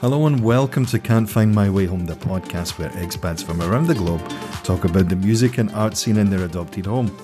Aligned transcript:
Hello 0.00 0.26
and 0.26 0.42
welcome 0.42 0.86
to 0.86 0.98
Can't 0.98 1.28
Find 1.28 1.54
My 1.54 1.68
Way 1.68 1.84
Home, 1.84 2.06
the 2.06 2.14
podcast 2.14 2.78
where 2.78 2.88
expats 2.88 3.44
from 3.44 3.60
around 3.60 3.86
the 3.86 3.94
globe 3.94 4.26
talk 4.64 4.86
about 4.86 5.10
the 5.10 5.16
music 5.16 5.58
and 5.58 5.70
art 5.72 5.94
scene 5.94 6.16
in 6.16 6.30
their 6.30 6.46
adopted 6.46 6.86
home. 6.86 7.14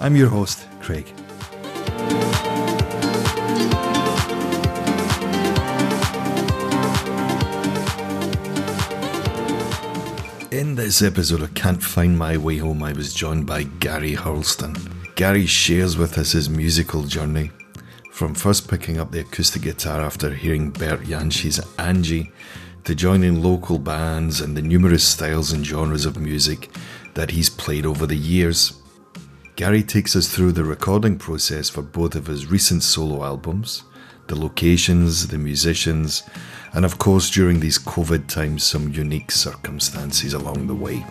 I'm 0.00 0.16
your 0.16 0.28
host, 0.28 0.66
Craig. 0.80 1.06
In 10.50 10.74
this 10.74 11.02
episode 11.02 11.42
of 11.42 11.54
Can't 11.54 11.80
Find 11.80 12.18
My 12.18 12.36
Way 12.36 12.56
Home, 12.56 12.82
I 12.82 12.92
was 12.92 13.14
joined 13.14 13.46
by 13.46 13.62
Gary 13.62 14.16
Hurlston. 14.16 15.14
Gary 15.14 15.46
shares 15.46 15.96
with 15.96 16.18
us 16.18 16.32
his 16.32 16.50
musical 16.50 17.04
journey 17.04 17.52
from 18.16 18.34
first 18.34 18.66
picking 18.66 18.98
up 18.98 19.10
the 19.10 19.20
acoustic 19.20 19.60
guitar 19.60 20.00
after 20.00 20.32
hearing 20.32 20.70
Bert 20.70 21.02
Jansch's 21.02 21.60
Angie, 21.78 22.32
to 22.84 22.94
joining 22.94 23.42
local 23.42 23.78
bands 23.78 24.40
and 24.40 24.56
the 24.56 24.62
numerous 24.62 25.06
styles 25.06 25.52
and 25.52 25.66
genres 25.66 26.06
of 26.06 26.18
music 26.18 26.70
that 27.12 27.32
he's 27.32 27.50
played 27.50 27.84
over 27.84 28.06
the 28.06 28.16
years. 28.16 28.80
Gary 29.56 29.82
takes 29.82 30.16
us 30.16 30.34
through 30.34 30.52
the 30.52 30.64
recording 30.64 31.18
process 31.18 31.68
for 31.68 31.82
both 31.82 32.14
of 32.14 32.26
his 32.26 32.46
recent 32.46 32.82
solo 32.82 33.22
albums, 33.22 33.82
the 34.28 34.34
locations, 34.34 35.28
the 35.28 35.36
musicians, 35.36 36.22
and 36.72 36.86
of 36.86 36.96
course, 36.96 37.28
during 37.28 37.60
these 37.60 37.78
COVID 37.78 38.28
times, 38.28 38.64
some 38.64 38.94
unique 38.94 39.30
circumstances 39.30 40.32
along 40.32 40.68
the 40.68 40.74
way. 40.74 41.04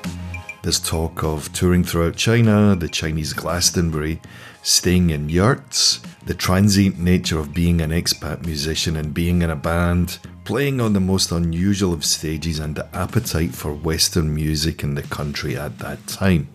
There's 0.63 0.79
talk 0.79 1.23
of 1.23 1.53
touring 1.53 1.83
throughout 1.83 2.15
China, 2.15 2.75
the 2.75 2.89
Chinese 2.89 3.33
Glastonbury, 3.33 4.19
staying 4.65 5.11
in 5.11 5.29
yurts, 5.29 5.99
the 6.25 6.33
transient 6.33 6.97
nature 6.97 7.37
of 7.37 7.53
being 7.53 7.81
an 7.81 7.91
expat 7.91 8.43
musician 8.47 8.95
and 8.95 9.13
being 9.13 9.43
in 9.43 9.51
a 9.51 9.55
band, 9.55 10.17
playing 10.43 10.81
on 10.81 10.91
the 10.91 10.99
most 10.99 11.31
unusual 11.31 11.93
of 11.93 12.03
stages, 12.03 12.57
and 12.57 12.75
the 12.75 12.95
appetite 12.95 13.53
for 13.53 13.71
Western 13.71 14.33
music 14.33 14.81
in 14.81 14.95
the 14.95 15.03
country 15.03 15.55
at 15.55 15.77
that 15.77 16.07
time. 16.07 16.49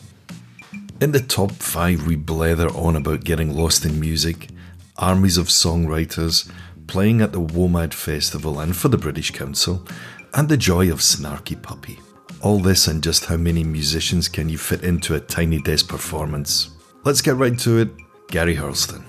In 1.00 1.12
the 1.12 1.20
top 1.20 1.52
five, 1.52 2.04
we 2.04 2.16
blether 2.16 2.74
on 2.74 2.96
about 2.96 3.22
getting 3.22 3.54
lost 3.54 3.84
in 3.84 4.00
music, 4.00 4.48
armies 4.96 5.38
of 5.38 5.46
songwriters, 5.46 6.50
playing 6.88 7.20
at 7.20 7.30
the 7.30 7.40
WOMAD 7.40 7.94
Festival 7.94 8.58
and 8.58 8.74
for 8.74 8.88
the 8.88 8.98
British 8.98 9.30
Council, 9.30 9.86
and 10.34 10.48
the 10.48 10.56
joy 10.56 10.90
of 10.90 10.98
Snarky 10.98 11.62
Puppy. 11.62 12.00
All 12.42 12.58
this 12.58 12.88
and 12.88 13.04
just 13.04 13.26
how 13.26 13.36
many 13.36 13.62
musicians 13.62 14.26
can 14.26 14.48
you 14.48 14.58
fit 14.58 14.82
into 14.82 15.14
a 15.14 15.20
tiny 15.20 15.62
desk 15.62 15.86
performance? 15.86 16.70
Let's 17.04 17.22
get 17.22 17.36
right 17.36 17.58
to 17.60 17.78
it. 17.78 17.88
Gary 18.30 18.56
Hurlston. 18.56 19.04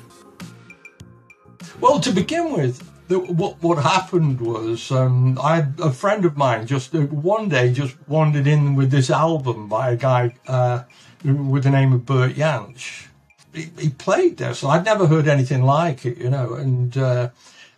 Well, 1.80 2.00
to 2.00 2.12
begin 2.12 2.54
with, 2.54 2.88
the, 3.08 3.20
what 3.20 3.62
what 3.62 3.84
happened 3.84 4.40
was 4.40 4.92
um, 4.92 5.38
I 5.40 5.68
a 5.80 5.92
friend 5.92 6.26
of 6.26 6.38
mine 6.38 6.66
just 6.66 6.96
uh, 6.96 7.02
one 7.02 7.50
day 7.50 7.72
just 7.74 7.96
wandered 8.08 8.48
in 8.48 8.76
with 8.76 8.90
this 8.90 9.10
album 9.10 9.68
by 9.68 9.92
a 9.92 9.98
guy 9.98 10.34
uh, 10.48 10.84
with 11.24 11.64
the 11.64 11.70
name 11.70 11.92
of 11.94 12.06
Bert 12.06 12.34
Jansch. 12.34 13.08
He, 13.54 13.70
he, 13.78 13.90
played 13.90 14.38
this. 14.38 14.64
I'd 14.64 14.86
never 14.86 15.08
heard 15.08 15.28
anything 15.28 15.64
like 15.64 16.06
it, 16.06 16.18
you 16.18 16.30
know, 16.30 16.54
and 16.54 16.98
uh, 16.98 17.30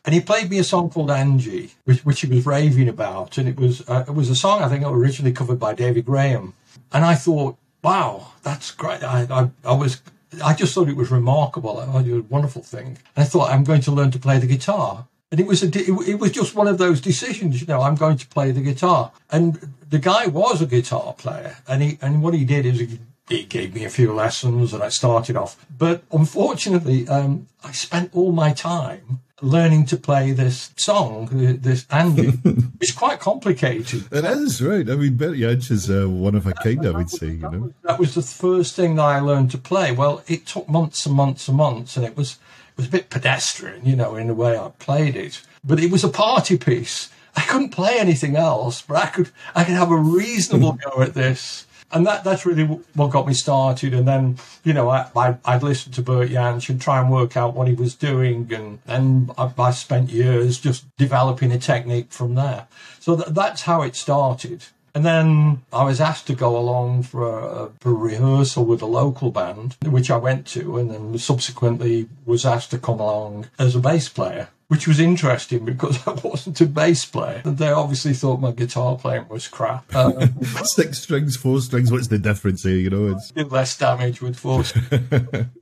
and 0.05 0.13
he 0.13 0.21
played 0.21 0.49
me 0.49 0.59
a 0.59 0.63
song 0.63 0.89
called 0.89 1.09
Angie, 1.09 1.71
which, 1.85 2.05
which 2.05 2.21
he 2.21 2.27
was 2.27 2.45
raving 2.45 2.89
about, 2.89 3.37
and 3.37 3.49
it 3.49 3.57
was 3.57 3.87
uh, 3.89 4.05
it 4.07 4.13
was 4.13 4.29
a 4.29 4.35
song 4.35 4.61
I 4.61 4.69
think 4.69 4.85
originally 4.85 5.33
covered 5.33 5.59
by 5.59 5.73
David 5.73 6.05
Graham, 6.05 6.53
and 6.91 7.03
I 7.03 7.15
thought, 7.15 7.57
wow, 7.83 8.33
that's 8.43 8.69
great. 8.69 9.01
I, 9.01 9.25
I, 9.31 9.49
I 9.67 9.73
was 9.73 10.01
I 10.43 10.53
just 10.53 10.73
thought 10.73 10.89
it 10.89 10.95
was 10.95 11.11
remarkable. 11.11 11.79
I 11.79 11.85
thought 11.85 12.05
it 12.05 12.11
was 12.11 12.19
a 12.21 12.23
wonderful 12.23 12.61
thing. 12.61 12.87
And 12.87 12.97
I 13.17 13.23
thought 13.23 13.51
I'm 13.51 13.63
going 13.63 13.81
to 13.81 13.91
learn 13.91 14.11
to 14.11 14.19
play 14.19 14.39
the 14.39 14.47
guitar. 14.47 15.07
And 15.31 15.39
it 15.39 15.47
was 15.47 15.63
a, 15.63 15.67
it 15.67 16.19
was 16.19 16.31
just 16.31 16.53
one 16.53 16.67
of 16.67 16.77
those 16.77 17.01
decisions, 17.01 17.59
you 17.59 17.65
know, 17.65 17.81
I'm 17.81 17.95
going 17.95 18.17
to 18.17 18.27
play 18.27 18.51
the 18.51 18.61
guitar. 18.61 19.11
And 19.31 19.73
the 19.89 19.97
guy 19.97 20.27
was 20.27 20.61
a 20.61 20.67
guitar 20.67 21.13
player. 21.13 21.57
And 21.67 21.81
he, 21.81 21.97
and 22.01 22.21
what 22.21 22.35
he 22.35 22.45
did 22.45 22.67
is 22.67 22.79
he, 22.79 22.99
he 23.29 23.43
gave 23.43 23.73
me 23.73 23.85
a 23.85 23.89
few 23.89 24.13
lessons 24.13 24.73
and 24.73 24.83
I 24.83 24.89
started 24.89 25.37
off. 25.37 25.65
But 25.75 26.03
unfortunately, 26.11 27.07
um, 27.07 27.47
I 27.63 27.71
spent 27.71 28.13
all 28.13 28.31
my 28.31 28.53
time 28.53 29.21
learning 29.41 29.85
to 29.85 29.97
play 29.97 30.31
this 30.31 30.71
song, 30.77 31.27
this 31.61 31.85
Angie. 31.89 32.33
it's 32.81 32.91
quite 32.91 33.19
complicated. 33.19 34.05
It 34.11 34.23
is, 34.23 34.61
right. 34.61 34.89
I 34.89 34.95
mean, 34.95 35.15
Bert 35.15 35.37
Jansch 35.37 35.69
is 35.69 35.89
uh, 35.89 36.07
one 36.07 36.35
of 36.35 36.47
a 36.47 36.53
kind, 36.53 36.85
I 36.85 36.91
would 36.91 37.09
say, 37.09 37.27
you 37.27 37.49
know. 37.49 37.73
That 37.83 37.99
was 37.99 38.15
the 38.15 38.21
first 38.21 38.75
thing 38.75 38.95
that 38.95 39.03
I 39.03 39.19
learned 39.19 39.51
to 39.51 39.57
play. 39.57 39.91
Well, 39.91 40.23
it 40.27 40.45
took 40.45 40.69
months 40.69 41.05
and 41.05 41.15
months 41.15 41.47
and 41.47 41.57
months, 41.57 41.97
and 41.97 42.05
it 42.05 42.15
was, 42.15 42.33
it 42.71 42.77
was 42.77 42.87
a 42.87 42.91
bit 42.91 43.09
pedestrian, 43.09 43.85
you 43.85 43.95
know, 43.95 44.15
in 44.15 44.27
the 44.27 44.33
way 44.33 44.57
I 44.57 44.71
played 44.79 45.15
it. 45.15 45.41
But 45.63 45.79
it 45.79 45.91
was 45.91 46.03
a 46.03 46.09
party 46.09 46.57
piece. 46.57 47.09
I 47.35 47.41
couldn't 47.41 47.69
play 47.69 47.97
anything 47.99 48.35
else, 48.35 48.81
but 48.81 48.95
I 48.95 49.07
could, 49.07 49.31
I 49.55 49.63
could 49.63 49.73
have 49.73 49.91
a 49.91 49.97
reasonable 49.97 50.73
go 50.73 51.01
at 51.01 51.15
this 51.15 51.65
and 51.93 52.07
that 52.07 52.23
that's 52.23 52.45
really 52.45 52.65
what 52.65 53.11
got 53.11 53.27
me 53.27 53.33
started. 53.33 53.93
And 53.93 54.07
then, 54.07 54.37
you 54.63 54.73
know, 54.73 54.89
I, 54.89 55.09
I, 55.45 55.53
would 55.53 55.63
listen 55.63 55.91
to 55.93 56.01
Bert 56.01 56.29
Jansch 56.29 56.69
and 56.69 56.81
try 56.81 56.99
and 56.99 57.11
work 57.11 57.37
out 57.37 57.53
what 57.53 57.67
he 57.67 57.75
was 57.75 57.95
doing. 57.95 58.51
And, 58.51 58.79
and 58.87 59.31
I, 59.37 59.51
I 59.57 59.71
spent 59.71 60.09
years 60.09 60.59
just 60.59 60.85
developing 60.97 61.51
a 61.51 61.59
technique 61.59 62.11
from 62.11 62.35
there. 62.35 62.67
So 62.99 63.15
th- 63.15 63.29
that's 63.29 63.61
how 63.63 63.83
it 63.83 63.95
started. 63.95 64.65
And 64.95 65.05
then 65.05 65.63
I 65.71 65.83
was 65.83 65.99
asked 65.99 66.27
to 66.27 66.35
go 66.35 66.57
along 66.57 67.03
for 67.03 67.39
a, 67.39 67.69
for 67.79 67.89
a, 67.89 67.93
rehearsal 67.93 68.65
with 68.65 68.81
a 68.81 68.87
local 68.87 69.31
band, 69.31 69.75
which 69.83 70.11
I 70.11 70.17
went 70.17 70.45
to, 70.47 70.77
and 70.77 70.91
then 70.91 71.17
subsequently 71.17 72.09
was 72.25 72.45
asked 72.45 72.71
to 72.71 72.77
come 72.77 72.99
along 72.99 73.49
as 73.57 73.75
a 73.75 73.79
bass 73.79 74.07
player 74.07 74.49
which 74.73 74.87
was 74.87 74.99
interesting 74.99 75.63
because 75.65 75.99
I 76.07 76.13
wasn't 76.13 76.59
a 76.59 76.65
bass 76.65 77.05
player. 77.05 77.43
And 77.45 77.59
they 77.59 77.69
obviously 77.69 78.15
thought 78.15 78.39
my 78.39 78.49
guitar 78.49 78.97
playing 78.97 79.27
was 79.29 79.47
crap. 79.47 79.85
Um, 80.03 80.43
Six 80.63 80.99
strings, 80.99 81.37
four 81.37 81.61
strings, 81.61 81.91
what's 81.91 82.07
the 82.07 82.17
difference 82.17 82.63
here? 82.63 82.75
You 82.75 82.89
know, 82.89 83.15
it's 83.15 83.31
less 83.51 83.77
damage 83.77 84.21
with 84.21 84.35
four 84.35 84.63
strings. 84.63 84.89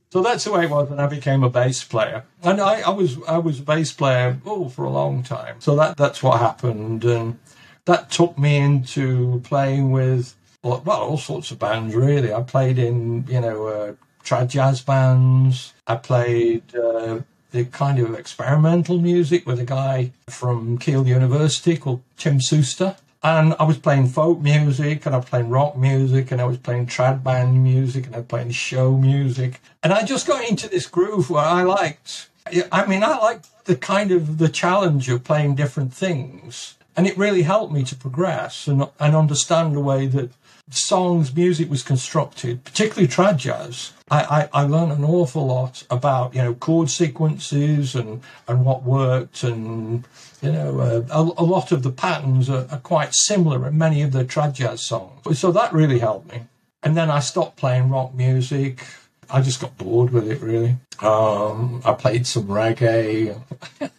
so 0.10 0.22
that's 0.22 0.46
the 0.46 0.52
way 0.52 0.64
it 0.64 0.70
was, 0.70 0.90
and 0.90 1.02
I 1.02 1.08
became 1.08 1.44
a 1.44 1.50
bass 1.50 1.84
player. 1.84 2.24
And 2.42 2.62
I, 2.62 2.82
I 2.82 2.90
was 2.90 3.22
I 3.28 3.38
was 3.38 3.60
a 3.60 3.64
bass 3.64 3.92
player 3.92 4.40
oh 4.46 4.70
for 4.70 4.86
a 4.86 4.90
long 4.90 5.22
time. 5.22 5.60
So 5.60 5.76
that 5.76 5.98
that's 5.98 6.24
what 6.24 6.40
happened, 6.40 7.04
and 7.04 7.38
that 7.86 8.10
took 8.10 8.40
me 8.40 8.58
into 8.58 9.42
playing 9.44 9.92
with 9.92 10.36
well, 10.64 10.82
all 10.88 11.18
sorts 11.18 11.52
of 11.52 11.60
bands. 11.60 11.94
Really, 11.94 12.34
I 12.34 12.42
played 12.42 12.80
in 12.80 13.28
you 13.28 13.42
know. 13.42 13.68
Uh, 13.68 13.94
trad 14.24 14.48
jazz 14.48 14.82
bands. 14.82 15.74
I 15.88 15.96
played 15.96 16.76
uh, 16.76 17.22
the 17.52 17.66
kind 17.66 18.00
of 18.00 18.16
experimental 18.16 18.98
music 18.98 19.46
with 19.46 19.60
a 19.60 19.66
guy 19.66 20.12
from 20.28 20.78
Keele 20.78 21.08
University 21.08 21.78
called 21.78 22.02
Tim 22.18 22.40
Suster. 22.40 22.98
And 23.24 23.54
I 23.60 23.64
was 23.64 23.78
playing 23.78 24.08
folk 24.08 24.40
music 24.40 25.06
and 25.06 25.14
I 25.14 25.20
was 25.20 25.30
playing 25.30 25.50
rock 25.50 25.78
music 25.78 26.32
and 26.32 26.42
I 26.42 26.46
was 26.46 26.58
playing 26.58 26.88
trad 26.88 27.24
band 27.24 27.64
music 27.64 28.08
and 28.08 28.16
I 28.16 28.20
was 28.20 28.28
playing 28.28 28.52
show 28.52 28.98
music. 28.98 29.62
And 29.84 29.94
I 29.94 30.04
just 30.04 30.26
got 30.26 30.48
into 30.50 30.68
this 30.68 30.88
groove 30.88 31.30
where 31.30 31.46
I 31.46 31.62
liked, 31.64 32.30
I 32.72 32.86
mean, 32.88 33.04
I 33.04 33.18
liked 33.18 33.66
the 33.66 33.76
kind 33.76 34.12
of 34.12 34.40
the 34.40 34.50
challenge 34.50 35.08
of 35.10 35.24
playing 35.24 35.56
different 35.56 35.94
things. 35.94 36.78
And 36.98 37.06
it 37.06 37.18
really 37.18 37.44
helped 37.44 37.72
me 37.72 37.84
to 37.84 37.96
progress 37.96 38.68
and, 38.68 38.88
and 39.00 39.16
understand 39.16 39.76
the 39.76 39.82
way 39.82 40.08
that 40.08 40.32
songs, 40.70 41.36
music 41.36 41.70
was 41.70 41.84
constructed, 41.84 42.64
particularly 42.64 43.08
trad 43.08 43.38
jazz. 43.38 43.94
I, 44.10 44.50
I, 44.54 44.62
I, 44.62 44.64
learned 44.64 44.92
an 44.92 45.04
awful 45.04 45.48
lot 45.48 45.84
about, 45.90 46.36
you 46.36 46.42
know, 46.42 46.54
chord 46.54 46.90
sequences 46.90 47.96
and, 47.96 48.22
and 48.48 48.66
what 48.66 48.84
worked. 48.84 49.44
And, 49.44 50.06
you 50.42 50.52
know, 50.52 50.80
uh, 50.80 51.04
a, 51.10 51.42
a, 51.42 51.46
lot 51.46 51.72
of 51.72 51.84
the 51.84 51.92
patterns 51.92 52.50
are, 52.50 52.68
are, 52.72 52.80
quite 52.80 53.14
similar 53.14 53.68
in 53.68 53.78
many 53.78 54.02
of 54.02 54.12
the 54.12 54.26
trad 54.26 54.54
jazz 54.54 54.82
songs. 54.82 55.40
So 55.40 55.52
that 55.52 55.74
really 55.74 56.00
helped 56.00 56.32
me. 56.32 56.42
And 56.84 56.98
then 56.98 57.10
I 57.10 57.20
stopped 57.20 57.58
playing 57.58 57.90
rock 57.90 58.14
music. 58.14 58.86
I 59.30 59.42
just 59.42 59.62
got 59.62 59.78
bored 59.78 60.12
with 60.12 60.30
it, 60.30 60.42
really. 60.42 60.78
Um, 61.00 61.82
I 61.86 61.94
played 61.94 62.28
some 62.28 62.48
reggae. 62.48 63.42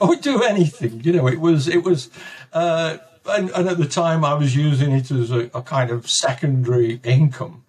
I 0.00 0.04
would 0.04 0.20
do 0.20 0.42
anything, 0.42 1.00
you 1.02 1.12
know, 1.12 1.26
it 1.26 1.40
was, 1.40 1.68
it 1.68 1.82
was, 1.82 2.10
uh, 2.52 2.98
and, 3.28 3.50
and, 3.50 3.68
at 3.68 3.78
the 3.78 3.86
time 3.86 4.24
I 4.24 4.34
was 4.34 4.54
using 4.56 4.92
it 4.92 5.10
as 5.10 5.30
a, 5.30 5.50
a 5.54 5.62
kind 5.62 5.90
of 5.90 6.10
secondary 6.10 7.00
income. 7.04 7.64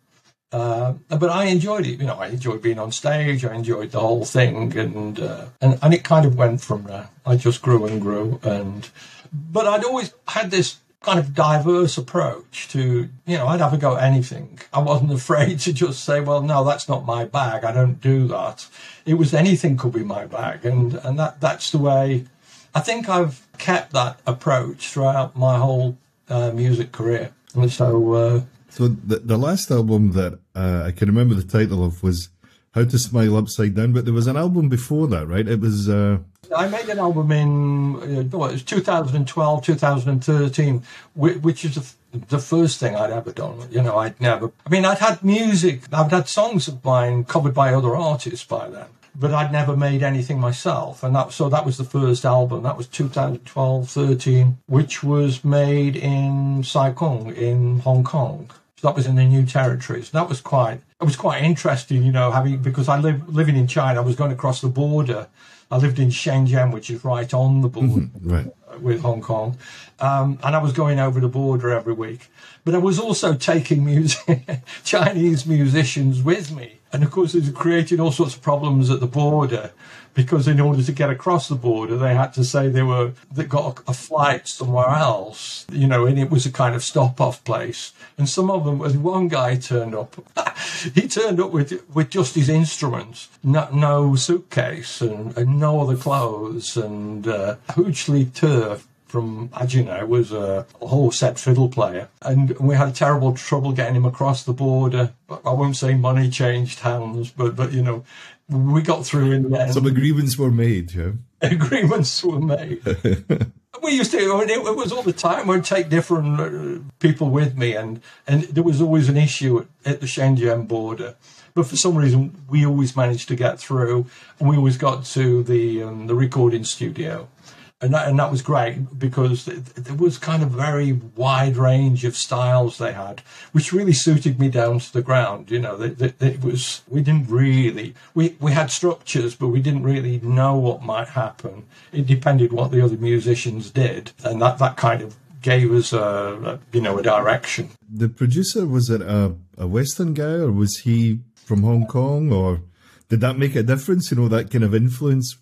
Uh, 0.51 0.93
but 1.09 1.29
I 1.29 1.45
enjoyed 1.45 1.85
it. 1.85 1.99
You 1.99 2.05
know, 2.05 2.15
I 2.15 2.27
enjoyed 2.27 2.61
being 2.61 2.79
on 2.79 2.91
stage. 2.91 3.43
I 3.43 3.53
enjoyed 3.53 3.91
the 3.91 3.99
whole 3.99 4.23
thing, 4.23 4.77
and 4.77 5.19
uh, 5.19 5.45
and 5.59 5.77
and 5.81 5.93
it 5.93 6.05
kind 6.05 6.25
of 6.25 6.35
went 6.35 6.61
from 6.61 6.83
there. 6.83 7.09
I 7.25 7.35
just 7.35 7.61
grew 7.61 7.85
and 7.85 8.01
grew, 8.01 8.39
and 8.43 8.89
but 9.33 9.67
I'd 9.67 9.83
always 9.83 10.13
had 10.27 10.49
this 10.51 10.77
kind 11.01 11.19
of 11.19 11.33
diverse 11.33 11.97
approach 11.97 12.67
to 12.69 13.09
you 13.25 13.37
know 13.37 13.47
I'd 13.47 13.59
have 13.59 13.73
a 13.73 13.77
go 13.77 13.97
at 13.97 14.03
anything. 14.03 14.59
I 14.73 14.79
wasn't 14.79 15.11
afraid 15.21 15.59
to 15.61 15.73
just 15.73 16.05
say, 16.05 16.21
well, 16.21 16.41
no, 16.41 16.63
that's 16.63 16.87
not 16.87 17.05
my 17.05 17.25
bag. 17.25 17.65
I 17.65 17.73
don't 17.73 17.99
do 17.99 18.27
that. 18.29 18.67
It 19.05 19.15
was 19.15 19.33
anything 19.33 19.75
could 19.75 19.93
be 19.93 20.03
my 20.03 20.25
bag, 20.25 20.65
and 20.65 20.95
and 20.95 21.19
that 21.19 21.41
that's 21.41 21.71
the 21.71 21.79
way 21.79 22.25
I 22.73 22.79
think 22.79 23.09
I've 23.09 23.45
kept 23.57 23.93
that 23.93 24.19
approach 24.25 24.89
throughout 24.89 25.35
my 25.35 25.57
whole 25.57 25.97
uh, 26.29 26.51
music 26.51 26.91
career. 26.91 27.31
And 27.55 27.71
so, 27.71 28.13
uh, 28.13 28.41
so 28.69 28.87
the, 28.87 29.19
the 29.19 29.37
last 29.37 29.71
album 29.71 30.11
that 30.13 30.39
uh, 30.55 30.83
I 30.85 30.91
can 30.91 31.07
remember 31.07 31.35
the 31.35 31.43
title 31.43 31.83
of 31.83 32.03
was 32.03 32.29
How 32.71 32.83
to 32.83 32.99
Smile 32.99 33.35
Upside 33.35 33.75
Down, 33.75 33.93
but 33.93 34.05
there 34.05 34.13
was 34.13 34.27
an 34.27 34.37
album 34.37 34.69
before 34.69 35.07
that, 35.07 35.27
right? 35.27 35.47
It 35.47 35.59
was. 35.59 35.89
Uh... 35.89 36.19
I 36.55 36.67
made 36.67 36.87
an 36.87 36.99
album 36.99 37.31
in 37.31 37.95
uh, 37.95 38.19
it 38.21 38.31
was 38.31 38.63
2012, 38.63 39.65
2013, 39.65 40.83
which 41.15 41.65
is 41.65 41.75
the, 41.75 42.19
the 42.27 42.39
first 42.39 42.79
thing 42.79 42.95
I'd 42.95 43.11
ever 43.11 43.31
done. 43.31 43.67
You 43.71 43.81
know, 43.81 43.97
I'd 43.97 44.19
never. 44.21 44.51
I 44.65 44.69
mean, 44.69 44.85
I'd 44.85 44.99
had 44.99 45.23
music, 45.23 45.81
I'd 45.91 46.11
had 46.11 46.27
songs 46.27 46.67
of 46.67 46.85
mine 46.85 47.23
covered 47.23 47.53
by 47.53 47.73
other 47.73 47.95
artists 47.95 48.45
by 48.45 48.69
then 48.69 48.87
but 49.19 49.33
I'd 49.33 49.51
never 49.51 49.75
made 49.75 50.03
anything 50.03 50.39
myself. 50.39 51.03
And 51.03 51.15
that, 51.15 51.31
so 51.31 51.49
that 51.49 51.65
was 51.65 51.77
the 51.77 51.83
first 51.83 52.23
album. 52.23 52.63
That 52.63 52.77
was 52.77 52.87
2012, 52.87 53.89
13, 53.89 54.57
which 54.67 55.03
was 55.03 55.43
made 55.43 55.95
in 55.95 56.63
Sai 56.63 56.91
Kung 56.91 57.33
in 57.33 57.79
Hong 57.79 58.03
Kong. 58.03 58.51
So 58.77 58.87
that 58.87 58.95
was 58.95 59.07
in 59.07 59.15
the 59.15 59.23
new 59.23 59.43
territories. 59.43 60.11
That 60.11 60.29
was 60.29 60.39
quite, 60.39 60.81
it 61.01 61.03
was 61.03 61.15
quite 61.15 61.43
interesting, 61.43 62.03
you 62.03 62.11
know, 62.11 62.29
having, 62.29 62.61
because 62.61 62.87
I 62.87 62.99
live, 62.99 63.27
living 63.33 63.57
in 63.57 63.65
China, 63.67 64.01
I 64.01 64.03
was 64.03 64.15
going 64.15 64.31
across 64.31 64.61
the 64.61 64.67
border. 64.67 65.27
I 65.71 65.77
lived 65.77 65.97
in 65.97 66.09
Shenzhen, 66.09 66.71
which 66.71 66.91
is 66.91 67.03
right 67.03 67.33
on 67.33 67.61
the 67.61 67.69
border 67.69 67.87
mm-hmm, 67.87 68.31
right. 68.31 68.81
with 68.81 69.01
Hong 69.01 69.21
Kong. 69.21 69.57
Um, 69.99 70.37
and 70.43 70.55
I 70.55 70.61
was 70.61 70.73
going 70.73 70.99
over 70.99 71.19
the 71.19 71.27
border 71.27 71.71
every 71.71 71.93
week. 71.93 72.27
But 72.63 72.75
I 72.75 72.77
was 72.77 72.99
also 72.99 73.33
taking 73.33 73.83
music, 73.83 74.61
Chinese 74.83 75.47
musicians 75.47 76.21
with 76.21 76.51
me 76.51 76.76
and 76.97 77.05
of 77.05 77.11
course, 77.11 77.35
it 77.35 77.53
created 77.53 77.99
all 77.99 78.11
sorts 78.11 78.33
of 78.33 78.41
problems 78.41 78.89
at 78.89 79.01
the 79.01 79.05
border 79.05 79.69
because 80.15 80.47
in 80.47 80.59
order 80.59 80.81
to 80.81 80.91
get 80.91 81.11
across 81.11 81.47
the 81.47 81.53
border, 81.53 81.95
they 81.95 82.15
had 82.15 82.33
to 82.33 82.43
say 82.43 82.69
they 82.69 82.81
were 82.81 83.11
they 83.31 83.43
got 83.43 83.77
a, 83.77 83.91
a 83.91 83.93
flight 83.93 84.47
somewhere 84.47 84.89
else, 84.89 85.67
you 85.71 85.85
know, 85.85 86.07
and 86.07 86.17
it 86.17 86.31
was 86.31 86.47
a 86.47 86.51
kind 86.51 86.73
of 86.73 86.83
stop-off 86.83 87.43
place. 87.43 87.93
And 88.17 88.27
some 88.27 88.49
of 88.49 88.65
them, 88.65 88.79
one 89.03 89.27
guy 89.27 89.57
turned 89.57 89.93
up. 89.93 90.15
he 90.95 91.07
turned 91.07 91.39
up 91.39 91.51
with 91.51 91.83
with 91.93 92.09
just 92.09 92.33
his 92.33 92.49
instruments, 92.49 93.29
no, 93.43 93.69
no 93.71 94.15
suitcase, 94.15 94.99
and, 94.99 95.37
and, 95.37 95.59
no 95.59 95.81
other 95.81 95.95
clothes, 95.95 96.75
and 96.75 97.27
uh, 97.27 97.57
hugely 97.75 98.25
turf 98.25 98.87
from 99.07 99.49
Agina 99.49 100.07
was 100.07 100.31
a 100.31 100.65
horsehead 100.81 101.39
fiddle 101.39 101.69
player, 101.69 102.09
and 102.21 102.57
we 102.59 102.75
had 102.75 102.93
terrible 102.95 103.33
trouble 103.33 103.71
getting 103.71 103.95
him 103.95 104.05
across 104.05 104.43
the 104.43 104.53
border. 104.53 105.13
I 105.29 105.51
won't 105.51 105.75
say 105.75 105.95
money 105.95 106.29
changed 106.29 106.79
hands, 106.79 107.31
but 107.31 107.55
but 107.55 107.71
you 107.71 107.81
know, 107.81 108.03
we 108.49 108.81
got 108.81 109.05
through 109.05 109.31
in 109.31 109.49
the 109.49 109.59
end. 109.59 109.73
Some 109.73 109.85
agreements 109.85 110.37
were 110.37 110.51
made, 110.51 110.93
yeah. 110.93 111.11
Agreements 111.41 112.23
were 112.23 112.39
made. 112.39 112.81
we 113.83 113.91
used 113.91 114.11
to. 114.11 114.33
I 114.33 114.39
mean, 114.39 114.49
it, 114.49 114.75
was 114.75 114.91
all 114.91 115.03
the 115.03 115.13
time. 115.13 115.49
I'd 115.49 115.63
take 115.63 115.89
different 115.89 116.39
uh, 116.39 116.81
people 116.99 117.29
with 117.29 117.57
me, 117.57 117.75
and 117.75 118.01
and 118.27 118.43
there 118.43 118.63
was 118.63 118.81
always 118.81 119.09
an 119.09 119.17
issue 119.17 119.59
at, 119.59 119.67
at 119.85 120.01
the 120.01 120.07
Shenzhen 120.07 120.67
border. 120.67 121.15
But 121.53 121.65
for 121.65 121.75
some 121.75 121.97
reason, 121.97 122.43
we 122.47 122.65
always 122.65 122.95
managed 122.95 123.29
to 123.29 123.35
get 123.35 123.59
through, 123.59 124.05
and 124.39 124.47
we 124.47 124.57
always 124.57 124.77
got 124.77 125.05
to 125.05 125.43
the 125.43 125.83
um, 125.83 126.07
the 126.07 126.15
recording 126.15 126.63
studio 126.63 127.29
and 127.79 127.93
that, 127.93 128.07
and 128.07 128.17
that 128.17 128.31
was 128.31 128.41
great 128.41 128.97
because 128.97 129.45
there 129.45 129.95
was 129.95 130.17
kind 130.17 130.41
of 130.41 130.53
a 130.53 130.57
very 130.57 130.93
wide 130.93 131.57
range 131.57 132.05
of 132.05 132.17
styles 132.17 132.79
they 132.79 132.91
had, 132.91 133.21
which 133.51 133.71
really 133.71 133.93
suited 133.93 134.39
me 134.39 134.49
down 134.49 134.79
to 134.79 134.93
the 134.93 135.03
ground. 135.03 135.51
You 135.51 135.59
know, 135.59 135.79
it 135.79 136.43
was 136.43 136.81
we 136.87 137.01
didn't 137.01 137.29
really 137.29 137.93
we 138.15 138.35
we 138.39 138.51
had 138.51 138.71
structures, 138.71 139.35
but 139.35 139.49
we 139.49 139.61
didn't 139.61 139.83
really 139.83 140.19
know 140.21 140.55
what 140.55 140.81
might 140.81 141.09
happen. 141.09 141.65
It 141.91 142.07
depended 142.07 142.51
what 142.51 142.71
the 142.71 142.83
other 142.83 142.97
musicians 142.97 143.69
did, 143.69 144.11
and 144.23 144.41
that 144.41 144.57
that 144.57 144.75
kind 144.75 145.03
of 145.03 145.15
gave 145.43 145.71
us 145.71 145.93
a, 145.93 145.99
a 145.99 146.59
you 146.71 146.81
know 146.81 146.97
a 146.97 147.03
direction. 147.03 147.69
The 147.87 148.09
producer 148.09 148.65
was 148.65 148.89
it 148.89 149.01
a, 149.01 149.35
a 149.55 149.67
Western 149.67 150.15
guy 150.15 150.33
or 150.33 150.51
was 150.51 150.79
he 150.79 151.19
from 151.35 151.61
Hong 151.61 151.85
Kong 151.85 152.31
or? 152.31 152.61
Did 153.09 153.21
that 153.21 153.37
make 153.37 153.55
a 153.55 153.63
difference? 153.63 154.11
You 154.11 154.17
know, 154.17 154.27
that 154.27 154.51
kind 154.51 154.65
of 154.65 154.75
influence 154.75 155.37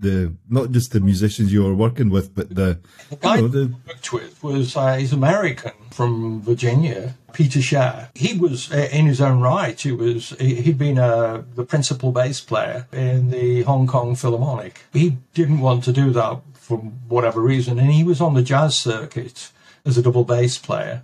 the 0.00 0.34
not 0.48 0.70
just 0.70 0.92
the 0.92 1.00
musicians 1.00 1.52
you 1.52 1.62
were 1.62 1.74
working 1.74 2.10
with, 2.10 2.34
but 2.34 2.54
the, 2.54 2.80
the 3.10 3.16
guy 3.16 3.36
you 3.36 3.42
know, 3.42 3.48
the... 3.48 3.74
I 3.86 3.88
worked 3.88 4.12
with 4.12 4.42
was 4.42 4.76
uh, 4.76 4.96
he's 4.96 5.12
American 5.12 5.72
from 5.90 6.40
Virginia, 6.42 7.16
Peter 7.32 7.60
Scherer. 7.60 8.08
He 8.14 8.36
was 8.36 8.72
uh, 8.72 8.88
in 8.90 9.06
his 9.06 9.20
own 9.20 9.40
right. 9.40 9.78
He 9.80 9.92
was 9.92 10.30
he'd 10.40 10.78
been 10.78 10.98
uh, 10.98 11.42
the 11.54 11.64
principal 11.64 12.12
bass 12.12 12.40
player 12.40 12.86
in 12.92 13.30
the 13.30 13.62
Hong 13.62 13.86
Kong 13.86 14.14
Philharmonic. 14.14 14.80
He 14.92 15.18
didn't 15.34 15.60
want 15.60 15.84
to 15.84 15.92
do 15.92 16.10
that 16.10 16.40
for 16.54 16.78
whatever 16.78 17.40
reason, 17.40 17.78
and 17.78 17.90
he 17.90 18.04
was 18.04 18.20
on 18.20 18.34
the 18.34 18.42
jazz 18.42 18.78
circuit 18.78 19.52
as 19.84 19.98
a 19.98 20.02
double 20.02 20.24
bass 20.24 20.58
player. 20.58 21.02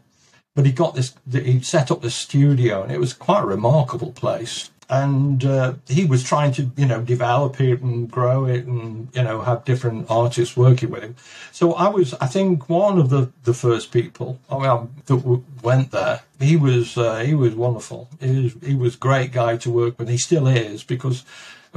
But 0.55 0.65
he 0.65 0.73
got 0.73 0.95
this. 0.95 1.15
He 1.31 1.61
set 1.61 1.91
up 1.91 2.01
the 2.01 2.11
studio, 2.11 2.83
and 2.83 2.91
it 2.91 3.01
was 3.01 3.13
quite 3.13 3.43
a 3.43 3.47
remarkable 3.47 4.13
place 4.13 4.71
and 4.89 5.45
uh, 5.45 5.75
he 5.89 6.05
was 6.05 6.23
trying 6.23 6.53
to 6.53 6.71
you 6.77 6.87
know 6.87 7.01
develop 7.01 7.61
it 7.61 7.81
and 7.81 8.11
grow 8.11 8.45
it 8.47 8.65
and 8.67 9.09
you 9.15 9.23
know 9.23 9.41
have 9.41 9.65
different 9.65 10.07
artists 10.09 10.57
working 10.57 10.91
with 10.91 11.03
him. 11.03 11.17
So 11.53 11.73
i 11.75 11.89
was 11.89 12.15
i 12.15 12.27
think 12.27 12.69
one 12.69 12.99
of 12.99 13.11
the 13.11 13.33
the 13.45 13.55
first 13.55 13.93
people 13.93 14.39
I 14.51 14.59
mean, 14.59 14.89
that 15.07 15.17
w- 15.17 15.45
went 15.63 15.91
there. 15.91 16.21
He 16.39 16.57
was 16.57 16.97
uh, 16.97 17.17
he 17.19 17.35
was 17.35 17.55
wonderful. 17.55 18.09
He 18.21 18.43
was 18.45 18.55
he 18.63 18.75
was 18.75 18.97
great 18.97 19.33
guy 19.33 19.57
to 19.59 19.71
work 19.71 19.99
with. 19.99 20.09
He 20.09 20.19
still 20.19 20.47
is 20.47 20.85
because 20.85 21.25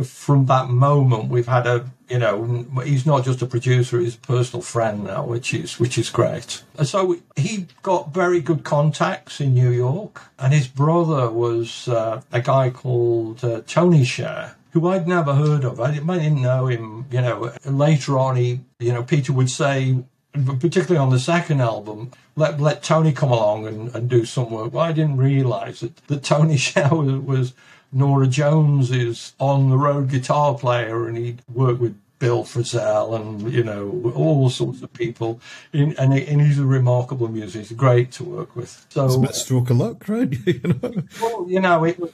from 0.04 0.46
that 0.46 0.70
moment 0.70 1.30
we've 1.30 1.48
had 1.48 1.68
a 1.68 1.90
you 2.08 2.18
know 2.18 2.66
he's 2.84 3.06
not 3.06 3.24
just 3.24 3.42
a 3.42 3.46
producer 3.46 4.00
he's 4.00 4.16
a 4.16 4.20
personal 4.20 4.62
friend 4.62 5.04
now 5.04 5.26
which 5.26 5.54
is 5.54 5.80
which 5.80 5.98
is 5.98 6.10
great 6.10 6.64
so 6.84 7.18
he 7.36 7.68
got 7.84 8.14
very 8.14 8.40
good 8.40 8.64
contacts 8.64 9.40
in 9.40 9.54
new 9.54 9.70
york 9.70 10.22
and 10.40 10.54
his 10.54 10.68
brother 10.68 11.30
was 11.30 11.88
uh, 11.88 12.22
a 12.32 12.42
guy 12.42 12.70
called 12.70 13.44
uh, 13.44 13.62
tony 13.68 14.04
Scherer, 14.04 14.56
who 14.72 14.88
I'd 14.88 15.08
never 15.08 15.34
heard 15.34 15.64
of. 15.64 15.80
I 15.80 15.92
didn't 15.92 16.42
know 16.42 16.68
him, 16.68 17.06
you 17.12 17.22
know. 17.22 17.52
Later 17.66 18.18
on, 18.18 18.36
he, 18.36 18.62
you 18.80 18.94
know, 18.94 19.04
Peter 19.04 19.34
would 19.34 19.50
say, 19.50 20.04
particularly 20.34 20.98
on 20.98 21.10
the 21.10 21.20
second 21.20 21.62
album, 21.62 22.12
let 22.36 22.60
let 22.60 22.84
Tony 22.84 23.12
come 23.12 23.32
along 23.32 23.68
and, 23.68 23.96
and 23.96 24.10
do 24.10 24.26
some 24.26 24.52
work. 24.52 24.74
Well, 24.74 24.84
I 24.84 24.92
didn't 24.92 25.18
realise 25.18 25.80
that, 25.80 25.96
that 26.08 26.24
Tony 26.24 26.58
was, 26.76 27.20
was 27.22 27.54
Norah 27.92 28.28
Jones 28.28 28.92
is 28.92 29.34
on 29.40 29.70
the 29.70 29.78
road 29.78 30.10
guitar 30.10 30.56
player, 30.56 31.08
and 31.08 31.18
he 31.18 31.38
worked 31.52 31.80
with 31.80 31.98
Bill 32.20 32.44
Frisell 32.44 33.16
and 33.16 33.52
you 33.52 33.64
know 33.64 34.12
all 34.14 34.50
sorts 34.50 34.82
of 34.82 34.92
people. 34.94 35.40
In, 35.74 35.96
and, 35.98 36.14
and 36.14 36.42
he's 36.42 36.60
a 36.60 36.66
remarkable 36.66 37.30
musician. 37.30 37.62
He's 37.62 37.72
great 37.72 38.12
to 38.14 38.24
work 38.24 38.56
with. 38.56 38.86
So 38.90 39.06
it's 39.06 39.16
a 39.16 39.20
bit 39.20 39.36
stroke 39.36 39.70
of 39.70 39.78
luck, 39.78 40.08
right? 40.08 40.32
you 40.46 40.62
know? 40.64 41.04
Well, 41.22 41.46
you 41.50 41.62
know, 41.62 41.86
it 41.86 42.00
was. 42.00 42.12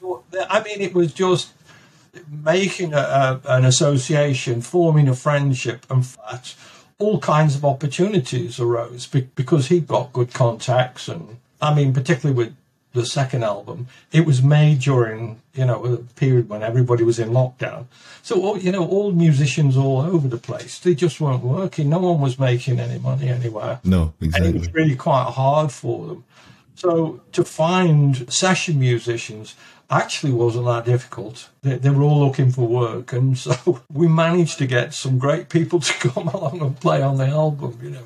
I 0.50 0.64
mean, 0.64 0.80
it 0.80 0.94
was 0.94 1.12
just 1.12 1.54
making 2.30 2.94
a, 2.94 2.98
a, 2.98 3.42
an 3.46 3.66
association, 3.66 4.62
forming 4.62 5.10
a 5.10 5.16
friendship, 5.16 5.86
and 5.90 6.04
that 6.04 6.54
all 6.98 7.20
kinds 7.20 7.56
of 7.56 7.66
opportunities 7.66 8.60
arose 8.60 9.08
because 9.08 9.68
he 9.68 9.82
got 9.82 10.14
good 10.14 10.34
contacts 10.34 11.08
and. 11.08 11.38
I 11.62 11.74
mean, 11.74 11.94
particularly 11.94 12.36
with 12.36 12.56
the 12.96 13.06
second 13.06 13.44
album, 13.44 13.88
it 14.12 14.26
was 14.26 14.42
made 14.42 14.80
during, 14.80 15.42
you 15.54 15.66
know, 15.66 15.84
a 15.86 15.98
period 15.98 16.50
when 16.50 16.64
everybody 16.64 17.04
was 17.04 17.20
in 17.20 17.30
lockdown. 17.30 17.86
So, 18.24 18.42
all, 18.42 18.58
you 18.58 18.72
know, 18.72 18.88
all 18.88 19.12
musicians 19.12 19.78
all 19.78 20.02
over 20.02 20.28
the 20.28 20.38
place, 20.38 20.80
they 20.80 20.96
just 20.96 21.22
weren't 21.22 21.44
working. 21.44 21.90
No 21.90 22.00
one 22.00 22.22
was 22.22 22.40
making 22.40 22.80
any 22.80 22.98
money 23.00 23.30
anywhere. 23.30 23.80
No, 23.84 24.14
exactly. 24.20 24.48
And 24.48 24.56
it 24.56 24.60
was 24.60 24.74
really 24.74 24.96
quite 24.96 25.26
hard 25.26 25.72
for 25.72 26.08
them. 26.08 26.24
So 26.76 27.22
to 27.32 27.46
find 27.46 28.32
session 28.32 28.80
musicians 28.80 29.56
actually 29.90 30.34
wasn't 30.34 30.66
that 30.66 30.86
difficult. 30.86 31.50
They, 31.62 31.78
they, 31.78 31.90
were 31.90 32.04
all 32.04 32.26
looking 32.26 32.52
for 32.52 32.68
work, 32.68 33.14
and 33.14 33.38
so 33.38 33.82
we 33.94 34.08
managed 34.08 34.58
to 34.60 34.68
get 34.68 34.94
some 34.94 35.18
great 35.18 35.50
people 35.50 35.80
to 35.80 35.94
come 36.10 36.28
along 36.28 36.62
and 36.62 36.80
play 36.80 37.02
on 37.02 37.18
the 37.18 37.28
album. 37.28 37.80
You 37.82 37.92
know. 37.92 38.04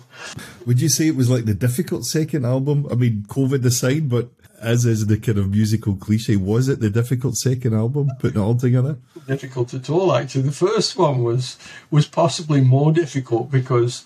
Would 0.66 0.82
you 0.82 0.90
say 0.90 1.08
it 1.08 1.16
was 1.16 1.30
like 1.30 1.46
the 1.46 1.54
difficult 1.54 2.06
second 2.06 2.46
album? 2.46 2.88
I 2.92 2.96
mean, 2.96 3.26
COVID 3.28 3.66
aside, 3.66 4.10
but 4.10 4.30
as 4.62 4.86
is 4.86 5.08
the 5.08 5.18
kind 5.18 5.38
of 5.38 5.50
musical 5.50 5.96
cliche, 5.96 6.36
was 6.36 6.68
it 6.68 6.80
the 6.80 6.90
difficult 6.90 7.36
second 7.36 7.74
album, 7.74 8.10
putting 8.20 8.40
it 8.40 8.44
all 8.44 8.56
together? 8.56 8.98
Difficult 9.28 9.74
at 9.74 9.90
all, 9.90 10.14
actually. 10.14 10.44
The 10.44 10.52
first 10.52 10.98
one 10.98 11.24
was 11.24 11.58
was 11.92 12.08
possibly 12.08 12.62
more 12.62 12.92
difficult 12.92 13.52
because 13.52 14.04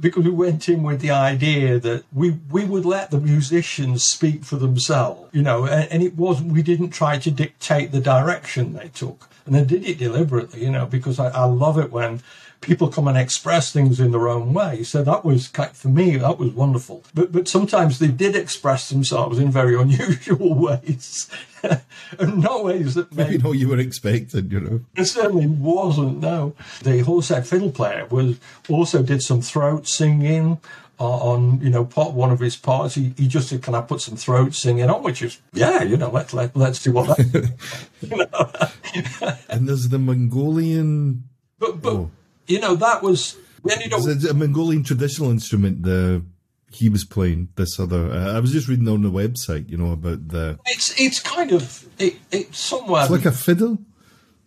because 0.00 0.24
we 0.24 0.30
went 0.30 0.68
in 0.68 0.82
with 0.82 1.00
the 1.00 1.10
idea 1.10 1.78
that 1.78 2.04
we 2.12 2.38
we 2.50 2.64
would 2.64 2.84
let 2.84 3.10
the 3.10 3.20
musicians 3.20 4.04
speak 4.04 4.44
for 4.44 4.56
themselves, 4.56 5.28
you 5.32 5.42
know, 5.42 5.66
and, 5.66 5.90
and 5.90 6.02
it 6.02 6.16
wasn't. 6.16 6.52
We 6.52 6.62
didn't 6.62 6.90
try 6.90 7.18
to 7.18 7.30
dictate 7.30 7.92
the 7.92 8.00
direction 8.00 8.72
they 8.72 8.88
took, 8.88 9.28
and 9.46 9.54
they 9.54 9.64
did 9.64 9.84
it 9.84 9.98
deliberately, 9.98 10.64
you 10.64 10.70
know, 10.70 10.86
because 10.86 11.18
I, 11.18 11.28
I 11.28 11.44
love 11.44 11.78
it 11.78 11.92
when 11.92 12.20
people 12.62 12.88
come 12.88 13.08
and 13.08 13.18
express 13.18 13.72
things 13.72 14.00
in 14.00 14.12
their 14.12 14.28
own 14.28 14.54
way. 14.54 14.82
So 14.84 15.02
that 15.02 15.24
was 15.24 15.48
for 15.48 15.88
me 15.88 16.16
that 16.16 16.38
was 16.38 16.50
wonderful. 16.52 17.04
But 17.14 17.32
but 17.32 17.48
sometimes 17.48 17.98
they 17.98 18.08
did 18.08 18.34
express 18.34 18.88
themselves 18.88 19.38
in 19.38 19.50
very 19.50 19.74
unusual 19.80 20.54
ways, 20.54 21.28
and 22.18 22.38
not 22.38 22.64
ways 22.64 22.94
that 22.94 23.12
maybe 23.12 23.38
not 23.38 23.52
you 23.52 23.68
were 23.68 23.78
expecting. 23.78 24.50
You 24.50 24.60
know, 24.60 24.80
it 24.96 25.04
certainly 25.04 25.46
wasn't. 25.46 26.20
No, 26.20 26.54
the 26.82 27.00
Horsehead 27.00 27.46
fiddle 27.46 27.70
player 27.70 28.06
was 28.06 28.38
also 28.68 29.02
did 29.02 29.22
some 29.22 29.42
throat 29.42 29.86
singing 29.86 30.58
on 30.98 31.60
you 31.60 31.70
know 31.70 31.84
part 31.84 32.12
one 32.12 32.30
of 32.30 32.38
his 32.38 32.54
parts 32.54 32.94
he, 32.94 33.12
he 33.16 33.26
just 33.26 33.48
said 33.48 33.60
can 33.60 33.74
i 33.74 33.80
put 33.80 34.00
some 34.00 34.14
throat 34.14 34.54
singing 34.54 34.88
on 34.88 35.02
which 35.02 35.20
is 35.20 35.40
yeah 35.52 35.82
you 35.82 35.96
know 35.96 36.08
let, 36.08 36.32
let, 36.32 36.54
let's 36.56 36.78
see 36.78 36.90
what 36.90 37.16
that 37.16 37.50
you 38.02 38.16
know? 38.16 39.32
and 39.52 39.68
there's 39.68 39.88
the 39.88 39.98
Mongolian. 39.98 41.24
But 41.58 41.82
but 41.82 41.92
oh. 41.92 42.10
You 42.52 42.60
know 42.60 42.74
that 42.76 43.02
was 43.02 43.36
we 43.62 43.72
ended 43.72 43.92
up. 43.92 44.00
It's 44.04 44.24
a 44.24 44.34
Mongolian 44.34 44.84
traditional 44.84 45.30
instrument. 45.30 45.82
The 45.82 46.22
he 46.70 46.88
was 46.88 47.04
playing 47.04 47.48
this 47.56 47.78
other. 47.78 48.10
Uh, 48.10 48.36
I 48.36 48.40
was 48.40 48.52
just 48.52 48.68
reading 48.68 48.88
on 48.88 49.02
the 49.02 49.10
website, 49.10 49.68
you 49.68 49.76
know, 49.76 49.92
about 49.92 50.28
the. 50.28 50.58
It's 50.66 50.98
it's 51.00 51.20
kind 51.20 51.52
of 51.52 51.88
it, 51.98 52.16
it's 52.30 52.58
somewhere. 52.58 53.02
It's 53.02 53.10
like 53.10 53.24
a 53.24 53.32
fiddle. 53.32 53.78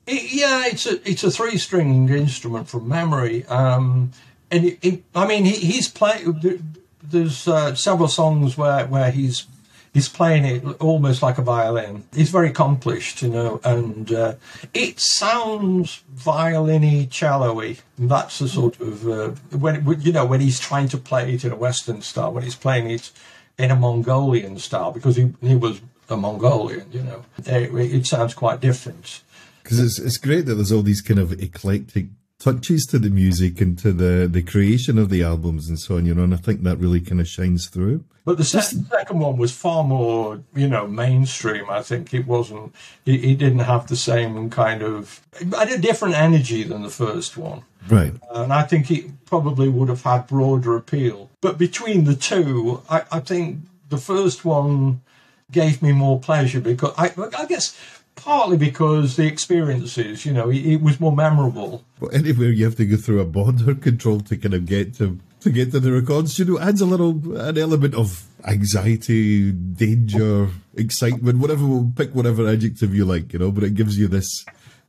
It, 0.05 0.33
yeah, 0.33 0.65
it's 0.67 0.85
a 0.85 1.09
it's 1.09 1.24
a 1.24 1.31
three 1.31 1.57
string 1.57 2.09
instrument 2.09 2.67
from 2.67 2.88
memory. 2.88 3.45
Um, 3.45 4.12
and 4.51 4.65
it, 4.65 4.79
it, 4.81 5.03
I 5.15 5.27
mean, 5.27 5.45
he, 5.45 5.55
he's 5.55 5.88
playing. 5.88 6.62
There's 7.03 7.47
uh, 7.47 7.75
several 7.75 8.07
songs 8.07 8.57
where 8.57 8.85
where 8.85 9.12
he's 9.12 9.47
he's 9.96 10.10
playing 10.10 10.44
it 10.44 10.64
almost 10.82 11.24
like 11.24 11.38
a 11.38 11.42
violin. 11.42 12.04
He's 12.14 12.30
very 12.30 12.50
accomplished, 12.50 13.22
you 13.22 13.30
know, 13.30 13.62
and 13.64 14.12
uh, 14.12 14.36
it 14.74 15.00
sounds 15.00 16.04
violin-y, 16.14 17.08
cello-y. 17.10 17.78
That's 17.98 18.40
the 18.40 18.50
sort 18.50 18.80
of 18.82 19.08
uh, 19.08 19.30
when 19.58 19.75
you 20.02 20.12
know 20.12 20.25
when 20.25 20.42
he's 20.42 20.60
trying 20.60 20.90
to 20.90 20.98
play 20.98 21.34
it 21.34 21.46
in 21.46 21.52
a 21.52 21.56
Western 21.56 22.02
style. 22.02 22.34
When 22.34 22.44
he's 22.44 22.58
playing 22.58 22.92
it 22.92 23.12
in 23.58 23.72
a 23.72 23.75
Mongolian 23.75 24.60
style, 24.60 24.92
because 24.92 25.16
he 25.16 25.34
he 25.42 25.56
was 25.56 25.82
a 26.10 26.18
Mongolian, 26.18 26.88
you 26.92 27.02
know, 27.02 27.25
it, 27.46 27.74
it 27.74 28.06
sounds 28.06 28.34
quite 28.36 28.60
different. 28.60 29.22
Because 29.64 29.80
it's 29.80 29.98
it's 29.98 30.18
great 30.18 30.46
that 30.46 30.56
there's 30.56 30.74
all 30.74 30.84
these 30.84 31.02
kind 31.02 31.20
of 31.20 31.32
eclectic 31.42 32.08
touches 32.39 32.86
to 32.86 33.00
the 33.00 33.10
music 33.10 33.62
and 33.62 33.77
to 33.80 33.92
the, 33.94 34.27
the 34.27 34.42
creation 34.42 34.98
of 34.98 35.10
the 35.10 35.24
albums 35.24 35.70
and 35.70 35.80
so 35.80 35.98
on, 35.98 36.06
you 36.06 36.13
know, 36.13 36.24
and 36.24 36.34
I 36.34 36.38
think 36.38 36.63
that 36.63 36.77
really 36.77 37.00
kind 37.00 37.22
of 37.22 37.27
shines 37.27 37.68
through. 37.68 38.04
But 38.25 38.38
the 38.38 38.44
second 38.44 39.20
one 39.20 39.38
was 39.38 39.51
far 39.51 39.84
more, 39.84 40.42
you 40.56 40.68
know, 40.68 40.88
mainstream. 40.88 41.70
I 41.70 41.82
think 41.82 42.13
it 42.13 42.25
wasn't, 42.25 42.74
it, 43.06 43.24
it 43.24 43.36
didn't 43.36 43.60
have 43.60 43.88
the 43.88 43.96
same 43.96 44.50
kind 44.50 44.82
of, 44.82 45.22
had 45.39 45.70
a 45.70 45.77
different 45.77 46.15
energy 46.15 46.63
than 46.63 46.82
the 46.82 46.89
first 46.89 47.38
one. 47.38 47.63
Right. 47.88 48.13
And 48.32 48.51
I 48.51 48.63
think 48.63 48.89
it 48.89 49.25
probably 49.25 49.70
would 49.70 49.89
have 49.89 50.01
had 50.01 50.25
broader 50.25 50.75
appeal. 50.75 51.30
But 51.39 51.60
between 51.60 52.06
the 52.06 52.15
two, 52.15 52.82
I, 52.89 53.04
I 53.12 53.20
think 53.20 53.60
the 53.89 53.98
first 53.98 54.44
one 54.44 55.01
gave 55.51 55.84
me 55.84 55.92
more 55.92 56.20
pleasure 56.20 56.60
because 56.60 56.94
I, 56.98 57.13
I 57.38 57.46
guess 57.46 57.80
partly 58.15 58.57
because 58.57 59.15
the 59.15 59.25
experiences, 59.25 60.25
you 60.25 60.34
know, 60.34 60.50
it, 60.50 60.65
it, 60.65 60.81
was 60.81 61.00
more 61.00 61.15
memorable. 61.15 61.84
Well, 62.00 62.12
anywhere 62.13 62.50
you 62.50 62.65
have 62.65 62.75
to 62.77 62.86
go 62.86 62.98
through 62.98 63.22
a 63.22 63.25
border 63.25 63.75
control 63.88 64.19
to 64.22 64.38
kind 64.38 64.53
of 64.53 64.65
get 64.65 64.95
to 64.95 65.19
to 65.41 65.51
get 65.51 65.72
to 65.72 65.79
the 65.79 65.91
records, 65.91 66.39
you 66.39 66.45
know, 66.45 66.60
adds 66.60 66.81
a 66.81 66.86
little 66.86 67.38
an 67.38 67.57
element 67.57 67.93
of 67.93 68.25
anxiety, 68.45 69.51
danger, 69.51 70.50
excitement, 70.75 71.39
whatever. 71.39 71.84
Pick 71.95 72.15
whatever 72.15 72.48
adjective 72.48 72.95
you 72.95 73.05
like, 73.05 73.31
you 73.34 73.39
know, 73.39 73.51
but 73.51 73.63
it 73.63 73.75
gives 73.75 73.98
you 73.98 74.07
this 74.07 74.45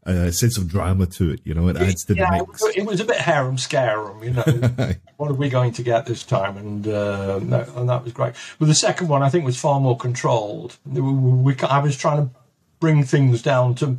uh, 0.06 0.30
sense 0.30 0.56
of 0.56 0.68
drama 0.68 1.06
to 1.06 1.30
it. 1.30 1.40
You 1.45 1.54
know, 1.54 1.68
it 1.68 1.76
adds 1.76 2.04
to 2.06 2.14
yeah, 2.14 2.38
the 2.38 2.47
mix. 2.47 2.62
It 2.76 2.87
was 2.87 3.00
a 3.00 3.04
bit 3.04 3.16
harem 3.16 3.59
scarum, 3.59 4.23
you 4.23 4.30
know. 4.30 4.42
what 5.16 5.30
are 5.30 5.35
we 5.35 5.49
going 5.49 5.73
to 5.73 5.83
get 5.83 6.06
this 6.06 6.23
time? 6.23 6.56
And 6.56 6.88
uh, 6.88 7.38
no, 7.40 7.66
and 7.76 7.88
that 7.88 8.04
was 8.04 8.12
great. 8.12 8.35
But 8.59 8.66
the 8.66 8.75
second 8.75 9.09
one, 9.09 9.23
I 9.23 9.28
think, 9.28 9.45
was 9.45 9.59
far 9.59 9.80
more 9.80 9.97
controlled. 9.97 10.78
We, 10.87 11.00
we, 11.00 11.56
I 11.61 11.80
was 11.80 11.97
trying 11.97 12.28
to 12.28 12.35
bring 12.80 13.04
things 13.04 13.42
down 13.42 13.75
to. 13.76 13.97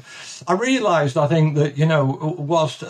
I 0.48 0.54
realised, 0.54 1.18
I 1.18 1.28
think 1.28 1.56
that 1.56 1.78
you 1.78 1.86
know, 1.86 2.36
whilst 2.38 2.84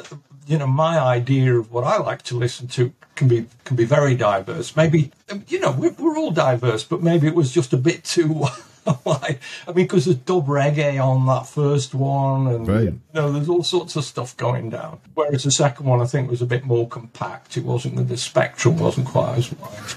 you 0.45 0.57
know 0.57 0.67
my 0.67 0.99
idea 0.99 1.55
of 1.55 1.71
what 1.71 1.83
I 1.83 1.97
like 1.97 2.21
to 2.23 2.37
listen 2.37 2.67
to 2.69 2.93
can 3.15 3.27
be 3.27 3.47
can 3.65 3.75
be 3.75 3.85
very 3.85 4.15
diverse. 4.15 4.75
Maybe 4.75 5.11
you 5.47 5.59
know 5.59 5.71
we're, 5.71 5.93
we're 5.93 6.17
all 6.17 6.31
diverse, 6.31 6.83
but 6.83 7.01
maybe 7.01 7.27
it 7.27 7.35
was 7.35 7.51
just 7.51 7.73
a 7.73 7.77
bit 7.77 8.03
too. 8.03 8.45
wide. 9.03 9.39
I 9.67 9.73
mean, 9.73 9.85
because 9.85 10.05
there's 10.05 10.15
dub 10.15 10.47
reggae 10.47 11.03
on 11.03 11.25
that 11.25 11.45
first 11.45 11.93
one, 11.93 12.47
and 12.47 12.67
right. 12.67 12.83
you 12.83 13.01
know, 13.13 13.33
there's 13.33 13.49
all 13.49 13.63
sorts 13.63 13.97
of 13.97 14.05
stuff 14.05 14.37
going 14.37 14.69
down. 14.69 15.01
Whereas 15.13 15.43
the 15.43 15.51
second 15.51 15.85
one, 15.85 15.99
I 15.99 16.05
think, 16.05 16.29
was 16.29 16.41
a 16.41 16.45
bit 16.45 16.63
more 16.63 16.87
compact. 16.87 17.57
It 17.57 17.65
wasn't 17.65 18.07
the 18.07 18.15
spectrum 18.15 18.79
wasn't 18.79 19.07
quite 19.07 19.39
as 19.39 19.51
wide 19.51 19.95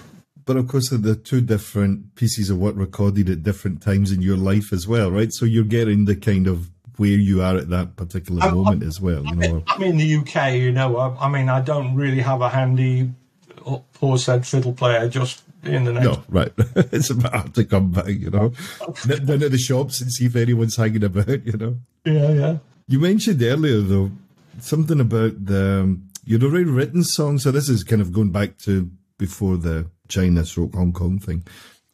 but 0.51 0.57
of 0.57 0.67
course 0.67 0.89
they're 0.89 1.15
two 1.15 1.41
different 1.41 2.17
pieces 2.17 2.51
of 2.51 2.59
work 2.59 2.75
recorded 2.75 3.31
at 3.31 3.45
different 3.45 3.81
times 3.81 4.11
in 4.11 4.21
your 4.21 4.37
life 4.37 4.73
as 4.73 4.89
well, 4.89 5.09
right? 5.09 5.33
So 5.33 5.45
you're 5.45 5.63
getting 5.63 6.07
the 6.07 6.17
kind 6.17 6.49
of 6.49 6.73
where 6.97 7.11
you 7.11 7.41
are 7.41 7.57
at 7.57 7.71
that 7.71 7.95
particular 7.95 8.43
I'm, 8.43 8.57
moment 8.57 8.83
I'm, 8.83 8.89
as 8.89 9.01
well. 9.01 9.25
You 9.25 9.37
know, 9.37 9.63
I'm 9.69 9.81
in 9.85 9.97
the 9.97 10.17
UK. 10.17 10.55
You 10.55 10.73
know, 10.73 10.97
I, 10.97 11.27
I 11.27 11.29
mean, 11.29 11.49
I 11.49 11.61
don't 11.61 11.95
really 11.95 12.19
have 12.19 12.41
a 12.41 12.49
handy 12.49 13.13
horsehead 14.01 14.45
fiddle 14.45 14.73
player 14.73 15.09
just 15.09 15.45
in 15.63 15.85
the 15.85 15.93
next. 15.93 16.05
No, 16.05 16.25
right. 16.29 16.51
it's 16.59 17.11
about 17.11 17.33
hard 17.33 17.55
to 17.55 17.65
come 17.65 17.93
back, 17.93 18.09
You 18.09 18.31
know, 18.31 18.53
down 19.07 19.45
at 19.45 19.53
the 19.53 19.57
shops 19.57 20.01
and 20.01 20.11
see 20.11 20.27
if 20.27 20.35
anyone's 20.35 20.75
hanging 20.75 21.05
about. 21.05 21.47
You 21.47 21.57
know. 21.57 21.77
Yeah, 22.05 22.33
yeah. 22.33 22.59
You 22.89 22.99
mentioned 22.99 23.41
earlier 23.41 23.83
though 23.83 24.11
something 24.59 24.99
about 24.99 25.47
the 25.47 25.83
um, 25.83 26.09
you'd 26.25 26.43
already 26.43 26.65
written 26.65 27.05
songs. 27.05 27.45
So 27.45 27.53
this 27.53 27.69
is 27.69 27.85
kind 27.85 28.03
of 28.03 28.13
going 28.13 28.33
back 28.33 28.59
to 28.65 28.91
before 29.17 29.57
the 29.57 29.87
China 30.11 30.45
stroke 30.45 30.75
Hong 30.75 30.93
Kong 30.93 31.19
thing. 31.19 31.45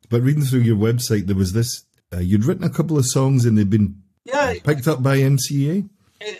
But 0.08 0.22
reading 0.22 0.42
through 0.42 0.60
your 0.60 0.76
website, 0.76 1.26
there 1.26 1.36
was 1.36 1.52
this. 1.52 1.84
Uh, 2.12 2.18
you'd 2.18 2.44
written 2.44 2.64
a 2.64 2.70
couple 2.70 2.98
of 2.98 3.06
songs 3.06 3.44
and 3.44 3.58
they'd 3.58 3.70
been 3.70 4.02
yeah, 4.24 4.54
picked 4.64 4.88
up 4.88 5.02
by 5.02 5.18
MCA. 5.18 5.88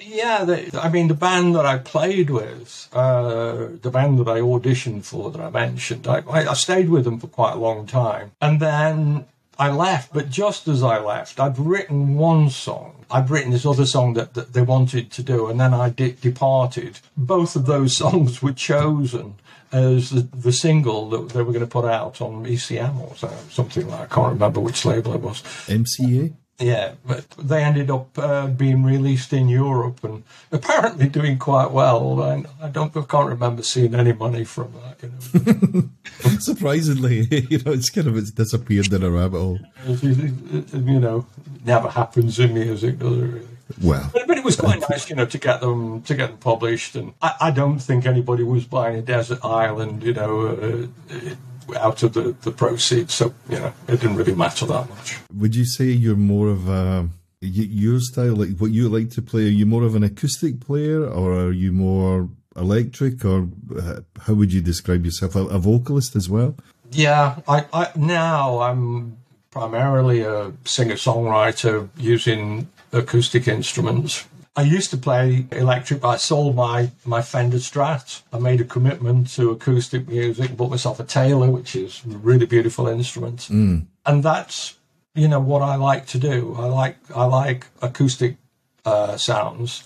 Yeah, 0.00 0.44
the, 0.44 0.80
I 0.82 0.88
mean 0.88 1.08
the 1.08 1.14
band 1.14 1.54
that 1.54 1.66
I 1.66 1.78
played 1.78 2.30
with, 2.30 2.88
uh, 2.92 3.68
the 3.82 3.90
band 3.90 4.18
that 4.20 4.28
I 4.28 4.40
auditioned 4.40 5.04
for 5.04 5.30
that 5.30 5.40
I 5.40 5.50
mentioned, 5.50 6.06
I, 6.06 6.22
I 6.26 6.54
stayed 6.54 6.88
with 6.88 7.04
them 7.04 7.20
for 7.20 7.26
quite 7.26 7.52
a 7.52 7.58
long 7.58 7.86
time, 7.86 8.32
and 8.40 8.58
then 8.58 9.26
I 9.58 9.70
left. 9.70 10.14
But 10.14 10.30
just 10.30 10.66
as 10.66 10.82
I 10.82 10.98
left, 10.98 11.38
I'd 11.38 11.58
written 11.58 12.14
one 12.16 12.48
song. 12.48 13.04
I'd 13.10 13.28
written 13.28 13.52
this 13.52 13.66
other 13.66 13.86
song 13.86 14.14
that, 14.14 14.34
that 14.34 14.54
they 14.54 14.62
wanted 14.62 15.10
to 15.12 15.22
do, 15.22 15.46
and 15.48 15.60
then 15.60 15.74
I 15.74 15.90
de- 15.90 16.12
departed. 16.12 17.00
Both 17.16 17.54
of 17.54 17.66
those 17.66 17.94
songs 18.04 18.42
were 18.42 18.52
chosen 18.52 19.34
as 19.72 20.10
the, 20.10 20.20
the 20.20 20.52
single 20.52 21.08
that 21.10 21.30
they 21.30 21.42
were 21.42 21.52
going 21.52 21.64
to 21.64 21.70
put 21.70 21.84
out 21.84 22.20
on 22.20 22.44
ECM 22.44 23.00
or 23.00 23.14
something 23.50 23.88
like 23.88 24.00
I 24.00 24.14
can't 24.14 24.32
remember 24.32 24.60
which 24.60 24.84
label 24.84 25.14
it 25.14 25.20
was. 25.20 25.42
MCA? 25.66 26.34
Yeah, 26.58 26.94
but 27.04 27.28
they 27.32 27.62
ended 27.62 27.90
up 27.90 28.18
uh, 28.18 28.46
being 28.46 28.82
released 28.82 29.34
in 29.34 29.48
Europe 29.48 30.02
and 30.02 30.24
apparently 30.50 31.06
doing 31.06 31.38
quite 31.38 31.70
well. 31.70 32.22
And 32.22 32.46
I 32.62 32.68
don't, 32.68 32.96
I 32.96 33.02
can't 33.02 33.28
remember 33.28 33.62
seeing 33.62 33.94
any 33.94 34.14
money 34.14 34.44
from 34.44 34.72
that. 34.72 35.02
You 35.02 35.82
know. 36.22 36.38
Surprisingly, 36.38 37.26
you 37.50 37.58
know, 37.58 37.72
it's 37.72 37.90
kind 37.90 38.06
of 38.06 38.16
it's 38.16 38.30
disappeared 38.30 38.90
in 38.90 39.02
a 39.02 39.10
rabbit 39.10 39.38
hole. 39.38 39.58
You 39.86 41.00
know, 41.00 41.26
never 41.62 41.90
happens 41.90 42.38
in 42.38 42.54
music, 42.54 42.98
does 43.00 43.18
it? 43.18 43.20
Really? 43.20 43.55
Well, 43.82 44.10
but, 44.12 44.26
but, 44.28 44.38
it 44.38 44.44
was 44.44 44.56
quite 44.56 44.80
nice, 44.88 45.10
you 45.10 45.16
know, 45.16 45.26
to 45.26 45.38
get 45.38 45.60
them 45.60 46.02
to 46.02 46.14
get 46.14 46.28
them 46.30 46.38
published. 46.38 46.94
And 46.94 47.14
I, 47.20 47.34
I 47.40 47.50
don't 47.50 47.78
think 47.78 48.06
anybody 48.06 48.44
was 48.44 48.64
buying 48.64 48.96
a 48.96 49.02
desert 49.02 49.44
island, 49.44 50.02
you 50.04 50.14
know, 50.14 50.46
uh, 50.46 51.34
out 51.76 52.02
of 52.02 52.12
the, 52.12 52.36
the 52.42 52.52
proceeds. 52.52 53.14
So 53.14 53.34
you 53.48 53.58
know, 53.58 53.72
it 53.88 54.00
didn't 54.00 54.16
really 54.16 54.34
matter 54.34 54.66
that 54.66 54.88
much. 54.88 55.18
Would 55.34 55.56
you 55.56 55.64
say 55.64 55.86
you're 55.86 56.16
more 56.16 56.48
of 56.48 56.68
a 56.68 57.08
your 57.40 58.00
style, 58.00 58.36
like 58.36 58.56
what 58.58 58.70
you 58.70 58.88
like 58.88 59.10
to 59.10 59.22
play? 59.22 59.46
Are 59.46 59.58
you 59.60 59.66
more 59.66 59.82
of 59.82 59.94
an 59.94 60.04
acoustic 60.04 60.60
player, 60.60 61.04
or 61.04 61.34
are 61.34 61.52
you 61.52 61.72
more 61.72 62.28
electric, 62.54 63.24
or 63.24 63.48
uh, 63.76 64.00
how 64.22 64.34
would 64.34 64.52
you 64.52 64.60
describe 64.60 65.04
yourself? 65.04 65.36
A, 65.36 65.40
a 65.46 65.58
vocalist 65.58 66.16
as 66.16 66.30
well? 66.30 66.56
Yeah, 66.92 67.40
I, 67.48 67.66
I 67.72 67.90
now 67.96 68.60
I'm 68.60 69.18
primarily 69.50 70.22
a 70.22 70.52
singer 70.64 70.94
songwriter 70.94 71.88
using 71.96 72.68
acoustic 72.92 73.48
instruments. 73.48 74.26
I 74.58 74.62
used 74.62 74.90
to 74.90 74.96
play 74.96 75.46
electric, 75.52 76.00
but 76.00 76.08
I 76.08 76.16
sold 76.16 76.56
my, 76.56 76.90
my 77.04 77.20
Fender 77.20 77.58
Strat. 77.58 78.22
I 78.32 78.38
made 78.38 78.60
a 78.62 78.64
commitment 78.64 79.28
to 79.34 79.50
acoustic 79.50 80.08
music, 80.08 80.56
bought 80.56 80.70
myself 80.70 80.98
a 80.98 81.04
Taylor, 81.04 81.50
which 81.50 81.76
is 81.76 82.02
a 82.06 82.16
really 82.16 82.46
beautiful 82.46 82.88
instrument. 82.88 83.40
Mm. 83.50 83.84
And 84.06 84.22
that's, 84.22 84.76
you 85.14 85.28
know, 85.28 85.40
what 85.40 85.60
I 85.60 85.76
like 85.76 86.06
to 86.06 86.18
do. 86.18 86.56
I 86.58 86.66
like, 86.66 86.96
I 87.14 87.26
like 87.26 87.66
acoustic 87.82 88.38
uh, 88.86 89.18
sounds. 89.18 89.84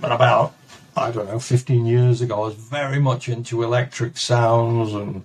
But 0.00 0.12
about, 0.12 0.54
I 0.96 1.10
don't 1.10 1.26
know, 1.26 1.40
15 1.40 1.84
years 1.84 2.20
ago, 2.20 2.36
I 2.36 2.46
was 2.46 2.54
very 2.54 3.00
much 3.00 3.28
into 3.28 3.64
electric 3.64 4.16
sounds 4.16 4.92
and 4.92 5.24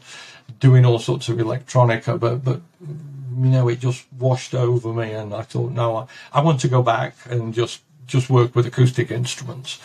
doing 0.59 0.83
all 0.83 0.97
sorts 0.97 1.29
of 1.29 1.37
electronica, 1.37 2.19
but, 2.19 2.43
but 2.43 2.61
you 3.37 3.49
know, 3.49 3.67
it 3.67 3.79
just 3.79 4.05
washed 4.13 4.53
over 4.53 4.93
me, 4.93 5.11
and 5.11 5.33
I 5.33 5.41
thought, 5.41 5.71
no, 5.71 5.97
I, 5.97 6.07
I 6.33 6.41
want 6.41 6.59
to 6.61 6.67
go 6.67 6.81
back 6.81 7.15
and 7.29 7.53
just 7.53 7.81
just 8.05 8.29
work 8.29 8.55
with 8.55 8.65
acoustic 8.65 9.11
instruments. 9.11 9.79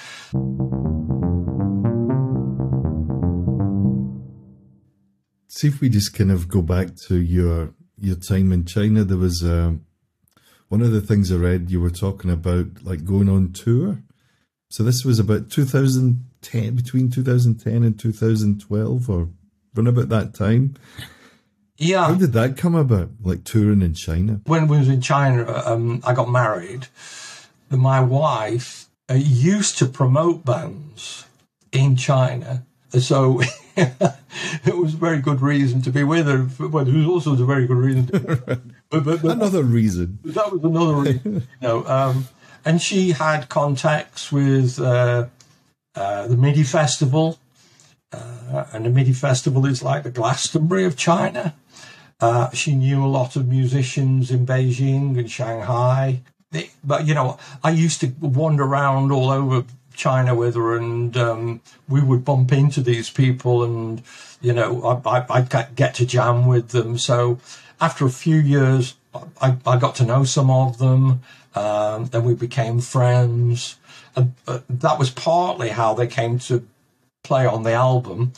See 5.48 5.68
if 5.68 5.80
we 5.80 5.88
just 5.88 6.14
kind 6.14 6.30
of 6.30 6.48
go 6.48 6.62
back 6.62 6.96
to 7.08 7.16
your 7.16 7.74
your 7.98 8.16
time 8.16 8.52
in 8.52 8.64
China. 8.64 9.04
There 9.04 9.18
was 9.18 9.44
uh, 9.44 9.74
one 10.68 10.82
of 10.82 10.92
the 10.92 11.00
things 11.00 11.30
I 11.30 11.36
read 11.36 11.70
you 11.70 11.80
were 11.80 11.90
talking 11.90 12.30
about, 12.30 12.82
like 12.82 13.04
going 13.04 13.28
on 13.28 13.52
tour. 13.52 14.02
So 14.68 14.82
this 14.82 15.04
was 15.04 15.20
about 15.20 15.50
2010, 15.50 16.74
between 16.74 17.10
2010 17.10 17.84
and 17.84 17.98
2012, 17.98 19.08
or 19.08 19.28
run 19.74 19.86
about 19.86 20.08
that 20.08 20.34
time. 20.34 20.74
Yeah. 21.76 22.06
How 22.06 22.14
did 22.14 22.32
that 22.32 22.56
come 22.56 22.74
about? 22.74 23.10
Like 23.22 23.44
touring 23.44 23.82
in 23.82 23.94
China? 23.94 24.40
When 24.46 24.68
we 24.68 24.78
was 24.78 24.88
in 24.88 25.00
China, 25.00 25.62
um, 25.66 26.00
I 26.04 26.14
got 26.14 26.30
married. 26.30 26.86
my 27.70 28.00
wife 28.00 28.88
uh, 29.10 29.14
used 29.14 29.78
to 29.78 29.86
promote 29.86 30.44
bands 30.44 31.26
in 31.72 31.96
China. 31.96 32.64
So 32.90 33.40
it 33.76 34.76
was 34.76 34.94
a 34.94 34.96
very 34.96 35.20
good 35.20 35.40
reason 35.40 35.82
to 35.82 35.90
be 35.90 36.04
with 36.04 36.26
her. 36.26 36.48
Well, 36.68 36.84
there 36.84 36.94
was 36.94 37.06
also 37.06 37.32
a 37.32 37.46
very 37.46 37.66
good 37.66 37.76
reason. 37.76 38.06
To, 38.06 38.20
but, 38.88 39.04
but, 39.04 39.22
but, 39.22 39.24
another 39.24 39.64
reason. 39.64 40.20
That 40.24 40.52
was 40.52 40.62
another 40.62 40.94
reason. 40.94 41.34
you 41.60 41.68
know, 41.68 41.84
um, 41.86 42.28
and 42.64 42.80
she 42.80 43.10
had 43.10 43.48
contacts 43.48 44.30
with 44.30 44.80
uh, 44.80 45.26
uh, 45.96 46.28
the 46.28 46.36
MIDI 46.36 46.62
Festival. 46.62 47.38
Uh, 48.52 48.64
and 48.72 48.86
the 48.86 48.90
MIDI 48.90 49.12
Festival 49.12 49.66
is 49.66 49.82
like 49.82 50.02
the 50.02 50.10
Glastonbury 50.10 50.84
of 50.84 50.96
China. 50.96 51.54
Uh, 52.20 52.50
she 52.50 52.74
knew 52.74 53.04
a 53.04 53.08
lot 53.08 53.36
of 53.36 53.48
musicians 53.48 54.30
in 54.30 54.46
Beijing 54.46 55.18
and 55.18 55.30
Shanghai. 55.30 56.22
But, 56.84 57.06
you 57.06 57.14
know, 57.14 57.38
I 57.64 57.70
used 57.70 58.00
to 58.00 58.12
wander 58.20 58.62
around 58.62 59.10
all 59.10 59.30
over 59.30 59.64
China 59.94 60.34
with 60.34 60.54
her, 60.54 60.76
and 60.76 61.16
um, 61.16 61.60
we 61.88 62.02
would 62.02 62.24
bump 62.24 62.52
into 62.52 62.80
these 62.80 63.10
people, 63.10 63.64
and 63.64 64.02
you 64.40 64.52
know, 64.52 64.82
I, 65.06 65.40
would 65.40 65.76
get 65.76 65.94
to 65.94 66.06
jam 66.06 66.46
with 66.46 66.70
them. 66.70 66.98
So 66.98 67.38
after 67.80 68.04
a 68.04 68.10
few 68.10 68.36
years, 68.36 68.94
I, 69.40 69.56
I 69.66 69.78
got 69.78 69.94
to 69.96 70.04
know 70.04 70.24
some 70.24 70.50
of 70.50 70.78
them, 70.78 71.22
um, 71.54 72.10
and 72.12 72.24
we 72.24 72.34
became 72.34 72.80
friends. 72.80 73.76
And 74.16 74.34
uh, 74.46 74.60
that 74.68 74.98
was 74.98 75.10
partly 75.10 75.70
how 75.70 75.94
they 75.94 76.06
came 76.06 76.38
to 76.40 76.66
play 77.24 77.46
on 77.46 77.64
the 77.64 77.72
album. 77.72 78.32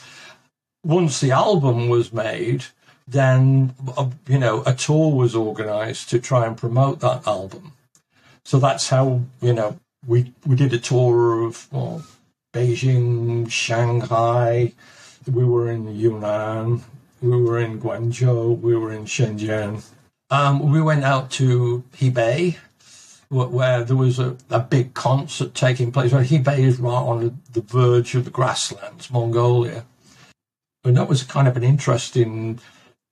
Once 0.83 1.19
the 1.19 1.31
album 1.31 1.89
was 1.89 2.11
made, 2.11 2.65
then 3.07 3.75
uh, 3.95 4.09
you 4.27 4.39
know 4.39 4.63
a 4.65 4.73
tour 4.73 5.13
was 5.13 5.35
organised 5.35 6.09
to 6.09 6.19
try 6.19 6.47
and 6.47 6.57
promote 6.57 6.99
that 7.01 7.27
album. 7.27 7.73
So 8.43 8.57
that's 8.59 8.89
how 8.89 9.21
you 9.41 9.53
know 9.53 9.79
we 10.07 10.33
we 10.45 10.55
did 10.55 10.73
a 10.73 10.79
tour 10.79 11.43
of 11.43 11.71
well, 11.71 12.03
Beijing, 12.53 13.51
Shanghai. 13.51 14.73
We 15.31 15.43
were 15.43 15.69
in 15.69 15.95
Yunnan. 15.95 16.83
We 17.21 17.41
were 17.41 17.59
in 17.59 17.79
Guangzhou. 17.81 18.59
We 18.61 18.75
were 18.75 18.93
in 18.93 19.05
Shenzhen. 19.05 19.83
Um, 20.29 20.71
we 20.71 20.81
went 20.81 21.03
out 21.03 21.31
to 21.31 21.83
Hebei, 21.97 22.57
where 23.29 23.83
there 23.83 23.95
was 23.95 24.19
a, 24.19 24.37
a 24.49 24.59
big 24.59 24.93
concert 24.93 25.53
taking 25.53 25.91
place. 25.91 26.11
Where 26.11 26.23
Hebei 26.23 26.59
is 26.59 26.79
right 26.79 26.93
on 26.93 27.41
the 27.51 27.61
verge 27.61 28.15
of 28.15 28.25
the 28.25 28.31
grasslands, 28.31 29.11
Mongolia, 29.11 29.85
and 30.83 30.97
that 30.97 31.09
was 31.09 31.23
kind 31.23 31.47
of 31.47 31.57
an 31.57 31.63
interesting 31.63 32.59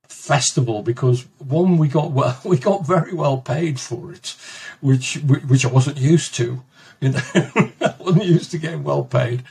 festival 0.08 0.82
because 0.84 1.26
one 1.40 1.78
we 1.78 1.88
got 1.88 2.12
well, 2.12 2.40
we 2.46 2.58
got 2.58 2.86
very 2.86 3.14
well 3.14 3.38
paid 3.38 3.80
for 3.80 4.12
it, 4.14 4.36
which 4.82 5.16
which 5.16 5.66
I 5.66 5.70
wasn't 5.70 5.98
used 5.98 6.36
to. 6.36 6.64
You 7.02 7.10
know, 7.10 7.22
I 7.36 7.96
wasn't 8.00 8.26
used 8.26 8.52
to 8.52 8.58
getting 8.58 8.84
well 8.84 9.04
paid. 9.04 9.44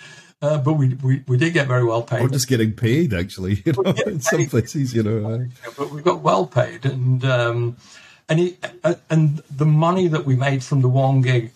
Uh, 0.43 0.59
but 0.59 0.75
we, 0.75 0.93
we, 1.03 1.25
we 1.27 1.39
did 1.39 1.55
get 1.55 1.67
very 1.67 1.85
well 1.85 2.03
paid. 2.03 2.21
Or 2.21 2.29
just 2.29 2.49
getting 2.49 2.75
paid, 2.75 3.15
actually, 3.15 3.63
you 3.65 3.73
know, 3.73 3.95
in 4.05 4.21
some 4.21 4.45
places, 4.45 4.93
you 4.93 5.03
know. 5.03 5.47
But 5.79 5.91
we 5.91 6.03
got 6.03 6.21
well 6.21 6.47
paid, 6.47 6.85
and 6.85 7.25
um, 7.25 7.77
and 8.29 8.41
it, 8.41 8.65
uh, 8.83 8.95
and 9.11 9.39
the 9.51 9.67
money 9.67 10.09
that 10.09 10.25
we 10.25 10.37
made 10.37 10.63
from 10.63 10.81
the 10.81 10.89
one 10.89 11.23
gig 11.23 11.53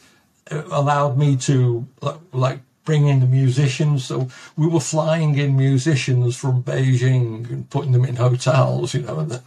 uh, 0.51 0.63
allowed 0.71 1.17
me 1.17 1.37
to 1.37 1.87
like 2.33 2.61
bring 2.85 3.07
in 3.07 3.21
the 3.21 3.27
musicians. 3.27 4.05
So 4.07 4.29
we 4.57 4.67
were 4.67 4.81
flying 4.81 5.37
in 5.37 5.57
musicians 5.57 6.37
from 6.37 6.63
Beijing 6.63 7.51
and 7.51 7.71
putting 7.71 7.93
them 7.93 8.05
in 8.05 8.17
hotels, 8.17 8.95
you 8.95 9.03
know. 9.03 9.21
And 9.21 9.33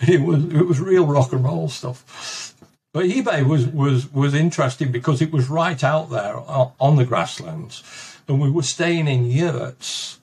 it 0.00 0.20
was 0.20 0.44
it 0.44 0.66
was 0.66 0.80
real 0.80 1.06
rock 1.06 1.32
and 1.32 1.44
roll 1.44 1.68
stuff. 1.68 2.54
But 2.92 3.06
Hebei 3.06 3.46
was, 3.46 3.66
was, 3.66 4.12
was 4.12 4.34
interesting 4.34 4.92
because 4.92 5.22
it 5.22 5.32
was 5.32 5.48
right 5.48 5.82
out 5.82 6.10
there 6.10 6.36
on 6.78 6.96
the 6.96 7.06
grasslands, 7.06 7.82
and 8.28 8.38
we 8.38 8.50
were 8.50 8.62
staying 8.62 9.08
in 9.08 9.24
yurts. 9.30 10.18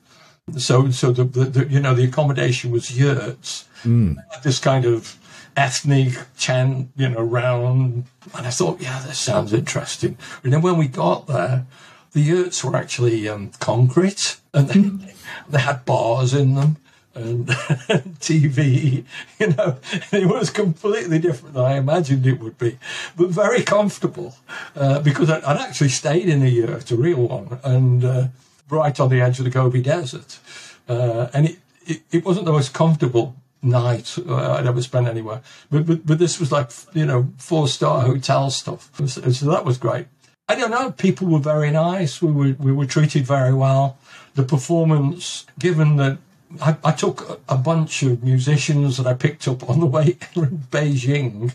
So, 0.56 0.92
so 0.92 1.12
the, 1.12 1.24
the, 1.24 1.46
the 1.46 1.68
you 1.68 1.80
know 1.80 1.96
the 1.96 2.06
accommodation 2.06 2.72
was 2.72 2.96
yurts. 2.96 3.68
Mm. 3.84 4.18
This 4.44 4.60
kind 4.60 4.86
of 4.86 5.19
ethnic 5.60 6.14
chant, 6.38 6.90
you 6.96 7.10
know, 7.10 7.22
round. 7.22 8.06
And 8.36 8.48
I 8.48 8.50
thought, 8.50 8.82
yeah, 8.82 9.04
this 9.06 9.20
sounds 9.20 9.52
interesting. 9.52 10.18
And 10.44 10.54
then 10.54 10.62
when 10.62 10.78
we 10.78 10.88
got 10.88 11.28
there, 11.28 11.66
the 12.14 12.22
yurts 12.22 12.64
were 12.64 12.76
actually 12.76 13.28
um, 13.28 13.52
concrete, 13.60 14.40
and 14.54 14.70
they, 14.70 15.14
they 15.50 15.60
had 15.60 15.86
bars 15.86 16.34
in 16.34 16.56
them 16.56 16.78
and 17.14 17.48
TV, 18.20 19.04
you 19.40 19.48
know, 19.48 19.78
it 20.12 20.28
was 20.28 20.50
completely 20.50 21.20
different 21.20 21.56
than 21.56 21.66
I 21.66 21.76
imagined 21.76 22.26
it 22.26 22.40
would 22.40 22.58
be, 22.58 22.78
but 23.18 23.30
very 23.30 23.64
comfortable 23.64 24.38
uh, 24.76 25.00
because 25.00 25.30
I'd, 25.30 25.44
actually 25.44 25.90
stayed 25.90 26.30
in 26.30 26.42
a 26.44 26.48
yurt, 26.48 26.92
a 26.92 26.96
real 26.96 27.28
one, 27.28 27.60
and 27.64 28.06
uh, 28.06 28.28
right 28.70 28.98
on 29.00 29.10
the 29.10 29.22
edge 29.22 29.40
of 29.40 29.46
the 29.46 29.52
Gobi 29.52 29.82
Desert, 29.82 30.40
uh, 30.88 31.28
and 31.34 31.50
it, 31.50 31.58
it, 31.86 32.02
it 32.12 32.26
wasn't 32.26 32.46
the 32.46 32.54
most 32.54 32.74
comfortable 32.74 33.36
night 33.62 34.18
uh, 34.28 34.54
I'd 34.54 34.68
ever 34.68 34.82
spent 34.82 35.08
anywhere, 35.08 35.42
but, 35.70 35.86
but 35.86 36.06
but 36.06 36.20
this 36.20 36.40
was 36.40 36.52
like 36.52 36.72
you 36.94 37.06
know 37.06 37.30
four 37.38 37.68
star 37.68 38.02
hotel 38.02 38.50
stuff, 38.50 38.92
so, 38.96 39.30
so 39.32 39.52
that 39.52 39.66
was 39.66 39.78
great. 39.78 40.08
I 40.48 40.56
don't 40.56 40.72
know. 40.72 40.92
People 40.92 41.28
were 41.28 41.40
very 41.40 41.72
nice. 41.72 42.22
We 42.22 42.32
were 42.32 42.56
we 42.60 42.72
were 42.72 42.86
treated 42.86 43.26
very 43.26 43.54
well. 43.54 43.98
The 44.36 44.44
performance, 44.44 45.46
given 45.58 45.98
that 45.98 46.18
I, 46.62 46.78
I, 46.84 46.92
took 46.92 47.42
a 47.48 47.58
bunch 47.58 48.02
of 48.04 48.24
musicians 48.24 48.98
that 48.98 49.06
I 49.06 49.14
picked 49.14 49.48
up 49.48 49.70
on 49.70 49.80
the 49.80 49.86
way 49.86 50.18
in 50.36 50.66
Beijing. 50.72 51.54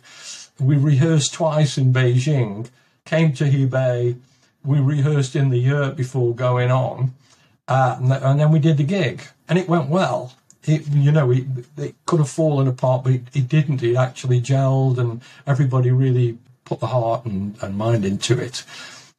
We 0.60 0.76
rehearsed 0.76 1.34
twice 1.34 1.76
in 1.76 1.92
Beijing, 1.92 2.68
came 3.04 3.32
to 3.34 3.44
Hebei, 3.44 4.16
we 4.64 4.78
rehearsed 4.78 5.34
in 5.34 5.50
the 5.50 5.58
yurt 5.58 5.96
before 5.96 6.34
going 6.34 6.70
on, 6.70 7.14
uh, 7.66 7.98
and, 8.00 8.38
then 8.38 8.52
we 8.52 8.60
did 8.60 8.76
the 8.76 8.84
gig, 8.84 9.22
and 9.48 9.58
it 9.58 9.68
went 9.68 9.88
well. 9.88 10.34
It, 10.66 10.88
you 10.88 11.12
know, 11.12 11.31
it, 11.31 11.44
it 11.77 11.94
could 12.07 12.20
have 12.20 12.31
fallen 12.31 12.68
apart, 12.68 13.05
but 13.05 13.12
it, 13.12 13.22
it, 13.35 13.48
didn't. 13.48 13.83
It 13.83 13.96
actually 13.96 14.40
gelled, 14.40 14.98
and 14.98 15.20
everybody 15.46 15.90
really 15.90 16.38
put 16.64 16.81
the 16.81 16.87
heart 16.87 17.27
and, 17.27 17.57
and 17.62 17.77
mind 17.77 18.05
into 18.05 18.38
it. 18.38 18.64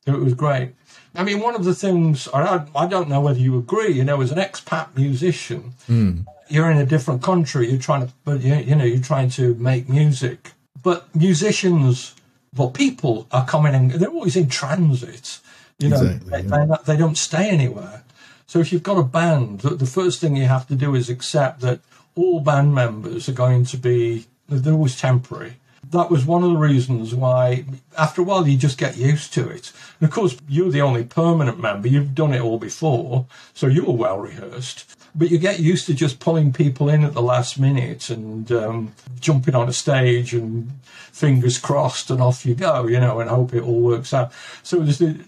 It 0.05 0.11
was 0.11 0.33
great. 0.33 0.73
I 1.17 1.23
mean, 1.23 1.39
one 1.39 1.55
of 1.55 1.63
the 1.63 1.73
things, 1.73 2.27
I, 2.33 2.65
I 2.75 2.87
don't 2.87 3.09
know 3.09 3.21
whether 3.21 3.39
you 3.39 3.57
agree, 3.57 3.93
you 3.93 4.03
know, 4.03 4.21
as 4.21 4.31
an 4.31 4.37
expat 4.37 4.95
musician, 4.95 5.73
mm. 5.89 6.25
you're 6.49 6.69
in 6.69 6.77
a 6.77 6.85
different 6.85 7.23
country, 7.23 7.69
you're 7.69 7.79
trying 7.79 8.07
to, 8.07 8.13
but 8.23 8.41
you, 8.41 8.75
know, 8.75 8.83
you're 8.83 8.99
trying 9.01 9.29
to 9.31 9.55
make 9.55 9.87
music. 9.87 10.51
But 10.83 11.13
musicians, 11.15 12.15
well, 12.55 12.69
people 12.69 13.27
are 13.31 13.45
coming 13.45 13.73
and 13.73 13.91
they're 13.91 14.09
always 14.09 14.35
in 14.35 14.49
transit. 14.49 15.39
You 15.79 15.89
know, 15.89 16.01
exactly, 16.01 16.41
they, 16.41 16.57
yeah. 16.57 16.77
they, 16.85 16.97
don't 16.97 17.17
stay 17.17 17.49
anywhere. 17.49 18.03
So 18.47 18.59
if 18.59 18.71
you've 18.71 18.83
got 18.83 18.97
a 18.97 19.03
band, 19.03 19.61
the 19.61 19.85
first 19.85 20.21
thing 20.21 20.35
you 20.35 20.45
have 20.45 20.67
to 20.67 20.75
do 20.75 20.95
is 20.95 21.09
accept 21.09 21.61
that 21.61 21.79
all 22.15 22.39
band 22.39 22.73
members 22.73 23.27
are 23.27 23.33
going 23.33 23.65
to 23.65 23.77
be, 23.77 24.25
they're 24.47 24.73
always 24.73 24.99
temporary 24.99 25.55
that 25.91 26.09
was 26.09 26.25
one 26.25 26.43
of 26.43 26.49
the 26.49 26.57
reasons 26.57 27.13
why, 27.13 27.65
after 27.97 28.21
a 28.21 28.23
while, 28.23 28.47
you 28.47 28.57
just 28.57 28.77
get 28.77 28.97
used 28.97 29.33
to 29.33 29.47
it. 29.47 29.71
And 29.99 30.07
of 30.07 30.13
course, 30.13 30.37
you're 30.47 30.71
the 30.71 30.81
only 30.81 31.03
permanent 31.03 31.59
member. 31.59 31.87
You've 31.87 32.15
done 32.15 32.33
it 32.33 32.41
all 32.41 32.57
before, 32.57 33.27
so 33.53 33.67
you 33.67 33.85
were 33.85 33.93
well 33.93 34.19
rehearsed. 34.19 34.85
But 35.13 35.31
you 35.31 35.37
get 35.37 35.59
used 35.59 35.85
to 35.87 35.93
just 35.93 36.19
pulling 36.19 36.51
people 36.51 36.89
in 36.89 37.03
at 37.03 37.13
the 37.13 37.21
last 37.21 37.59
minute 37.59 38.09
and 38.09 38.51
um, 38.51 38.93
jumping 39.19 39.55
on 39.55 39.69
a 39.69 39.73
stage 39.73 40.33
and 40.33 40.71
fingers 40.83 41.57
crossed 41.57 42.09
and 42.09 42.21
off 42.21 42.45
you 42.45 42.55
go, 42.55 42.87
you 42.87 42.99
know, 42.99 43.19
and 43.19 43.29
hope 43.29 43.53
it 43.53 43.63
all 43.63 43.79
works 43.79 44.13
out. 44.13 44.33
So 44.63 44.79
there's 44.79 44.99
the, 44.99 45.23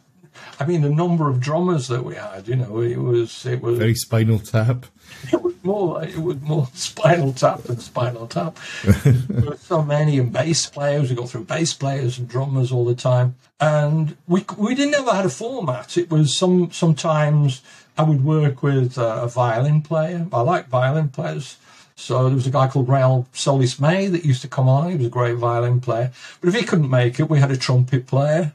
I 0.59 0.65
mean, 0.65 0.81
the 0.81 0.89
number 0.89 1.29
of 1.29 1.39
drummers 1.39 1.87
that 1.87 2.03
we 2.03 2.15
had, 2.15 2.47
you 2.47 2.55
know, 2.55 2.81
it 2.81 2.97
was 2.97 3.45
it 3.45 3.61
was 3.61 3.77
very 3.77 3.95
Spinal 3.95 4.39
Tap. 4.39 4.85
It 5.31 5.41
was 5.41 5.55
more 5.63 6.03
it 6.03 6.17
was 6.17 6.41
more 6.41 6.67
Spinal 6.73 7.31
Tap 7.33 7.63
than 7.63 7.79
Spinal 7.79 8.27
Tap. 8.27 8.57
there 8.83 9.51
were 9.51 9.57
so 9.57 9.81
many 9.81 10.19
and 10.19 10.33
bass 10.33 10.65
players. 10.65 11.09
We 11.09 11.15
got 11.15 11.29
through 11.29 11.45
bass 11.45 11.73
players 11.73 12.19
and 12.19 12.27
drummers 12.27 12.71
all 12.71 12.85
the 12.85 12.93
time, 12.93 13.35
and 13.59 14.17
we 14.27 14.45
we 14.57 14.75
didn't 14.75 14.95
ever 14.95 15.11
had 15.11 15.25
a 15.25 15.29
format. 15.29 15.97
It 15.97 16.11
was 16.11 16.35
some 16.35 16.71
sometimes 16.71 17.61
I 17.97 18.03
would 18.03 18.23
work 18.23 18.61
with 18.61 18.97
uh, 18.97 19.21
a 19.23 19.27
violin 19.27 19.81
player. 19.81 20.27
I 20.31 20.41
like 20.41 20.67
violin 20.67 21.09
players. 21.09 21.57
So 21.95 22.25
there 22.25 22.35
was 22.35 22.45
a 22.45 22.51
guy 22.51 22.67
called 22.67 22.87
Rael 22.87 23.27
Solis 23.33 23.79
May 23.79 24.07
that 24.07 24.23
used 24.23 24.43
to 24.43 24.47
come 24.47 24.69
on. 24.69 24.91
He 24.91 24.97
was 24.97 25.07
a 25.07 25.09
great 25.09 25.35
violin 25.35 25.81
player. 25.81 26.11
But 26.39 26.49
if 26.49 26.53
he 26.53 26.63
couldn't 26.63 26.91
make 26.91 27.19
it, 27.19 27.27
we 27.27 27.39
had 27.39 27.49
a 27.49 27.57
trumpet 27.57 28.05
player. 28.05 28.53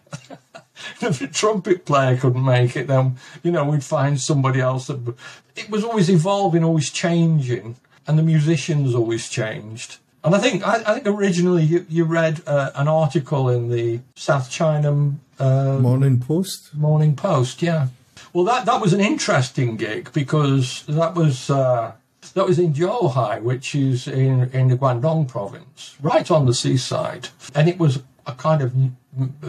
if 1.01 1.21
a 1.21 1.27
trumpet 1.27 1.85
player 1.85 2.17
couldn't 2.17 2.45
make 2.45 2.77
it, 2.77 2.87
then 2.87 3.17
you 3.43 3.51
know 3.51 3.65
we'd 3.65 3.85
find 3.85 4.21
somebody 4.21 4.61
else. 4.61 4.87
That 4.87 5.15
it 5.57 5.71
was 5.71 5.85
always 5.85 6.09
evolving, 6.09 6.65
always 6.65 6.91
changing, 6.91 7.77
and 8.07 8.19
the 8.19 8.23
musicians 8.23 8.95
always 8.95 9.29
changed. 9.29 9.99
And 10.25 10.35
I 10.35 10.39
think 10.39 10.67
I, 10.67 10.83
I 10.87 10.95
think 10.95 11.07
originally 11.07 11.65
you, 11.65 11.87
you 11.89 12.05
read 12.05 12.43
uh, 12.47 12.71
an 12.75 12.89
article 12.89 13.49
in 13.49 13.71
the 13.71 14.01
South 14.15 14.51
China 14.51 15.15
uh, 15.39 15.79
Morning 15.81 16.21
Post. 16.21 16.75
Morning 16.75 17.17
Post, 17.17 17.63
yeah. 17.63 17.89
Well, 18.33 18.45
that 18.45 18.67
that 18.67 18.81
was 18.81 18.93
an 18.93 19.01
interesting 19.01 19.77
gig 19.77 20.13
because 20.13 20.85
that 20.87 21.15
was. 21.15 21.51
Uh, 21.51 21.93
that 22.35 22.47
was 22.47 22.59
in 22.59 22.73
Zhuhai, 22.73 23.43
which 23.43 23.75
is 23.75 24.07
in, 24.07 24.49
in 24.53 24.69
the 24.69 24.77
Guangdong 24.77 25.29
province, 25.29 25.97
right 26.01 26.31
on 26.31 26.47
the 26.47 26.55
seaside. 26.55 27.29
And 27.55 27.69
it 27.69 27.79
was 27.79 28.03
a 28.27 28.33
kind 28.33 28.63
of 28.63 28.73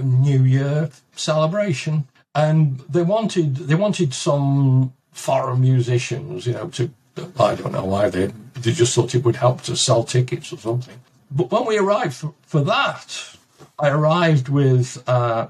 New 0.04 0.44
Year 0.44 0.90
celebration, 1.16 2.08
and 2.36 2.80
they 2.90 3.04
wanted 3.04 3.56
they 3.56 3.76
wanted 3.76 4.14
some 4.14 4.94
foreign 5.12 5.62
musicians, 5.62 6.46
you 6.48 6.54
know, 6.54 6.68
to 6.70 6.92
I 7.40 7.56
don't 7.56 7.72
know 7.72 7.86
why 7.86 8.10
they 8.10 8.28
they 8.56 8.72
just 8.72 8.96
thought 8.96 9.16
it 9.16 9.24
would 9.24 9.36
help 9.36 9.62
to 9.64 9.76
sell 9.76 10.04
tickets 10.04 10.52
or 10.52 10.58
something. 10.58 11.00
But 11.30 11.52
when 11.52 11.66
we 11.66 11.78
arrived 11.78 12.16
for, 12.16 12.34
for 12.46 12.62
that, 12.62 13.38
I 13.80 13.90
arrived 13.90 14.50
with 14.50 15.04
uh, 15.08 15.48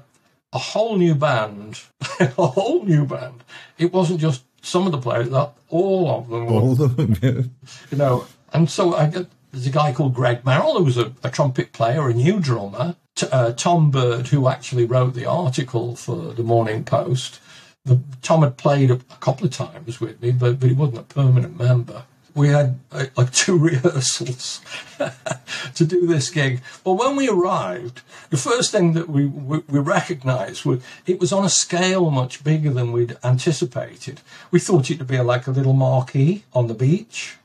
a 0.52 0.58
whole 0.58 0.96
new 0.96 1.14
band, 1.14 1.80
a 2.20 2.26
whole 2.46 2.84
new 2.84 3.04
band. 3.04 3.44
It 3.78 3.92
wasn't 3.92 4.20
just 4.20 4.44
some 4.62 4.86
of 4.86 4.92
the 4.92 4.98
players, 4.98 5.28
all 5.68 6.10
of 6.10 6.28
them. 6.28 6.48
All 6.48 6.82
of 6.82 6.96
them, 6.96 7.16
yeah. 7.22 7.42
You 7.90 7.98
know, 7.98 8.26
and 8.52 8.70
so 8.70 8.94
I 8.94 9.10
got, 9.10 9.26
there's 9.52 9.66
a 9.66 9.70
guy 9.70 9.92
called 9.92 10.14
Greg 10.14 10.44
Merrill 10.44 10.78
who 10.78 10.84
was 10.84 10.96
a, 10.96 11.12
a 11.22 11.30
trumpet 11.30 11.72
player, 11.72 12.08
a 12.08 12.14
new 12.14 12.40
drummer. 12.40 12.96
T- 13.14 13.28
uh, 13.30 13.52
Tom 13.52 13.90
Bird, 13.90 14.28
who 14.28 14.48
actually 14.48 14.84
wrote 14.84 15.14
the 15.14 15.26
article 15.26 15.96
for 15.96 16.32
the 16.32 16.42
Morning 16.42 16.84
Post. 16.84 17.40
The, 17.84 18.00
Tom 18.22 18.42
had 18.42 18.56
played 18.56 18.90
a, 18.90 18.94
a, 18.94 19.16
couple 19.20 19.46
of 19.46 19.52
times 19.52 20.00
with 20.00 20.20
me, 20.22 20.32
but, 20.32 20.58
but 20.58 20.68
he 20.68 20.74
wasn't 20.74 20.98
a 20.98 21.02
permanent 21.02 21.58
member 21.58 22.04
we 22.34 22.48
had 22.48 22.78
uh, 22.92 23.06
like 23.16 23.32
two 23.32 23.56
rehearsals 23.56 24.60
to 25.74 25.84
do 25.84 26.06
this 26.06 26.30
gig. 26.30 26.60
Well, 26.84 26.96
when 26.96 27.16
we 27.16 27.28
arrived, 27.28 28.02
the 28.30 28.36
first 28.36 28.72
thing 28.72 28.92
that 28.94 29.08
we, 29.08 29.26
we, 29.26 29.58
we 29.68 29.78
recognised 29.78 30.64
was 30.64 30.82
it 31.06 31.20
was 31.20 31.32
on 31.32 31.44
a 31.44 31.50
scale 31.50 32.10
much 32.10 32.44
bigger 32.44 32.70
than 32.70 32.92
we'd 32.92 33.16
anticipated. 33.22 34.20
We 34.50 34.60
thought 34.60 34.90
it 34.90 34.98
would 34.98 35.08
be 35.08 35.20
like 35.20 35.46
a 35.46 35.52
little 35.52 35.72
marquee 35.72 36.44
on 36.52 36.66
the 36.66 36.74
beach 36.74 37.36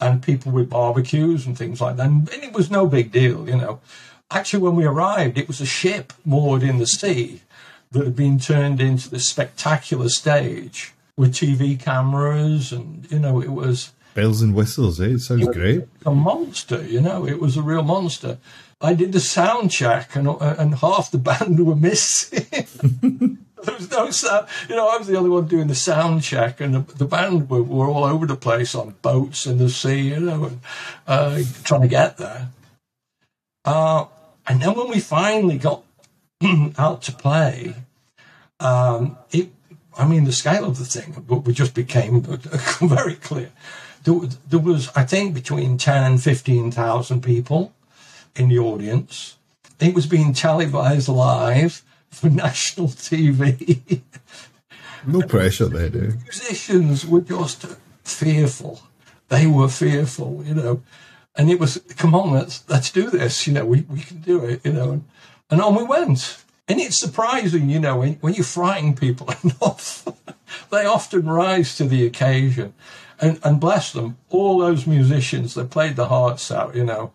and 0.00 0.22
people 0.22 0.50
with 0.50 0.68
barbecues 0.68 1.46
and 1.46 1.56
things 1.56 1.80
like 1.80 1.96
that. 1.96 2.06
And 2.06 2.28
it 2.28 2.52
was 2.52 2.70
no 2.70 2.86
big 2.86 3.12
deal, 3.12 3.48
you 3.48 3.56
know. 3.56 3.80
Actually, 4.34 4.62
when 4.62 4.76
we 4.76 4.84
arrived, 4.84 5.36
it 5.36 5.46
was 5.46 5.60
a 5.60 5.66
ship 5.66 6.12
moored 6.24 6.62
in 6.62 6.78
the 6.78 6.86
sea 6.86 7.42
that 7.92 8.04
had 8.04 8.16
been 8.16 8.38
turned 8.38 8.80
into 8.80 9.10
this 9.10 9.28
spectacular 9.28 10.08
stage 10.08 10.94
with 11.16 11.34
TV 11.34 11.78
cameras 11.78 12.72
and, 12.72 13.06
you 13.10 13.18
know, 13.18 13.40
it 13.40 13.50
was 13.50 13.92
Bells 14.14 14.42
and 14.42 14.54
whistles, 14.54 15.00
eh? 15.00 15.06
It 15.06 15.20
sounds 15.20 15.48
it 15.48 15.54
great. 15.54 15.84
A 16.04 16.10
monster, 16.10 16.84
you 16.84 17.00
know, 17.00 17.26
it 17.26 17.40
was 17.40 17.56
a 17.56 17.62
real 17.62 17.82
monster. 17.82 18.38
I 18.80 18.94
did 18.94 19.12
the 19.12 19.20
sound 19.20 19.70
check 19.70 20.16
and, 20.16 20.28
and 20.28 20.74
half 20.76 21.10
the 21.10 21.18
band 21.30 21.64
were 21.66 21.76
missing. 21.76 22.46
there 23.62 23.74
was 23.74 23.90
no 23.90 24.10
sound. 24.10 24.48
You 24.68 24.76
know, 24.76 24.88
I 24.88 24.98
was 24.98 25.06
the 25.06 25.16
only 25.16 25.30
one 25.30 25.46
doing 25.46 25.68
the 25.68 25.74
sound 25.74 26.22
check, 26.22 26.60
and 26.60 26.74
the, 26.74 26.80
the 26.94 27.04
band 27.04 27.48
were, 27.48 27.62
were, 27.62 27.88
all 27.88 28.04
over 28.04 28.26
the 28.26 28.36
place 28.36 28.74
on 28.74 28.96
boats 29.02 29.46
in 29.46 29.58
the 29.58 29.70
sea, 29.70 30.08
you 30.08 30.20
know, 30.20 30.44
and 30.44 30.60
uh, 31.06 31.40
trying 31.64 31.82
to 31.82 31.88
get 31.88 32.18
there. 32.18 32.48
Uh, 33.64 34.06
and 34.46 34.60
then 34.60 34.74
when 34.74 34.88
we 34.88 35.00
finally 35.00 35.58
got 35.58 35.84
out 36.78 37.02
to 37.02 37.12
play, 37.12 37.74
um, 38.60 39.16
it, 39.30 39.50
I 39.96 40.06
mean, 40.06 40.24
the 40.24 40.32
scale 40.32 40.64
of 40.64 40.78
the 40.78 40.84
thing 40.84 41.24
but 41.26 41.38
we 41.38 41.52
just 41.52 41.74
became 41.74 42.20
very 42.80 43.14
clear 43.14 43.50
there, 44.04 44.14
there 44.48 44.58
was, 44.58 44.90
I 44.94 45.04
think, 45.04 45.34
between 45.34 45.78
10 45.78 46.04
and 46.04 46.22
15,000 46.22 47.22
people 47.22 47.72
in 48.36 48.48
the 48.48 48.58
audience. 48.58 49.36
It 49.80 49.94
was 49.94 50.06
being 50.06 50.32
televised 50.32 51.08
live 51.08 51.82
for 52.10 52.28
national 52.28 52.88
TV. 52.88 54.02
no 55.06 55.22
pressure 55.22 55.66
there, 55.66 55.88
dude. 55.88 56.22
Musicians 56.22 57.06
were 57.06 57.20
just 57.20 57.66
fearful. 58.04 58.80
They 59.28 59.46
were 59.46 59.68
fearful, 59.68 60.42
you 60.44 60.54
know. 60.54 60.82
And 61.34 61.50
it 61.50 61.58
was, 61.58 61.78
come 61.96 62.14
on, 62.14 62.32
let's 62.32 62.68
let's 62.68 62.90
do 62.90 63.08
this. 63.10 63.46
You 63.46 63.54
know, 63.54 63.64
we, 63.64 63.82
we 63.82 64.00
can 64.00 64.20
do 64.20 64.44
it, 64.44 64.60
you 64.64 64.72
know. 64.72 64.92
And, 64.92 65.04
and 65.50 65.60
on 65.60 65.74
we 65.74 65.84
went. 65.84 66.42
And 66.68 66.80
it's 66.80 67.00
surprising, 67.00 67.68
you 67.68 67.80
know, 67.80 67.98
when, 67.98 68.14
when 68.14 68.34
you 68.34 68.42
frighten 68.42 68.94
people 68.94 69.28
enough, 69.42 70.06
they 70.70 70.84
often 70.84 71.26
rise 71.26 71.76
to 71.76 71.84
the 71.84 72.06
occasion 72.06 72.74
and, 73.22 73.38
and 73.44 73.60
bless 73.60 73.92
them, 73.92 74.18
all 74.30 74.58
those 74.58 74.86
musicians, 74.86 75.54
they 75.54 75.64
played 75.64 75.96
the 75.96 76.08
hearts 76.08 76.50
out, 76.50 76.74
you 76.74 76.84
know, 76.84 77.12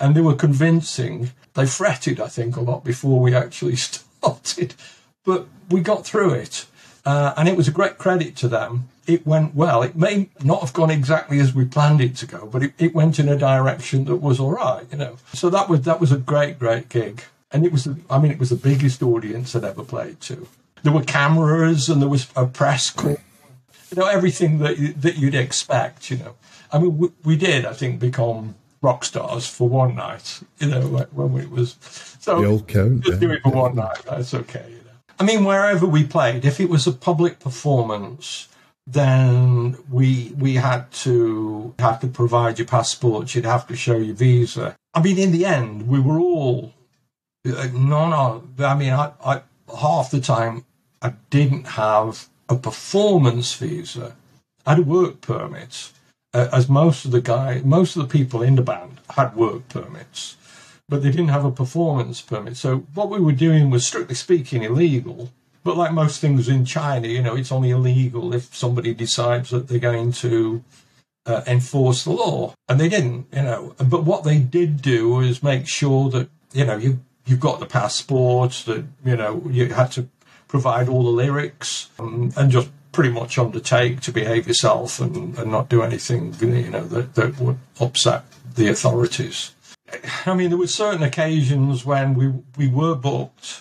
and 0.00 0.14
they 0.14 0.20
were 0.20 0.34
convincing. 0.34 1.30
They 1.54 1.66
fretted, 1.66 2.20
I 2.20 2.26
think, 2.26 2.56
a 2.56 2.60
lot 2.60 2.84
before 2.84 3.20
we 3.20 3.34
actually 3.34 3.76
started, 3.76 4.74
but 5.24 5.46
we 5.70 5.80
got 5.80 6.04
through 6.04 6.34
it. 6.34 6.66
Uh, 7.04 7.34
and 7.36 7.48
it 7.48 7.56
was 7.56 7.68
a 7.68 7.70
great 7.70 7.98
credit 7.98 8.34
to 8.36 8.48
them. 8.48 8.88
It 9.06 9.26
went 9.26 9.54
well. 9.54 9.82
It 9.82 9.94
may 9.94 10.30
not 10.42 10.60
have 10.60 10.72
gone 10.72 10.90
exactly 10.90 11.38
as 11.38 11.54
we 11.54 11.66
planned 11.66 12.00
it 12.00 12.16
to 12.16 12.26
go, 12.26 12.46
but 12.46 12.62
it, 12.62 12.72
it 12.78 12.94
went 12.94 13.18
in 13.18 13.28
a 13.28 13.36
direction 13.36 14.06
that 14.06 14.16
was 14.16 14.40
all 14.40 14.52
right, 14.52 14.86
you 14.90 14.96
know. 14.96 15.16
So 15.34 15.50
that 15.50 15.68
was 15.68 15.82
that 15.82 16.00
was 16.00 16.12
a 16.12 16.16
great, 16.16 16.58
great 16.58 16.88
gig, 16.88 17.22
and 17.52 17.66
it 17.66 17.72
was. 17.72 17.86
I 18.08 18.18
mean, 18.18 18.32
it 18.32 18.38
was 18.38 18.48
the 18.48 18.56
biggest 18.56 19.02
audience 19.02 19.54
I'd 19.54 19.64
ever 19.64 19.84
played 19.84 20.20
to. 20.22 20.48
There 20.82 20.92
were 20.92 21.02
cameras 21.02 21.88
and 21.88 22.00
there 22.00 22.08
was 22.08 22.28
a 22.36 22.46
press 22.46 22.90
corps 22.90 23.20
you 23.94 24.02
know 24.02 24.08
everything 24.08 24.58
that 24.58 25.02
that 25.02 25.16
you'd 25.16 25.34
expect. 25.34 26.10
You 26.10 26.18
know, 26.18 26.34
I 26.72 26.78
mean, 26.78 26.98
we, 26.98 27.08
we 27.24 27.36
did, 27.36 27.64
I 27.64 27.72
think, 27.72 28.00
become 28.00 28.54
rock 28.82 29.04
stars 29.04 29.48
for 29.48 29.68
one 29.68 29.94
night. 29.94 30.40
You 30.58 30.68
know, 30.68 30.80
when 31.12 31.42
it 31.42 31.50
was 31.50 31.76
so 32.20 32.40
the 32.40 32.46
old 32.46 32.68
count, 32.68 33.04
just 33.04 33.20
do 33.20 33.30
it 33.30 33.42
for 33.42 33.50
one 33.50 33.76
night. 33.76 33.98
That's 34.08 34.34
okay. 34.34 34.74
I 35.18 35.24
mean, 35.24 35.44
wherever 35.44 35.86
we 35.86 36.04
played, 36.04 36.44
if 36.44 36.60
it 36.60 36.68
was 36.68 36.86
a 36.86 36.92
public 36.92 37.38
performance, 37.38 38.48
then 38.86 39.76
we 39.90 40.32
we 40.38 40.54
had 40.54 40.90
to 40.92 41.74
have 41.78 42.00
to 42.00 42.08
provide 42.08 42.58
your 42.58 42.66
passport. 42.66 43.34
You'd 43.34 43.44
have 43.44 43.66
to 43.68 43.76
show 43.76 43.96
your 43.96 44.14
visa. 44.14 44.76
I 44.92 45.02
mean, 45.02 45.18
in 45.18 45.32
the 45.32 45.46
end, 45.46 45.88
we 45.88 46.00
were 46.00 46.18
all 46.18 46.74
uh, 47.46 47.68
no, 47.74 48.08
no. 48.08 48.44
I 48.64 48.74
mean, 48.74 48.92
I, 48.92 49.12
I 49.24 49.42
half 49.78 50.10
the 50.10 50.20
time 50.20 50.64
I 51.02 51.12
didn't 51.30 51.66
have 51.66 52.28
a 52.48 52.56
performance 52.56 53.54
visa. 53.54 54.16
I 54.66 54.70
had 54.70 54.78
a 54.78 54.82
work 54.82 55.20
permit, 55.20 55.92
uh, 56.32 56.48
as 56.52 56.68
most 56.68 57.04
of 57.04 57.10
the 57.10 57.20
guy, 57.20 57.60
most 57.64 57.96
of 57.96 58.02
the 58.02 58.08
people 58.08 58.42
in 58.42 58.56
the 58.56 58.62
band 58.62 59.00
had 59.10 59.36
work 59.36 59.68
permits, 59.68 60.36
but 60.88 61.02
they 61.02 61.10
didn't 61.10 61.28
have 61.28 61.44
a 61.44 61.50
performance 61.50 62.20
permit. 62.20 62.56
So 62.56 62.78
what 62.94 63.10
we 63.10 63.20
were 63.20 63.32
doing 63.32 63.70
was, 63.70 63.86
strictly 63.86 64.14
speaking, 64.14 64.62
illegal. 64.62 65.30
But 65.62 65.76
like 65.76 65.92
most 65.92 66.20
things 66.20 66.48
in 66.48 66.64
China, 66.66 67.08
you 67.08 67.22
know, 67.22 67.36
it's 67.36 67.52
only 67.52 67.70
illegal 67.70 68.34
if 68.34 68.54
somebody 68.54 68.92
decides 68.92 69.50
that 69.50 69.68
they're 69.68 69.78
going 69.78 70.12
to 70.12 70.62
uh, 71.26 71.42
enforce 71.46 72.04
the 72.04 72.12
law, 72.12 72.54
and 72.68 72.78
they 72.78 72.88
didn't, 72.88 73.26
you 73.32 73.42
know. 73.42 73.74
But 73.78 74.04
what 74.04 74.24
they 74.24 74.38
did 74.38 74.82
do 74.82 75.08
was 75.08 75.42
make 75.42 75.66
sure 75.66 76.10
that 76.10 76.28
you 76.52 76.66
know 76.66 76.76
you 76.76 77.00
you've 77.24 77.40
got 77.40 77.60
the 77.60 77.66
passports, 77.66 78.62
that 78.64 78.84
you 79.04 79.16
know 79.16 79.42
you 79.48 79.72
had 79.72 79.90
to 79.92 80.08
provide 80.48 80.88
all 80.88 81.02
the 81.02 81.10
lyrics 81.10 81.88
um, 81.98 82.30
and 82.36 82.50
just 82.50 82.70
pretty 82.92 83.10
much 83.10 83.38
undertake 83.38 84.00
to 84.00 84.12
behave 84.12 84.46
yourself 84.46 85.00
and, 85.00 85.36
and 85.36 85.50
not 85.50 85.68
do 85.68 85.82
anything 85.82 86.32
you 86.40 86.70
know 86.70 86.84
that, 86.84 87.14
that 87.16 87.40
would 87.40 87.58
upset 87.80 88.24
the 88.54 88.68
authorities. 88.68 89.53
I 90.26 90.34
mean, 90.34 90.50
there 90.50 90.58
were 90.58 90.66
certain 90.66 91.02
occasions 91.02 91.84
when 91.84 92.14
we 92.14 92.32
we 92.56 92.68
were 92.68 92.94
booked 92.94 93.60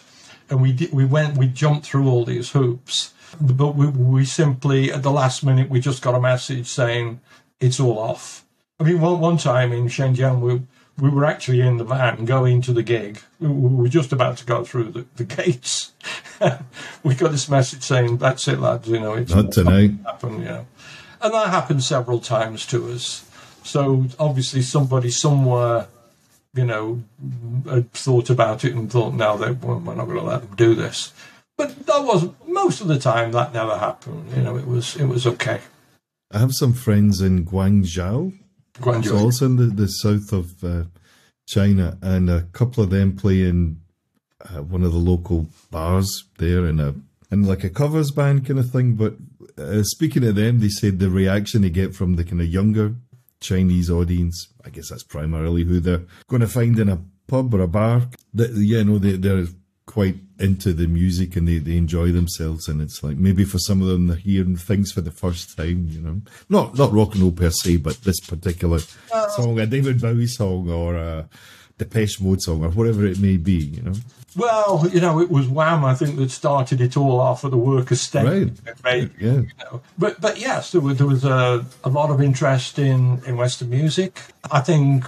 and 0.49 0.61
we 0.61 0.71
did, 0.71 0.93
we 0.93 1.05
went 1.05 1.37
we 1.37 1.47
jumped 1.47 1.85
through 1.85 2.07
all 2.09 2.25
these 2.25 2.51
hoops, 2.51 3.13
but 3.39 3.75
we, 3.75 3.87
we 3.87 4.25
simply 4.25 4.91
at 4.91 5.03
the 5.03 5.11
last 5.11 5.43
minute 5.43 5.69
we 5.69 5.79
just 5.79 6.01
got 6.01 6.15
a 6.15 6.21
message 6.21 6.67
saying 6.67 7.21
it's 7.59 7.79
all 7.79 7.97
off. 7.97 8.45
I 8.79 8.83
mean, 8.83 9.01
one 9.01 9.19
one 9.19 9.37
time 9.37 9.71
in 9.71 9.87
Shenzhen 9.87 10.39
we 10.39 10.61
we 10.97 11.09
were 11.09 11.25
actually 11.25 11.61
in 11.61 11.77
the 11.77 11.83
van 11.83 12.25
going 12.25 12.61
to 12.61 12.73
the 12.73 12.83
gig. 12.83 13.19
We 13.39 13.47
were 13.49 13.87
just 13.87 14.11
about 14.13 14.37
to 14.37 14.45
go 14.45 14.63
through 14.63 14.91
the, 14.91 15.05
the 15.15 15.23
gates. 15.23 15.91
we 17.03 17.15
got 17.15 17.31
this 17.31 17.49
message 17.49 17.81
saying, 17.81 18.17
"That's 18.17 18.47
it, 18.47 18.59
lads. 18.59 18.87
You 18.87 18.99
know, 18.99 19.13
it's 19.13 19.33
not 19.33 19.51
tonight." 19.51 19.91
Happen, 20.05 20.39
you 20.39 20.45
know, 20.45 20.67
and 21.21 21.33
that 21.33 21.49
happened 21.49 21.83
several 21.83 22.19
times 22.19 22.65
to 22.67 22.91
us. 22.91 23.25
So 23.63 24.05
obviously, 24.19 24.61
somebody 24.61 25.09
somewhere, 25.09 25.87
you 26.53 26.65
know, 26.65 27.03
had 27.69 27.91
thought 27.93 28.29
about 28.29 28.63
it 28.63 28.73
and 28.73 28.91
thought, 28.91 29.13
"Now 29.13 29.35
that 29.37 29.61
we're 29.61 29.79
not 29.95 30.05
going 30.05 30.19
to 30.19 30.23
let 30.23 30.41
them 30.41 30.55
do 30.55 30.75
this." 30.75 31.13
But 31.57 31.85
that 31.85 32.03
was 32.03 32.29
most 32.47 32.81
of 32.81 32.87
the 32.87 32.99
time 32.99 33.31
that 33.31 33.53
never 33.53 33.77
happened. 33.77 34.31
You 34.35 34.43
know, 34.43 34.57
it 34.57 34.67
was 34.67 34.95
it 34.95 35.05
was 35.05 35.27
okay. 35.27 35.61
I 36.31 36.39
have 36.39 36.53
some 36.53 36.73
friends 36.73 37.21
in 37.21 37.45
Guangzhou 37.45 38.33
Guangzhou. 38.79 39.05
So 39.05 39.17
also 39.17 39.45
in 39.45 39.55
the, 39.57 39.65
the 39.65 39.87
south 39.87 40.33
of 40.33 40.63
uh, 40.63 40.83
China, 41.47 41.97
and 42.01 42.29
a 42.29 42.43
couple 42.53 42.83
of 42.83 42.89
them 42.89 43.15
play 43.15 43.43
in 43.43 43.81
uh, 44.41 44.61
one 44.61 44.83
of 44.83 44.91
the 44.91 44.99
local 44.99 45.47
bars 45.71 46.25
there 46.37 46.65
in 46.65 46.79
a 46.79 46.95
in 47.31 47.43
like 47.43 47.63
a 47.63 47.69
covers 47.69 48.11
band 48.11 48.45
kind 48.45 48.59
of 48.59 48.71
thing. 48.71 48.95
But 48.95 49.15
uh, 49.57 49.83
speaking 49.83 50.21
to 50.23 50.33
them, 50.33 50.59
they 50.59 50.69
said 50.69 50.99
the 50.99 51.09
reaction 51.09 51.61
they 51.61 51.69
get 51.69 51.95
from 51.95 52.15
the 52.15 52.23
kind 52.23 52.41
of 52.41 52.47
younger 52.47 52.95
Chinese 53.43 53.89
audience, 53.91 54.47
I 54.65 54.69
guess 54.69 54.89
that's 54.89 55.03
primarily 55.03 55.63
who 55.63 55.79
they're 55.79 56.05
going 56.27 56.41
to 56.41 56.47
find 56.47 56.79
in 56.79 56.89
a 56.89 57.03
pub 57.27 57.53
or 57.53 57.61
a 57.61 57.67
bar. 57.67 58.07
That 58.33 58.51
yeah, 58.53 58.83
no, 58.83 58.97
they, 58.97 59.17
they're 59.17 59.45
quite 59.93 60.15
into 60.39 60.73
the 60.73 60.87
music 60.87 61.35
and 61.35 61.47
they, 61.47 61.59
they 61.59 61.77
enjoy 61.77 62.11
themselves 62.11 62.67
and 62.67 62.81
it's 62.81 63.03
like 63.03 63.15
maybe 63.15 63.45
for 63.45 63.59
some 63.59 63.79
of 63.79 63.87
them 63.87 64.07
they're 64.07 64.17
hearing 64.17 64.57
things 64.57 64.91
for 64.91 65.01
the 65.01 65.11
first 65.11 65.55
time 65.55 65.87
you 65.87 66.01
know 66.01 66.19
not 66.49 66.75
not 66.75 66.91
rock 66.91 67.13
and 67.13 67.21
roll 67.21 67.31
per 67.31 67.51
se 67.51 67.77
but 67.77 68.01
this 68.01 68.19
particular 68.19 68.79
oh. 69.11 69.27
song 69.35 69.59
a 69.59 69.67
david 69.67 70.01
bowie 70.01 70.25
song 70.25 70.67
or 70.67 70.95
a 70.95 71.29
Depeche 71.77 72.19
Mode 72.21 72.41
song 72.41 72.63
or 72.63 72.69
whatever 72.69 73.05
it 73.05 73.19
may 73.19 73.35
be, 73.35 73.53
you 73.53 73.81
know. 73.81 73.93
Well, 74.35 74.87
you 74.91 75.01
know, 75.01 75.19
it 75.19 75.29
was 75.29 75.47
Wham, 75.47 75.83
I 75.83 75.95
think, 75.95 76.17
that 76.17 76.31
started 76.31 76.81
it 76.81 76.95
all 76.95 77.19
off 77.19 77.43
at 77.45 77.51
the 77.51 77.57
workers' 77.57 78.01
state. 78.01 78.51
Right. 78.83 79.11
yeah. 79.19 79.31
You 79.31 79.49
know. 79.59 79.81
But 79.97 80.21
but 80.21 80.39
yes, 80.39 80.71
there 80.71 80.81
was, 80.81 80.97
there 80.97 81.07
was 81.07 81.25
a, 81.25 81.65
a 81.83 81.89
lot 81.89 82.09
of 82.09 82.21
interest 82.21 82.79
in, 82.79 83.21
in 83.25 83.37
Western 83.37 83.69
music. 83.69 84.21
I 84.51 84.59
think 84.59 85.05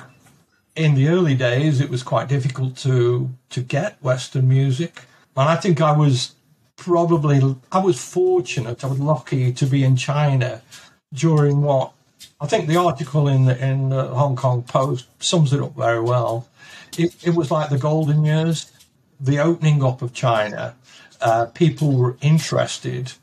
in 0.76 0.96
the 0.96 1.08
early 1.08 1.36
days 1.36 1.82
it 1.82 1.90
was 1.90 2.04
quite 2.04 2.28
difficult 2.28 2.78
to 2.78 3.30
to 3.50 3.62
get 3.62 4.02
Western 4.02 4.48
music. 4.48 5.04
And 5.38 5.50
I 5.50 5.56
think 5.56 5.82
I 5.82 5.96
was 5.98 6.36
probably 6.76 7.56
I 7.72 7.80
was 7.80 8.04
fortunate, 8.04 8.84
I 8.84 8.88
was 8.88 9.00
lucky 9.00 9.52
to 9.54 9.66
be 9.66 9.84
in 9.84 9.96
China 9.96 10.62
during 11.14 11.62
what 11.62 11.94
I 12.42 12.48
think 12.48 12.68
the 12.68 12.78
article 12.78 13.28
in 13.28 13.46
the, 13.46 13.66
in 13.66 13.90
the 13.90 14.08
Hong 14.08 14.36
Kong 14.36 14.64
Post 14.64 15.08
sums 15.20 15.54
it 15.54 15.62
up 15.62 15.76
very 15.76 16.02
well. 16.02 16.48
It, 16.98 17.16
it 17.26 17.36
was 17.36 17.52
like 17.52 17.70
the 17.70 17.78
golden 17.78 18.24
years 18.26 18.72
the 19.20 19.40
opening 19.40 19.84
up 19.84 20.02
of 20.02 20.14
China, 20.14 20.76
uh, 21.22 21.46
people 21.48 21.94
were 21.94 22.18
interested, 22.22 23.14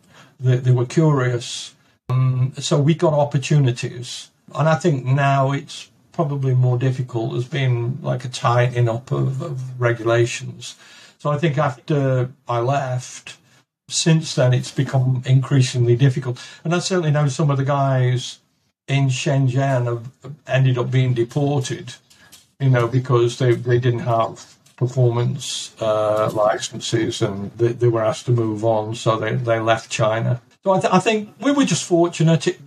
they, 0.41 0.57
they 0.57 0.73
were 0.73 0.87
curious. 0.87 1.75
Um, 2.09 2.53
so 2.59 2.81
we 2.81 2.95
got 2.95 3.13
opportunities. 3.13 4.31
And 4.55 4.69
I 4.69 4.75
think 4.75 5.05
now 5.05 5.53
it's 5.53 5.91
probably 6.13 6.55
more 6.55 6.79
difficult. 6.79 7.33
There's 7.33 7.49
been 7.49 7.99
like 8.03 8.25
a 8.25 8.29
tightening 8.29 8.89
up 8.89 9.11
of, 9.11 9.43
of 9.43 9.81
regulations. 9.81 10.77
So 11.19 11.31
I 11.31 11.39
think 11.39 11.59
after 11.59 12.31
I 12.49 12.59
left, 12.61 13.39
since 13.89 14.35
then 14.35 14.53
it's 14.53 14.71
become 14.71 15.23
increasingly 15.25 15.97
difficult. 15.97 16.41
And 16.65 16.75
I 16.75 16.79
certainly 16.79 17.11
know 17.11 17.29
some 17.29 17.51
of 17.51 17.59
the 17.59 17.65
guys 17.65 18.39
in 18.89 19.07
Shenzhen 19.09 19.87
have 19.87 20.11
ended 20.47 20.79
up 20.79 20.91
being 20.91 21.15
deported, 21.15 21.95
you 22.61 22.71
know, 22.71 22.89
because 22.89 23.39
they, 23.39 23.55
they 23.55 23.79
didn't 23.79 24.01
have 24.01 24.57
performance 24.77 25.75
uh, 25.81 26.31
licenses 26.33 27.23
and 27.23 27.53
they, 27.53 27.69
they, 27.69 27.89
were 27.89 28.03
asked 28.03 28.27
to 28.27 28.33
move 28.33 28.65
on, 28.65 28.95
so 28.95 29.17
they, 29.17 29.35
they 29.35 29.61
left 29.61 29.91
China. 29.91 30.43
So 30.65 30.73
I, 30.73 30.81
th- 30.81 30.93
I 30.93 30.99
think 30.99 31.35
we 31.41 31.53
were 31.53 31.65
just 31.65 31.85
fortunate. 31.85 32.47
It, 32.49 32.61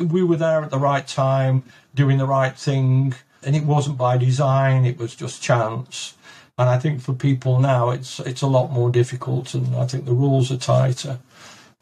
we 0.00 0.22
were 0.22 0.36
there 0.36 0.62
at 0.62 0.70
the 0.70 0.78
right 0.78 1.06
time, 1.06 1.62
doing 1.94 2.18
the 2.18 2.26
right 2.26 2.56
thing, 2.56 3.14
and 3.42 3.54
it 3.54 3.64
wasn't 3.64 3.98
by 3.98 4.16
design, 4.16 4.84
it 4.84 4.98
was 4.98 5.14
just 5.14 5.42
chance. 5.42 6.14
And 6.58 6.68
I 6.68 6.78
think 6.78 7.00
for 7.00 7.12
people 7.12 7.58
now, 7.58 7.90
it's 7.90 8.20
it's 8.20 8.42
a 8.42 8.46
lot 8.46 8.70
more 8.70 8.90
difficult, 8.90 9.54
and 9.54 9.74
I 9.76 9.86
think 9.86 10.04
the 10.04 10.12
rules 10.12 10.50
are 10.50 10.56
tighter. 10.56 11.18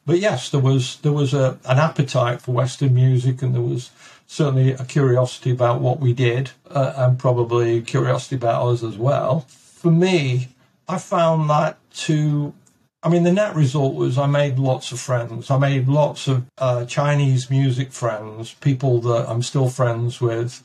But 0.07 0.19
yes, 0.19 0.51
there 0.51 0.61
was 0.61 0.97
there 0.99 1.13
was 1.13 1.35
a, 1.35 1.59
an 1.65 1.79
appetite 1.79 2.43
for 2.43 2.53
Western 2.53 2.95
music, 2.95 3.43
and 3.43 3.55
there 3.55 3.63
was 3.63 3.91
certainly 4.27 4.73
a 4.73 4.85
curiosity 4.85 5.51
about 5.51 5.81
what 5.81 6.01
we 6.01 6.13
did, 6.13 6.51
uh, 6.71 6.93
and 6.97 7.19
probably 7.19 7.83
curiosity 7.83 8.37
about 8.37 8.67
us 8.67 8.83
as 8.83 8.97
well 8.97 9.47
for 9.81 9.91
me, 9.91 10.49
I 10.89 10.99
found 10.99 11.49
that 11.49 11.79
to, 12.05 12.53
I 13.03 13.09
mean, 13.09 13.23
the 13.23 13.33
net 13.33 13.55
result 13.55 13.95
was 13.95 14.19
I 14.19 14.27
made 14.27 14.59
lots 14.59 14.93
of 14.93 15.01
friends. 15.01 15.51
I 15.51 15.59
made 15.59 15.89
lots 15.89 16.29
of 16.29 16.45
uh, 16.59 16.85
Chinese 16.85 17.49
music 17.49 17.93
friends, 17.93 18.55
people 18.55 19.01
that 19.03 19.29
I'm 19.29 19.43
still 19.43 19.71
friends 19.71 20.21
with, 20.21 20.63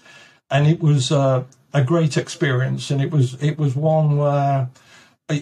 and 0.51 0.67
it 0.67 0.81
was 0.81 1.11
uh, 1.11 1.45
a 1.73 1.81
great 1.83 2.17
experience. 2.17 2.91
And 2.91 3.01
it 3.01 3.11
was 3.11 3.41
it 3.41 3.57
was 3.57 3.75
one 3.75 4.17
where, 4.17 4.69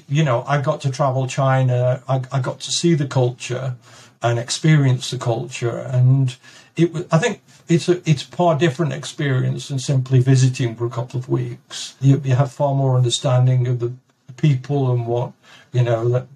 you 0.08 0.24
know, 0.24 0.44
I 0.48 0.62
got 0.62 0.82
to 0.82 0.92
travel 0.92 1.26
China. 1.26 2.04
I, 2.08 2.22
I 2.32 2.40
got 2.40 2.60
to 2.62 2.72
see 2.72 2.94
the 2.94 3.08
culture 3.08 3.76
and 4.22 4.38
experience 4.38 5.10
the 5.10 5.18
culture, 5.18 5.80
and 5.80 6.36
it 6.76 6.94
was. 6.94 7.06
I 7.12 7.18
think 7.18 7.42
it's 7.68 7.90
a 7.90 8.08
it's 8.08 8.22
far 8.22 8.56
different 8.56 8.94
experience 8.94 9.70
than 9.70 9.80
simply 9.80 10.20
visiting 10.20 10.76
for 10.76 10.86
a 10.86 10.92
couple 10.92 11.20
of 11.20 11.28
weeks. 11.28 11.96
You, 12.00 12.22
you 12.24 12.36
have 12.36 12.52
far 12.52 12.76
more 12.76 12.96
understanding 12.96 13.66
of 13.68 13.80
the 13.80 13.94
people 14.38 14.92
and 14.92 15.08
what 15.08 15.34
you 15.72 15.82
know 15.82 16.08
that 16.10 16.28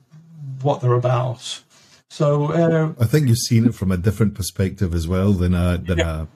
what 0.61 0.81
they're 0.81 0.93
about. 0.93 1.61
So 2.09 2.45
uh, 2.53 2.93
I 2.99 3.05
think 3.05 3.27
you've 3.27 3.37
seen 3.37 3.65
it 3.65 3.75
from 3.75 3.91
a 3.91 3.97
different 3.97 4.33
perspective 4.33 4.93
as 4.93 5.07
well 5.07 5.33
than 5.33 5.53
a 5.53 5.77
than 5.77 5.99
a 5.99 6.27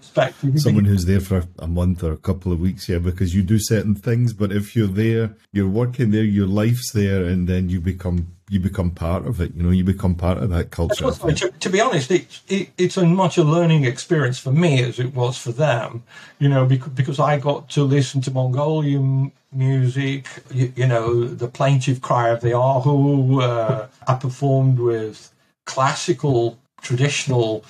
someone 0.58 0.86
who's 0.86 1.06
there 1.06 1.22
for 1.22 1.46
a 1.60 1.68
month 1.68 2.04
or 2.04 2.12
a 2.12 2.18
couple 2.18 2.52
of 2.52 2.60
weeks. 2.60 2.90
Yeah, 2.90 2.98
because 2.98 3.34
you 3.34 3.42
do 3.42 3.58
certain 3.58 3.96
things, 3.96 4.34
but 4.34 4.52
if 4.52 4.76
you're 4.76 4.88
there, 4.88 5.36
you're 5.54 5.70
working 5.70 6.12
there, 6.12 6.24
your 6.24 6.48
life's 6.48 6.92
there, 6.92 7.24
and 7.24 7.48
then 7.48 7.70
you 7.70 7.80
become 7.80 8.36
you 8.52 8.60
become 8.60 8.92
part 8.92 9.26
of 9.26 9.40
it. 9.40 9.56
You 9.56 9.64
know, 9.64 9.70
you 9.70 9.86
become 9.86 10.14
part 10.14 10.38
of 10.38 10.50
that 10.50 10.72
culture. 10.72 11.10
To, 11.10 11.52
to, 11.52 11.70
be 11.70 11.80
honest, 11.80 12.12
it, 12.12 12.42
it, 12.50 12.70
it's 12.78 12.98
as 12.98 13.06
much 13.06 13.38
a 13.38 13.44
learning 13.44 13.86
experience 13.86 14.40
for 14.40 14.52
me 14.52 14.84
as 14.84 15.00
it 15.00 15.16
was 15.16 15.38
for 15.38 15.54
them. 15.54 16.04
You 16.38 16.50
know, 16.50 16.66
because, 16.66 16.92
because 16.92 17.18
I 17.18 17.40
got 17.40 17.70
to 17.70 17.84
listen 17.84 18.20
to 18.22 18.32
Mongolian 18.32 19.32
music. 19.54 20.28
You, 20.54 20.74
you 20.76 20.86
know, 20.86 21.24
the 21.24 21.48
plaintive 21.48 22.02
cry 22.02 22.28
of 22.28 22.42
the 22.42 22.50
Erhu. 22.50 23.42
Uh, 23.42 23.88
I 24.06 24.16
performed 24.16 24.80
with 24.80 25.34
classical, 25.66 26.60
traditional 26.82 27.64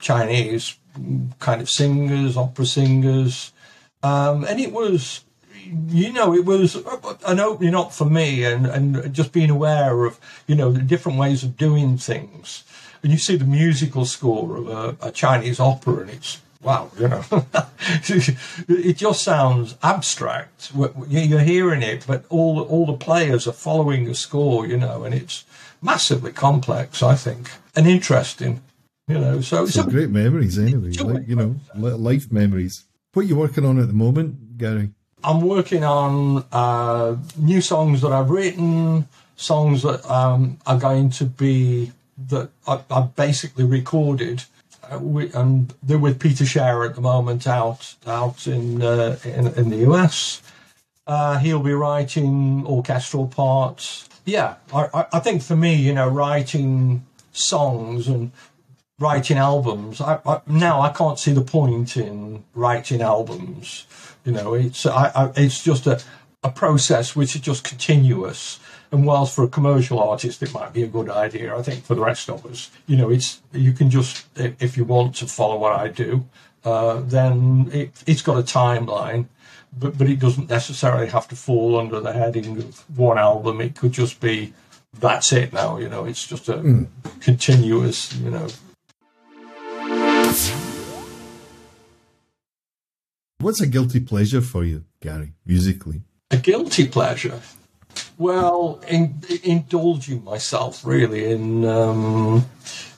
Chinese 0.00 0.76
kind 1.38 1.62
of 1.62 1.70
singers, 1.70 2.36
opera 2.36 2.66
singers, 2.66 3.52
um, 4.02 4.44
and 4.44 4.60
it 4.60 4.72
was 4.72 5.24
you 5.88 6.12
know, 6.12 6.34
it 6.34 6.44
was 6.44 6.76
an 7.26 7.40
opening 7.40 7.74
up 7.74 7.92
for 7.92 8.04
me 8.04 8.44
and, 8.44 8.66
and 8.66 9.12
just 9.12 9.32
being 9.32 9.50
aware 9.50 10.04
of, 10.04 10.18
you 10.46 10.54
know, 10.54 10.70
the 10.70 10.80
different 10.80 11.18
ways 11.18 11.42
of 11.42 11.56
doing 11.56 11.98
things. 11.98 12.64
And 13.02 13.12
you 13.12 13.18
see 13.18 13.36
the 13.36 13.44
musical 13.44 14.04
score 14.04 14.56
of 14.56 14.68
a, 14.68 15.08
a 15.08 15.10
Chinese 15.10 15.60
opera 15.60 16.02
and 16.02 16.10
it's, 16.10 16.40
wow, 16.62 16.90
you 16.98 17.08
know, 17.08 17.22
it 18.68 18.96
just 18.96 19.22
sounds 19.22 19.76
abstract. 19.82 20.72
You're 21.08 21.40
hearing 21.40 21.82
it, 21.82 22.04
but 22.06 22.24
all, 22.28 22.62
all 22.62 22.86
the 22.86 22.94
players 22.94 23.46
are 23.46 23.52
following 23.52 24.04
the 24.04 24.14
score, 24.14 24.66
you 24.66 24.76
know, 24.76 25.04
and 25.04 25.14
it's 25.14 25.44
massively 25.82 26.32
complex, 26.32 27.02
I 27.02 27.14
think, 27.14 27.50
and 27.76 27.86
interesting. 27.86 28.62
You 29.06 29.18
know, 29.18 29.40
so 29.42 29.64
it's 29.64 29.80
great 29.82 30.08
memories 30.08 30.58
anyway, 30.58 30.92
like, 30.92 31.28
you 31.28 31.36
know, 31.36 31.56
life 31.74 32.32
memories. 32.32 32.86
What 33.12 33.26
are 33.26 33.28
you 33.28 33.36
working 33.36 33.66
on 33.66 33.78
at 33.78 33.86
the 33.86 33.92
moment, 33.92 34.56
Gary? 34.56 34.90
I'm 35.24 35.40
working 35.40 35.84
on 35.84 36.44
uh, 36.52 37.16
new 37.36 37.62
songs 37.62 38.02
that 38.02 38.12
I've 38.12 38.28
written, 38.28 39.08
songs 39.36 39.82
that 39.82 40.08
um, 40.10 40.58
are 40.66 40.78
going 40.78 41.10
to 41.10 41.24
be 41.24 41.92
that 42.28 42.50
I, 42.66 42.82
have 42.90 43.16
basically 43.16 43.64
recorded, 43.64 44.44
uh, 44.90 44.98
and 45.34 45.72
they're 45.82 45.98
with 45.98 46.20
Peter 46.20 46.44
Scherer 46.44 46.84
at 46.84 46.94
the 46.94 47.00
moment 47.00 47.46
out 47.46 47.94
out 48.06 48.46
in 48.46 48.82
uh, 48.82 49.18
in, 49.24 49.48
in, 49.48 49.70
the 49.70 49.90
US. 49.90 50.42
Uh, 51.06 51.38
he'll 51.38 51.62
be 51.62 51.72
writing 51.72 52.64
orchestral 52.66 53.26
parts. 53.26 54.08
Yeah, 54.26 54.56
I, 54.72 55.06
I 55.12 55.20
think 55.20 55.42
for 55.42 55.56
me, 55.56 55.74
you 55.74 55.94
know, 55.94 56.08
writing 56.08 57.04
songs 57.32 58.08
and 58.08 58.30
writing 58.98 59.38
albums. 59.38 60.00
I, 60.00 60.20
I, 60.24 60.40
now 60.46 60.80
I 60.80 60.90
can't 60.90 61.18
see 61.18 61.32
the 61.32 61.42
point 61.42 61.96
in 61.96 62.44
writing 62.54 63.02
albums 63.02 63.86
you 64.24 64.32
know, 64.32 64.54
it's 64.54 64.86
I, 64.86 65.32
it's 65.36 65.62
just 65.62 65.86
a, 65.86 66.00
a 66.42 66.50
process 66.50 67.14
which 67.14 67.34
is 67.36 67.42
just 67.42 67.62
continuous. 67.62 68.58
And 68.90 69.06
whilst 69.06 69.34
for 69.34 69.44
a 69.44 69.48
commercial 69.48 69.98
artist 69.98 70.42
it 70.42 70.54
might 70.54 70.72
be 70.72 70.82
a 70.82 70.86
good 70.86 71.10
idea, 71.10 71.56
I 71.56 71.62
think 71.62 71.84
for 71.84 71.94
the 71.94 72.00
rest 72.00 72.30
of 72.30 72.44
us, 72.46 72.70
you 72.86 72.96
know, 72.96 73.10
it's 73.10 73.42
you 73.52 73.72
can 73.72 73.90
just 73.90 74.26
if 74.36 74.76
you 74.76 74.84
want 74.84 75.16
to 75.16 75.26
follow 75.26 75.58
what 75.58 75.72
I 75.72 75.88
do, 75.88 76.24
uh, 76.64 77.00
then 77.00 77.68
it, 77.72 78.02
it's 78.06 78.22
got 78.22 78.38
a 78.38 78.42
timeline, 78.42 79.26
but 79.78 79.98
but 79.98 80.08
it 80.08 80.20
doesn't 80.20 80.48
necessarily 80.48 81.08
have 81.08 81.28
to 81.28 81.36
fall 81.36 81.78
under 81.78 82.00
the 82.00 82.12
heading 82.12 82.58
of 82.58 82.98
one 82.98 83.18
album. 83.18 83.60
It 83.60 83.76
could 83.76 83.92
just 83.92 84.20
be 84.20 84.54
that's 84.94 85.32
it 85.32 85.52
now. 85.52 85.76
You 85.76 85.88
know, 85.88 86.04
it's 86.06 86.26
just 86.26 86.48
a 86.48 86.54
mm. 86.54 86.86
continuous, 87.20 88.14
you 88.16 88.30
know, 88.30 88.46
What's 93.44 93.60
a 93.60 93.66
guilty 93.66 94.00
pleasure 94.00 94.40
for 94.40 94.64
you, 94.64 94.84
Gary, 95.02 95.34
musically? 95.44 96.00
A 96.30 96.38
guilty 96.38 96.88
pleasure? 96.88 97.42
Well, 98.16 98.80
in, 98.88 99.20
indulging 99.42 100.24
myself 100.24 100.82
really 100.82 101.30
in, 101.30 101.66
um, 101.66 102.46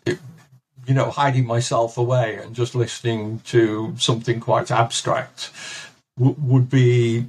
you 0.06 0.94
know, 0.94 1.10
hiding 1.10 1.46
myself 1.46 1.98
away 1.98 2.36
and 2.36 2.54
just 2.54 2.76
listening 2.76 3.40
to 3.46 3.96
something 3.98 4.38
quite 4.38 4.70
abstract 4.70 5.50
w- 6.16 6.36
would 6.38 6.70
be 6.70 7.26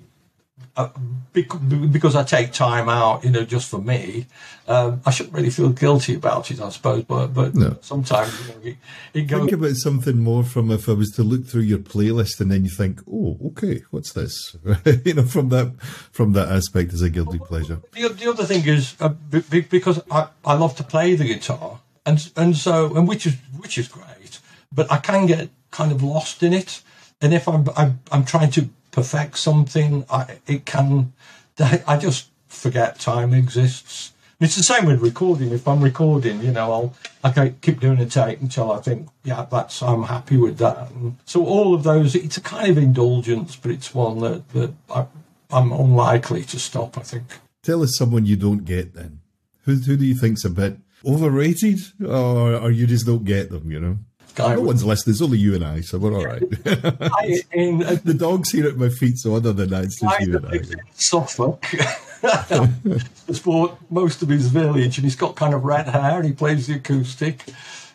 uh, 0.77 0.89
because 1.33 2.15
I 2.15 2.23
take 2.23 2.53
time 2.53 2.87
out, 2.87 3.23
you 3.23 3.31
know, 3.31 3.43
just 3.43 3.67
for 3.67 3.79
me, 3.79 4.27
um, 4.67 5.01
I 5.05 5.11
shouldn't 5.11 5.35
really 5.35 5.49
feel 5.49 5.69
guilty 5.69 6.13
about 6.13 6.51
it, 6.51 6.61
I 6.61 6.69
suppose. 6.69 7.03
But 7.03 7.27
but 7.27 7.55
no. 7.55 7.77
sometimes 7.81 8.39
you 8.39 8.47
know, 8.47 8.61
it, 8.63 8.77
it 9.13 9.21
goes. 9.23 9.39
Think 9.39 9.51
about 9.53 9.75
something 9.75 10.19
more 10.19 10.43
from 10.43 10.71
if 10.71 10.87
I 10.87 10.93
was 10.93 11.09
to 11.11 11.23
look 11.23 11.47
through 11.47 11.63
your 11.63 11.79
playlist 11.79 12.39
and 12.39 12.51
then 12.51 12.63
you 12.63 12.69
think, 12.69 13.01
oh, 13.11 13.39
okay, 13.47 13.81
what's 13.89 14.13
this? 14.13 14.55
you 15.05 15.15
know, 15.15 15.23
from 15.23 15.49
that 15.49 15.81
from 15.81 16.33
that 16.33 16.49
aspect 16.49 16.93
as 16.93 17.01
a 17.01 17.09
guilty 17.09 17.39
pleasure. 17.39 17.81
The, 17.93 18.09
the 18.09 18.29
other 18.29 18.43
thing 18.43 18.63
is 18.67 18.95
uh, 18.99 19.09
because 19.49 19.99
I, 20.11 20.27
I 20.45 20.53
love 20.53 20.75
to 20.75 20.83
play 20.83 21.15
the 21.15 21.25
guitar, 21.25 21.79
and 22.05 22.31
and 22.35 22.55
so 22.55 22.95
and 22.95 23.07
which 23.07 23.25
is 23.25 23.35
which 23.57 23.79
is 23.79 23.87
great, 23.87 24.39
but 24.71 24.91
I 24.91 24.97
can 24.97 25.25
get 25.25 25.49
kind 25.71 25.91
of 25.91 26.03
lost 26.03 26.43
in 26.43 26.53
it, 26.53 26.83
and 27.19 27.33
if 27.33 27.47
I'm 27.47 27.67
I'm, 27.75 27.99
I'm 28.11 28.25
trying 28.25 28.51
to 28.51 28.69
perfect 28.91 29.38
something, 29.38 30.06
I, 30.10 30.38
it 30.47 30.65
can. 30.65 31.13
I 31.60 31.97
just 31.97 32.30
forget 32.47 33.00
time 33.00 33.34
exists. 33.34 34.13
It's 34.39 34.56
the 34.56 34.62
same 34.62 34.86
with 34.86 35.02
recording. 35.02 35.52
If 35.52 35.67
I'm 35.67 35.82
recording, 35.82 36.43
you 36.43 36.52
know, 36.52 36.71
I'll 36.71 36.93
I 37.23 37.50
keep 37.62 37.80
doing 37.80 38.00
a 38.00 38.06
take 38.06 38.39
until 38.39 38.71
I 38.71 38.80
think, 38.80 39.08
yeah, 39.23 39.47
that's 39.50 39.82
I'm 39.82 40.04
happy 40.04 40.38
with 40.38 40.60
that. 40.60 40.91
And 40.91 41.17
so 41.26 41.43
all 41.43 41.73
of 41.73 41.84
those, 41.84 42.13
it's 42.13 42.38
a 42.38 42.41
kind 42.41 42.69
of 42.69 42.78
indulgence, 42.78 43.56
but 43.56 43.71
it's 43.71 43.95
one 43.95 44.19
that 44.19 44.47
that 44.50 44.73
I, 44.93 45.06
I'm 45.50 45.71
unlikely 45.71 46.43
to 46.43 46.60
stop. 46.60 46.97
I 46.97 47.02
think. 47.02 47.26
Tell 47.63 47.82
us 47.82 47.97
someone 47.97 48.26
you 48.26 48.36
don't 48.36 48.63
get 48.63 48.93
then. 48.93 49.21
Who 49.63 49.76
who 49.76 49.97
do 49.97 50.06
you 50.06 50.15
think's 50.15 50.45
a 50.45 50.52
bit 50.52 50.78
overrated, 51.04 51.80
or 52.06 52.56
or 52.56 52.69
you 52.69 52.86
just 52.86 53.08
don't 53.08 53.26
get 53.26 53.50
them? 53.50 53.71
You 53.71 53.80
know. 53.80 53.97
Guy 54.38 54.54
no 54.54 54.62
one's 54.62 54.86
listening. 54.86 55.13
It's 55.13 55.21
only 55.23 55.39
you 55.39 55.56
and 55.56 55.65
I, 55.65 55.82
so 55.82 55.97
we're 55.97 56.13
all 56.13 56.23
right. 56.23 56.43
I, 56.67 57.41
in, 57.52 57.82
uh, 57.82 57.97
the 58.04 58.13
dog's 58.13 58.52
here 58.52 58.67
at 58.67 58.78
my 58.78 58.89
feet, 58.89 59.17
so 59.17 59.34
other 59.34 59.52
than 59.52 59.71
that, 59.71 59.86
it's 59.86 60.00
just 60.00 60.19
you 60.19 60.38
and 60.38 60.45
I. 60.45 60.60
Suffolk. 60.93 61.65
has 61.65 63.39
bought 63.43 63.80
most 63.89 64.21
of 64.21 64.30
his 64.30 64.50
village, 64.50 65.00
and 65.00 65.06
he's 65.06 65.15
got 65.15 65.36
kind 65.36 65.56
of 65.56 65.63
red 65.63 65.88
hair, 65.88 66.17
and 66.17 66.26
he 66.26 66.34
plays 66.34 66.67
the 66.67 66.76
acoustic. 66.76 67.45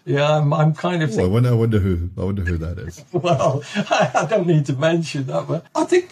Yeah, 0.04 0.38
I'm, 0.38 0.52
I'm 0.52 0.74
kind 0.74 1.04
of. 1.04 1.16
Oh, 1.16 1.26
I 1.26 1.28
wonder. 1.28 1.50
I 1.50 1.52
wonder 1.52 1.78
who. 1.78 2.10
I 2.18 2.24
wonder 2.24 2.42
who 2.42 2.56
that 2.56 2.76
is. 2.76 3.04
well, 3.12 3.62
I, 3.76 4.10
I, 4.12 4.26
don't 4.26 4.48
need 4.48 4.66
to 4.66 4.72
mention 4.72 5.26
that, 5.26 5.46
but 5.46 5.64
I 5.76 5.84
think 5.84 6.10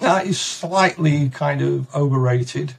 that 0.00 0.26
is 0.26 0.38
slightly 0.38 1.30
kind 1.30 1.62
of 1.62 1.94
overrated. 1.96 2.74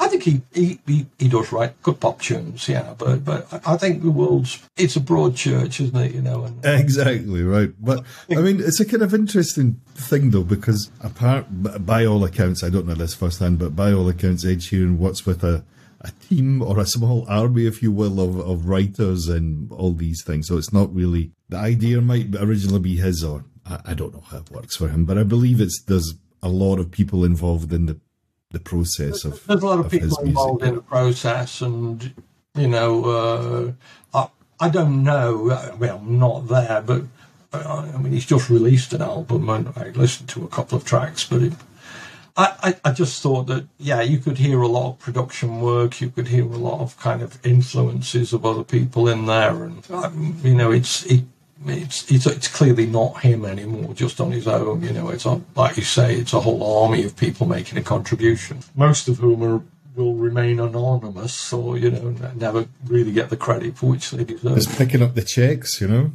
I 0.00 0.08
think 0.08 0.22
he, 0.22 0.42
he, 0.54 0.80
he, 0.86 1.06
he, 1.18 1.28
does 1.28 1.52
write 1.52 1.80
good 1.82 2.00
pop 2.00 2.22
tunes, 2.22 2.66
yeah, 2.68 2.94
but 2.96 3.22
but 3.22 3.46
I 3.66 3.76
think 3.76 4.02
the 4.02 4.10
world's 4.10 4.58
it's 4.78 4.96
a 4.96 5.00
broad 5.00 5.36
church, 5.36 5.78
isn't 5.78 5.94
it? 5.96 6.14
You 6.14 6.22
know, 6.22 6.44
and, 6.44 6.64
exactly 6.64 7.42
right. 7.42 7.70
But 7.78 8.04
I 8.30 8.36
mean, 8.36 8.60
it's 8.60 8.80
a 8.80 8.86
kind 8.86 9.02
of 9.02 9.12
interesting 9.12 9.78
thing 9.94 10.30
though, 10.30 10.42
because 10.42 10.90
apart 11.02 11.46
by 11.50 12.06
all 12.06 12.24
accounts, 12.24 12.64
I 12.64 12.70
don't 12.70 12.86
know 12.86 12.94
this 12.94 13.14
firsthand, 13.14 13.58
but 13.58 13.76
by 13.76 13.92
all 13.92 14.08
accounts, 14.08 14.44
Ed 14.44 14.60
Sheeran 14.60 14.96
works 14.96 15.26
with 15.26 15.44
a 15.44 15.64
a 16.00 16.12
team 16.12 16.62
or 16.62 16.78
a 16.78 16.86
small 16.86 17.26
army, 17.28 17.66
if 17.66 17.82
you 17.82 17.92
will, 17.92 18.20
of, 18.20 18.40
of 18.40 18.66
writers 18.66 19.28
and 19.28 19.70
all 19.70 19.92
these 19.92 20.24
things. 20.24 20.48
So 20.48 20.56
it's 20.56 20.72
not 20.72 20.94
really 20.94 21.32
the 21.50 21.58
idea 21.58 22.00
might 22.00 22.34
originally 22.36 22.80
be 22.80 22.96
his, 22.96 23.22
or 23.22 23.44
I, 23.66 23.80
I 23.84 23.94
don't 23.94 24.14
know 24.14 24.24
how 24.30 24.38
it 24.38 24.50
works 24.50 24.76
for 24.76 24.88
him, 24.88 25.04
but 25.04 25.18
I 25.18 25.24
believe 25.24 25.60
it's 25.60 25.82
there's 25.82 26.14
a 26.42 26.48
lot 26.48 26.78
of 26.78 26.90
people 26.90 27.22
involved 27.22 27.70
in 27.72 27.84
the 27.84 28.00
the 28.50 28.60
process 28.60 29.24
of. 29.24 29.44
There's 29.46 29.62
a 29.62 29.66
lot 29.66 29.78
of, 29.78 29.86
of 29.86 29.92
people 29.92 30.18
involved 30.18 30.62
in 30.62 30.76
the 30.76 30.82
process, 30.82 31.60
and 31.60 32.14
you 32.54 32.68
know, 32.68 33.04
uh, 33.04 33.72
I, 34.14 34.66
I 34.66 34.68
don't 34.68 35.02
know. 35.02 35.74
Well, 35.78 36.00
not 36.00 36.48
there, 36.48 36.82
but 36.84 37.04
uh, 37.52 37.90
I 37.94 37.98
mean, 37.98 38.12
he's 38.12 38.26
just 38.26 38.50
released 38.50 38.92
an 38.92 39.02
album, 39.02 39.48
and 39.48 39.72
I 39.76 39.90
listened 39.90 40.28
to 40.30 40.44
a 40.44 40.48
couple 40.48 40.76
of 40.76 40.84
tracks, 40.84 41.24
but 41.24 41.42
it, 41.42 41.52
I, 42.36 42.74
I, 42.84 42.90
I 42.90 42.92
just 42.92 43.22
thought 43.22 43.46
that 43.48 43.66
yeah, 43.78 44.02
you 44.02 44.18
could 44.18 44.38
hear 44.38 44.60
a 44.60 44.68
lot 44.68 44.90
of 44.90 44.98
production 44.98 45.60
work, 45.60 46.00
you 46.00 46.10
could 46.10 46.28
hear 46.28 46.44
a 46.44 46.56
lot 46.56 46.80
of 46.80 46.98
kind 46.98 47.22
of 47.22 47.44
influences 47.44 48.32
of 48.32 48.44
other 48.44 48.64
people 48.64 49.08
in 49.08 49.26
there, 49.26 49.64
and 49.64 49.88
um, 49.90 50.36
you 50.42 50.54
know, 50.54 50.70
it's 50.70 51.04
it 51.06 51.24
it's, 51.66 52.10
it's 52.10 52.26
it's 52.26 52.48
clearly 52.48 52.86
not 52.86 53.20
him 53.20 53.44
anymore, 53.44 53.92
just 53.94 54.20
on 54.20 54.30
his 54.32 54.48
own. 54.48 54.82
You 54.82 54.92
know, 54.92 55.10
it's 55.10 55.26
a, 55.26 55.40
like 55.54 55.76
you 55.76 55.82
say, 55.82 56.14
it's 56.14 56.32
a 56.32 56.40
whole 56.40 56.84
army 56.84 57.04
of 57.04 57.16
people 57.16 57.46
making 57.46 57.78
a 57.78 57.82
contribution, 57.82 58.60
most 58.74 59.08
of 59.08 59.18
whom 59.18 59.42
are 59.42 59.62
will 59.96 60.14
remain 60.14 60.60
anonymous 60.60 61.52
or 61.52 61.76
you 61.76 61.90
know 61.90 62.14
never 62.36 62.66
really 62.86 63.12
get 63.12 63.30
the 63.30 63.36
credit 63.36 63.76
for 63.76 63.86
which 63.86 64.10
they 64.10 64.24
deserve. 64.24 64.54
Just 64.54 64.78
picking 64.78 65.02
up 65.02 65.14
the 65.14 65.22
checks, 65.22 65.80
you 65.80 65.88
know. 65.88 66.12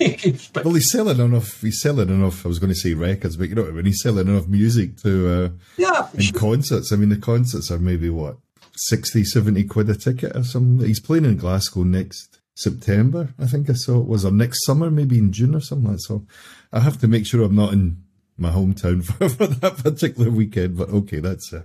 well, 0.64 0.74
he's 0.74 0.90
selling 0.90 1.18
enough. 1.18 1.60
He's 1.60 1.80
selling 1.80 2.08
enough. 2.08 2.44
I 2.44 2.48
was 2.48 2.60
going 2.60 2.72
to 2.72 2.78
say 2.78 2.94
records, 2.94 3.36
but 3.36 3.48
you 3.48 3.54
know 3.54 3.64
when 3.64 3.86
he's 3.86 4.02
selling 4.02 4.28
enough 4.28 4.46
music 4.46 4.96
to 4.98 5.28
uh, 5.28 5.48
yeah, 5.76 6.08
in 6.14 6.20
sure. 6.20 6.38
concerts. 6.38 6.92
I 6.92 6.96
mean, 6.96 7.08
the 7.08 7.16
concerts 7.16 7.70
are 7.70 7.78
maybe 7.78 8.08
what 8.10 8.36
60, 8.76 9.24
70 9.24 9.64
quid 9.64 9.90
a 9.90 9.96
ticket 9.96 10.36
or 10.36 10.44
something. 10.44 10.86
He's 10.86 11.00
playing 11.00 11.24
in 11.24 11.36
Glasgow 11.36 11.82
next 11.82 12.37
September, 12.58 13.32
I 13.38 13.46
think 13.46 13.70
I 13.70 13.74
saw 13.74 14.00
it 14.00 14.08
was, 14.08 14.24
or 14.24 14.32
next 14.32 14.66
summer, 14.66 14.90
maybe 14.90 15.16
in 15.16 15.32
June 15.32 15.54
or 15.54 15.60
something 15.60 15.90
like 15.90 15.98
that. 15.98 16.02
So 16.02 16.26
I 16.72 16.80
have 16.80 16.98
to 16.98 17.06
make 17.06 17.24
sure 17.24 17.44
I'm 17.44 17.54
not 17.54 17.72
in 17.72 18.02
my 18.36 18.50
hometown 18.50 19.04
for, 19.04 19.28
for 19.28 19.46
that 19.46 19.76
particular 19.76 20.28
weekend. 20.28 20.76
But 20.76 20.88
okay, 20.88 21.20
that's 21.20 21.52
uh, 21.52 21.62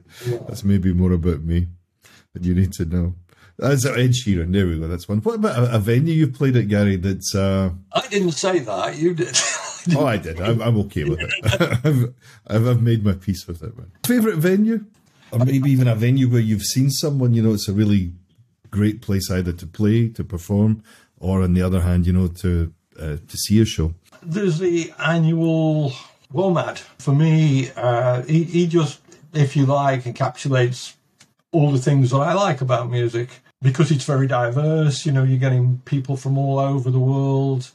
that's 0.48 0.64
maybe 0.64 0.94
more 0.94 1.12
about 1.12 1.42
me 1.42 1.70
that 2.34 2.44
you 2.44 2.54
need 2.54 2.74
to 2.74 2.86
know. 2.86 3.16
That's 3.58 3.88
Ed 3.88 4.12
Sheeran. 4.12 4.54
There 4.54 4.68
we 4.68 4.80
go. 4.80 4.88
That's 4.88 5.10
one. 5.10 5.18
What 5.22 5.36
about 5.36 5.58
a, 5.58 5.78
a 5.78 5.80
venue 5.80 6.14
you've 6.14 6.34
played 6.34 6.56
at, 6.58 6.68
Gary? 6.68 6.98
That's 6.98 7.34
uh... 7.34 7.72
I 7.92 8.08
didn't 8.08 8.34
say 8.34 8.60
that. 8.60 8.96
You 8.96 9.16
did. 9.16 9.36
oh, 9.96 10.06
I 10.06 10.18
did. 10.18 10.40
I'm, 10.42 10.62
I'm 10.62 10.78
okay 10.82 11.06
with 11.06 11.22
it. 11.22 11.34
I've, 11.86 12.14
I've, 12.48 12.68
I've 12.68 12.82
made 12.84 13.04
my 13.04 13.14
peace 13.14 13.48
with 13.48 13.64
it. 13.64 13.76
Man. 13.76 13.92
Favorite 14.06 14.38
venue, 14.38 14.86
or 15.32 15.40
maybe 15.40 15.72
even 15.72 15.88
a 15.88 15.96
venue 15.96 16.30
where 16.30 16.40
you've 16.40 16.64
seen 16.64 16.92
someone. 16.92 17.34
You 17.34 17.42
know, 17.42 17.54
it's 17.54 17.68
a 17.68 17.74
really 17.74 18.14
great 18.74 19.02
place 19.02 19.30
either 19.30 19.54
to 19.54 19.68
play, 19.68 20.10
to 20.10 20.24
perform, 20.24 20.84
or 21.20 21.44
on 21.44 21.54
the 21.54 21.62
other 21.62 21.82
hand, 21.82 22.08
you 22.08 22.14
know, 22.14 22.28
to 22.28 22.74
uh, 23.00 23.18
to 23.30 23.38
see 23.38 23.62
a 23.62 23.66
show. 23.66 23.94
There's 24.22 24.58
the 24.60 24.92
annual 25.00 25.94
WOMAD. 26.34 26.80
For 26.98 27.14
me, 27.14 27.70
uh, 27.76 28.24
he, 28.24 28.44
he 28.44 28.68
just, 28.68 29.00
if 29.34 29.56
you 29.56 29.66
like, 29.66 30.04
encapsulates 30.04 30.94
all 31.52 31.72
the 31.72 31.80
things 31.80 32.10
that 32.12 32.18
I 32.18 32.34
like 32.34 32.62
about 32.62 32.90
music 32.90 33.30
because 33.62 33.92
it's 33.92 34.06
very 34.06 34.28
diverse. 34.28 35.06
You 35.06 35.12
know, 35.12 35.24
you're 35.24 35.46
getting 35.48 35.82
people 35.86 36.18
from 36.18 36.38
all 36.38 36.60
over 36.60 36.90
the 36.90 37.00
world, 37.00 37.72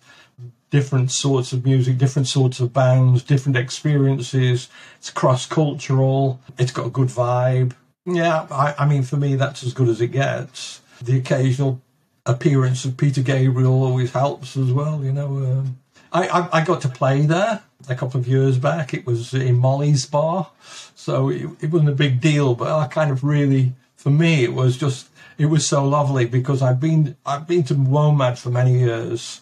different 0.71 1.11
sorts 1.11 1.53
of 1.53 1.65
music, 1.65 1.99
different 1.99 2.29
sorts 2.29 2.61
of 2.61 2.73
bands, 2.73 3.23
different 3.23 3.57
experiences. 3.57 4.69
It's 4.99 5.11
cross 5.11 5.47
cultural. 5.47 6.41
It's 6.59 6.73
got 6.73 6.87
a 6.87 6.91
good 6.91 7.09
vibe. 7.09 7.75
Yeah, 8.07 8.47
I, 8.51 8.75
I, 8.79 8.89
mean, 8.89 9.03
for 9.03 9.17
me, 9.17 9.37
that's 9.37 9.63
as 9.63 9.75
good 9.75 9.89
as 9.89 10.01
it 10.01 10.09
gets 10.09 10.81
the 11.03 11.19
occasional 11.19 11.81
appearance 12.27 12.85
of 12.85 12.97
Peter 12.97 13.23
Gabriel 13.23 13.83
always 13.83 14.13
helps 14.13 14.57
as 14.57 14.73
well. 14.73 15.03
You 15.03 15.13
know, 15.13 15.27
um, 15.27 15.79
I, 16.13 16.29
I, 16.29 16.49
I 16.61 16.65
got 16.65 16.81
to 16.83 16.89
play 16.89 17.23
there 17.23 17.63
a 17.89 17.95
couple 17.95 18.21
of 18.21 18.29
years 18.29 18.59
back. 18.59 18.95
It 18.95 19.07
was 19.07 19.35
in 19.35 19.57
Molly's 19.57 20.07
bar, 20.07 20.51
so 20.95 21.31
it, 21.31 21.49
it 21.61 21.71
wasn't 21.71 21.91
a 21.91 21.95
big 21.95 22.21
deal. 22.21 22.55
But 22.55 22.69
I 22.69 22.87
kind 22.87 23.11
of 23.11 23.25
really, 23.25 23.73
for 23.97 24.11
me, 24.11 24.45
it 24.45 24.53
was 24.53 24.77
just 24.77 25.09
it 25.39 25.47
was 25.47 25.67
so 25.67 25.85
lovely 25.85 26.27
because 26.27 26.63
I've 26.63 26.81
been 26.81 27.17
I've 27.25 27.47
been 27.47 27.65
to 27.65 27.75
WOMAD 27.75 28.39
for 28.39 28.51
many 28.51 28.81
years, 28.81 29.41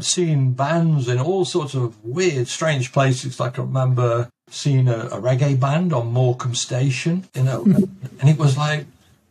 seeing 0.00 0.52
bands 0.52 1.08
in 1.08 1.18
all 1.18 1.44
sorts 1.44 1.74
of 1.74 2.02
weird, 2.04 2.48
strange 2.48 2.92
places. 2.92 3.40
Like 3.40 3.58
I 3.58 3.62
remember 3.62 4.30
seeing 4.48 4.86
a, 4.88 5.06
a 5.06 5.20
reggae 5.20 5.58
band 5.58 5.92
on 5.92 6.12
Morecambe 6.12 6.54
Station, 6.54 7.26
you 7.34 7.42
know, 7.42 7.64
and 7.64 8.28
it 8.28 8.38
was 8.38 8.56
like 8.56 8.86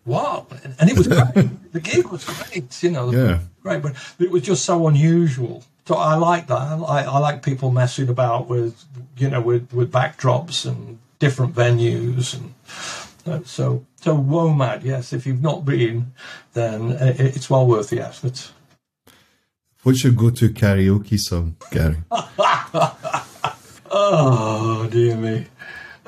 wow. 0.05 0.47
And 0.79 0.89
it 0.89 0.97
was 0.97 1.07
great. 1.07 1.71
the 1.73 1.79
gig 1.79 2.07
was 2.07 2.23
great, 2.23 2.81
you 2.83 2.91
know. 2.91 3.11
Yeah. 3.11 3.39
Great, 3.61 3.81
but 3.81 3.95
it 4.19 4.31
was 4.31 4.43
just 4.43 4.65
so 4.65 4.87
unusual. 4.87 5.63
So 5.85 5.95
I 5.95 6.15
like 6.15 6.47
that. 6.47 6.55
I, 6.87 7.03
I 7.03 7.19
like 7.19 7.43
people 7.43 7.71
messing 7.71 8.09
about 8.09 8.47
with, 8.47 8.83
you 9.17 9.29
know, 9.29 9.41
with, 9.41 9.73
with 9.73 9.91
backdrops 9.91 10.65
and 10.65 10.99
different 11.19 11.53
venues 11.53 12.33
and 12.33 12.53
uh, 13.25 13.39
so 13.45 13.85
so 13.97 14.17
WOMAD, 14.17 14.83
yes. 14.83 15.13
If 15.13 15.27
you've 15.27 15.43
not 15.43 15.63
been, 15.63 16.13
then 16.53 16.97
it's 16.99 17.49
well 17.49 17.67
worth 17.67 17.89
the 17.89 17.99
effort. 17.99 18.51
What's 19.83 20.03
your 20.03 20.13
go-to 20.13 20.49
karaoke 20.49 21.19
song, 21.19 21.55
Gary? 21.71 21.97
oh 23.91 24.87
dear 24.91 25.15
me. 25.15 25.47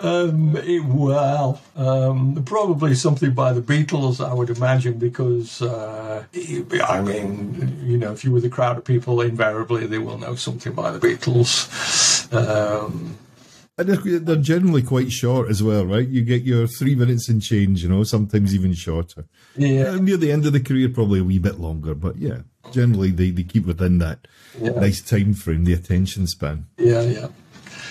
Um, 0.03 0.57
it, 0.57 0.83
well, 0.83 1.61
um, 1.77 2.43
probably 2.43 2.93
something 2.93 3.33
by 3.33 3.53
the 3.53 3.61
Beatles, 3.61 4.23
I 4.23 4.33
would 4.33 4.49
imagine, 4.49 4.99
because 4.99 5.61
uh, 5.61 6.25
I 6.35 7.01
mean, 7.01 7.79
you 7.81 7.97
know, 7.97 8.11
if 8.11 8.25
you 8.25 8.31
were 8.31 8.41
the 8.41 8.49
crowd 8.49 8.77
of 8.77 8.83
people, 8.83 9.21
invariably 9.21 9.87
they 9.87 9.99
will 9.99 10.17
know 10.17 10.35
something 10.35 10.73
by 10.73 10.91
the 10.91 10.99
Beatles. 10.99 12.31
Um, 12.33 13.17
and 13.77 13.89
they're 13.89 14.35
generally 14.35 14.83
quite 14.83 15.11
short 15.11 15.49
as 15.49 15.63
well, 15.63 15.85
right? 15.85 16.07
You 16.07 16.21
get 16.21 16.43
your 16.43 16.67
three 16.67 16.95
minutes 16.95 17.29
and 17.29 17.41
change, 17.41 17.81
you 17.81 17.89
know, 17.89 18.03
sometimes 18.03 18.53
even 18.53 18.73
shorter. 18.73 19.25
Yeah. 19.55 19.91
Uh, 19.91 19.95
near 19.95 20.17
the 20.17 20.31
end 20.31 20.45
of 20.45 20.53
the 20.53 20.59
career, 20.59 20.89
probably 20.89 21.21
a 21.21 21.23
wee 21.23 21.39
bit 21.39 21.59
longer, 21.59 21.95
but 21.95 22.17
yeah, 22.17 22.39
generally 22.71 23.11
they, 23.11 23.31
they 23.31 23.43
keep 23.43 23.65
within 23.65 23.99
that 23.99 24.27
yeah. 24.59 24.71
nice 24.71 25.01
time 25.01 25.33
frame, 25.33 25.63
the 25.63 25.73
attention 25.73 26.27
span. 26.27 26.67
Yeah, 26.77 27.01
yeah. 27.01 27.27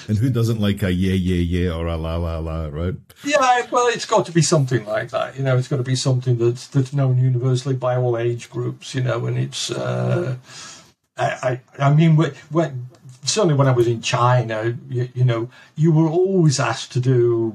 And 0.08 0.18
who 0.18 0.30
doesn't 0.30 0.60
like 0.60 0.82
a 0.82 0.92
yeah, 0.92 1.12
yeah, 1.12 1.60
yeah 1.60 1.72
or 1.72 1.86
a 1.86 1.96
la, 1.96 2.16
la, 2.16 2.38
la, 2.38 2.66
right? 2.66 2.94
Yeah, 3.24 3.66
well, 3.70 3.88
it's 3.88 4.06
got 4.06 4.26
to 4.26 4.32
be 4.32 4.42
something 4.42 4.84
like 4.84 5.10
that. 5.10 5.36
You 5.36 5.44
know, 5.44 5.56
it's 5.56 5.68
got 5.68 5.76
to 5.76 5.82
be 5.82 5.96
something 5.96 6.38
that's 6.38 6.66
that's 6.66 6.92
known 6.92 7.18
universally 7.18 7.76
by 7.76 7.96
all 7.96 8.16
age 8.16 8.50
groups. 8.50 8.94
You 8.94 9.02
know, 9.02 9.26
and 9.26 9.38
it's. 9.38 9.70
Uh, 9.70 10.36
I, 11.16 11.60
I, 11.78 11.86
I 11.86 11.94
mean, 11.94 12.16
when, 12.16 12.32
when 12.50 12.88
certainly 13.24 13.54
when 13.54 13.68
I 13.68 13.72
was 13.72 13.86
in 13.86 14.00
China, 14.00 14.76
you, 14.88 15.08
you 15.14 15.24
know, 15.24 15.50
you 15.76 15.92
were 15.92 16.08
always 16.08 16.58
asked 16.58 16.92
to 16.92 17.00
do 17.00 17.54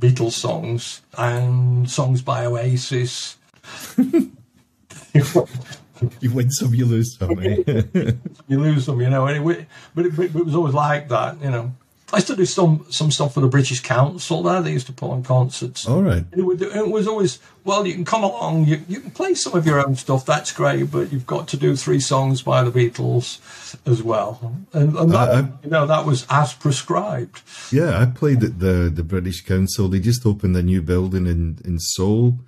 Beatles 0.00 0.32
songs 0.32 1.02
and 1.16 1.90
songs 1.90 2.22
by 2.22 2.46
Oasis. 2.46 3.36
you 6.20 6.32
win 6.32 6.50
some, 6.50 6.74
you 6.74 6.86
lose 6.86 7.16
some. 7.18 7.38
Eh? 7.40 7.62
you 8.48 8.60
lose 8.60 8.84
some, 8.86 9.00
you 9.00 9.10
know. 9.10 9.26
Anyway, 9.26 9.66
but 9.94 10.06
it, 10.06 10.16
but 10.16 10.26
it 10.26 10.34
was 10.44 10.54
always 10.54 10.74
like 10.74 11.08
that, 11.08 11.40
you 11.42 11.50
know. 11.50 11.72
I 12.12 12.16
used 12.16 12.26
to 12.26 12.34
do 12.34 12.44
some 12.44 12.86
some 12.90 13.12
stuff 13.12 13.34
for 13.34 13.40
the 13.40 13.46
British 13.46 13.78
Council 13.80 14.42
there. 14.42 14.60
They 14.60 14.72
used 14.72 14.86
to 14.88 14.92
put 14.92 15.10
on 15.12 15.22
concerts. 15.22 15.86
All 15.86 16.02
right. 16.02 16.24
It, 16.36 16.42
would, 16.42 16.60
it 16.60 16.88
was 16.88 17.06
always 17.06 17.38
well. 17.64 17.86
You 17.86 17.94
can 17.94 18.04
come 18.04 18.24
along. 18.24 18.64
You, 18.64 18.82
you 18.88 18.98
can 18.98 19.12
play 19.12 19.34
some 19.34 19.54
of 19.54 19.64
your 19.64 19.78
own 19.78 19.94
stuff. 19.94 20.26
That's 20.26 20.50
great, 20.50 20.90
but 20.90 21.12
you've 21.12 21.26
got 21.28 21.46
to 21.48 21.56
do 21.56 21.76
three 21.76 22.00
songs 22.00 22.42
by 22.42 22.64
the 22.64 22.72
Beatles 22.72 23.38
as 23.86 24.02
well. 24.02 24.56
And, 24.72 24.96
and 24.96 25.12
that, 25.12 25.28
I- 25.28 25.38
I- 25.38 25.48
you 25.62 25.70
know 25.70 25.86
that 25.86 26.04
was 26.04 26.26
as 26.28 26.52
prescribed. 26.52 27.42
Yeah, 27.70 28.00
I 28.02 28.06
played 28.06 28.42
at 28.42 28.58
the 28.58 28.90
the 28.92 29.04
British 29.04 29.44
Council. 29.44 29.86
They 29.88 30.00
just 30.00 30.26
opened 30.26 30.56
a 30.56 30.62
new 30.64 30.82
building 30.82 31.28
in 31.28 31.58
in 31.64 31.78
Seoul. 31.78 32.40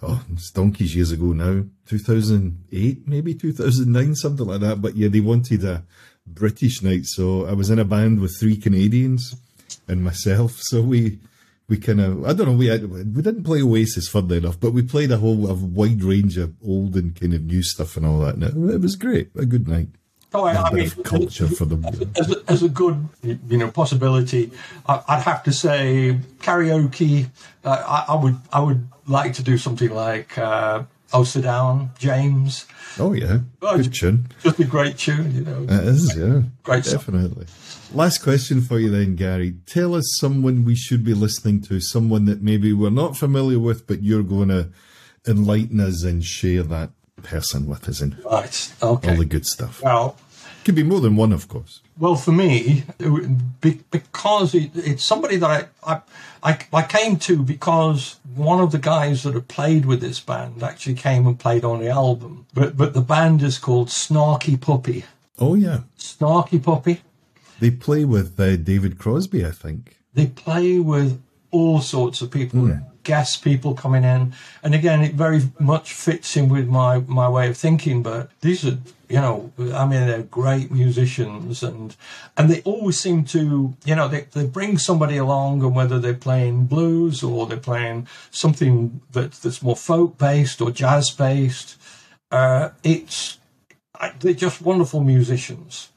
Oh, 0.00 0.22
it's 0.32 0.50
donkeys 0.50 0.94
years 0.94 1.10
ago 1.10 1.32
now. 1.32 1.64
2008, 1.86 3.08
maybe 3.08 3.34
2009, 3.34 4.14
something 4.14 4.46
like 4.46 4.60
that. 4.60 4.80
But 4.80 4.96
yeah, 4.96 5.08
they 5.08 5.20
wanted 5.20 5.64
a 5.64 5.84
British 6.26 6.82
night, 6.82 7.06
so 7.06 7.46
I 7.46 7.52
was 7.52 7.70
in 7.70 7.78
a 7.78 7.84
band 7.84 8.20
with 8.20 8.38
three 8.38 8.56
Canadians 8.56 9.34
and 9.88 10.04
myself. 10.04 10.60
So 10.62 10.82
we 10.82 11.18
we 11.68 11.78
kind 11.78 12.00
of 12.00 12.24
I 12.24 12.32
don't 12.32 12.46
know 12.46 12.52
we 12.52 12.66
had, 12.66 12.88
we 12.88 13.22
didn't 13.22 13.44
play 13.44 13.62
Oasis 13.62 14.08
funnily 14.08 14.38
enough, 14.38 14.60
but 14.60 14.72
we 14.72 14.82
played 14.82 15.10
a 15.10 15.18
whole 15.18 15.48
a 15.48 15.54
wide 15.54 16.02
range 16.02 16.36
of 16.36 16.54
old 16.64 16.94
and 16.96 17.18
kind 17.18 17.34
of 17.34 17.42
new 17.42 17.62
stuff 17.62 17.96
and 17.96 18.06
all 18.06 18.20
that. 18.20 18.34
And 18.34 18.44
it, 18.44 18.74
it 18.74 18.80
was 18.80 18.96
great, 18.96 19.30
a 19.36 19.46
good 19.46 19.66
night. 19.66 19.88
Oh, 20.34 20.44
I, 20.44 20.62
I 20.62 20.72
mean, 20.72 20.90
culture 21.04 21.48
for 21.48 21.64
them. 21.64 21.84
as 22.16 22.30
a, 22.30 22.36
as 22.48 22.62
a 22.62 22.68
good 22.68 23.08
you 23.24 23.56
know 23.56 23.70
possibility, 23.70 24.52
I, 24.86 25.02
I'd 25.08 25.22
have 25.22 25.42
to 25.44 25.52
say 25.52 26.18
karaoke. 26.40 27.30
Uh, 27.64 28.04
I, 28.08 28.12
I 28.12 28.16
would 28.16 28.36
I 28.52 28.60
would 28.60 28.88
like 29.08 29.32
to 29.34 29.42
do 29.42 29.58
something 29.58 29.90
like 29.90 30.36
uh, 30.38 30.84
"Oh 31.12 31.24
Sit 31.24 31.42
Down," 31.42 31.90
James. 31.98 32.66
Oh 32.98 33.12
yeah, 33.12 33.38
Oh, 33.62 33.76
good 33.76 33.94
tune. 33.94 34.26
Just 34.42 34.58
a 34.60 34.64
great 34.64 34.98
tune, 34.98 35.34
you 35.34 35.42
know. 35.42 35.62
It 35.64 35.70
is, 35.70 36.16
yeah. 36.16 36.42
Great 36.64 36.84
song. 36.84 36.98
Definitely. 36.98 37.46
Last 37.92 38.18
question 38.18 38.60
for 38.60 38.78
you 38.80 38.90
then, 38.90 39.14
Gary. 39.14 39.54
Tell 39.66 39.94
us 39.94 40.04
someone 40.18 40.64
we 40.64 40.74
should 40.74 41.04
be 41.04 41.14
listening 41.14 41.60
to, 41.62 41.80
someone 41.80 42.24
that 42.26 42.42
maybe 42.42 42.72
we're 42.72 42.90
not 42.90 43.16
familiar 43.16 43.58
with, 43.58 43.86
but 43.86 44.02
you're 44.02 44.22
going 44.24 44.48
to 44.48 44.70
enlighten 45.26 45.80
us 45.80 46.02
and 46.04 46.24
share 46.24 46.62
that 46.64 46.90
person 47.22 47.66
with 47.66 47.88
us 47.88 48.00
and 48.00 48.16
Right. 48.24 48.72
all 48.82 48.96
the 48.96 49.24
good 49.24 49.46
stuff. 49.46 49.82
Well, 49.82 50.16
Could 50.64 50.74
be 50.74 50.82
more 50.82 51.00
than 51.00 51.16
one, 51.16 51.32
of 51.32 51.48
course. 51.48 51.80
Well, 51.98 52.14
for 52.14 52.32
me, 52.32 52.84
it 52.98 53.08
would 53.08 53.60
be, 53.60 53.80
because 53.90 54.54
it's 54.54 55.04
somebody 55.04 55.36
that 55.36 55.70
I, 55.82 56.00
I, 56.42 56.58
I, 56.72 56.82
came 56.82 57.16
to 57.20 57.42
because 57.42 58.16
one 58.34 58.60
of 58.60 58.70
the 58.70 58.78
guys 58.78 59.22
that 59.22 59.34
had 59.34 59.48
played 59.48 59.86
with 59.86 60.00
this 60.00 60.20
band 60.20 60.62
actually 60.62 60.94
came 60.94 61.26
and 61.26 61.38
played 61.38 61.64
on 61.64 61.80
the 61.80 61.88
album. 61.88 62.46
But 62.54 62.76
but 62.76 62.94
the 62.94 63.00
band 63.00 63.42
is 63.42 63.58
called 63.58 63.88
Snarky 63.88 64.60
Puppy. 64.60 65.04
Oh, 65.38 65.54
yeah. 65.54 65.80
Snarky 65.98 66.62
Puppy. 66.62 67.00
They 67.60 67.70
play 67.70 68.04
with 68.04 68.38
uh, 68.38 68.56
David 68.56 68.98
Crosby, 68.98 69.44
I 69.44 69.50
think. 69.50 69.96
They 70.14 70.26
play 70.26 70.78
with 70.78 71.20
all 71.50 71.80
sorts 71.80 72.20
of 72.20 72.30
people, 72.30 72.68
guest 73.08 73.42
people 73.42 73.72
coming 73.74 74.04
in, 74.04 74.34
and 74.62 74.74
again, 74.74 75.00
it 75.02 75.14
very 75.14 75.40
much 75.58 75.94
fits 75.94 76.36
in 76.36 76.50
with 76.50 76.68
my 76.68 76.98
my 77.20 77.28
way 77.28 77.48
of 77.48 77.56
thinking. 77.56 78.02
But 78.02 78.30
these 78.42 78.66
are, 78.66 78.78
you 79.08 79.20
know, 79.24 79.50
I 79.82 79.86
mean, 79.90 80.06
they're 80.06 80.22
great 80.40 80.70
musicians, 80.70 81.62
and 81.62 81.96
and 82.36 82.50
they 82.50 82.60
always 82.62 83.00
seem 83.00 83.24
to, 83.36 83.74
you 83.88 83.94
know, 83.94 84.08
they 84.08 84.26
they 84.32 84.46
bring 84.46 84.76
somebody 84.76 85.16
along, 85.16 85.62
and 85.62 85.74
whether 85.74 85.98
they're 85.98 86.24
playing 86.28 86.66
blues 86.66 87.22
or 87.22 87.46
they're 87.46 87.66
playing 87.72 88.06
something 88.30 89.00
that 89.12 89.32
that's 89.32 89.62
more 89.62 89.76
folk 89.76 90.18
based 90.18 90.60
or 90.60 90.70
jazz 90.70 91.10
based, 91.10 91.76
uh, 92.30 92.68
it's 92.84 93.38
they're 94.20 94.34
just 94.46 94.60
wonderful 94.60 95.00
musicians 95.00 95.88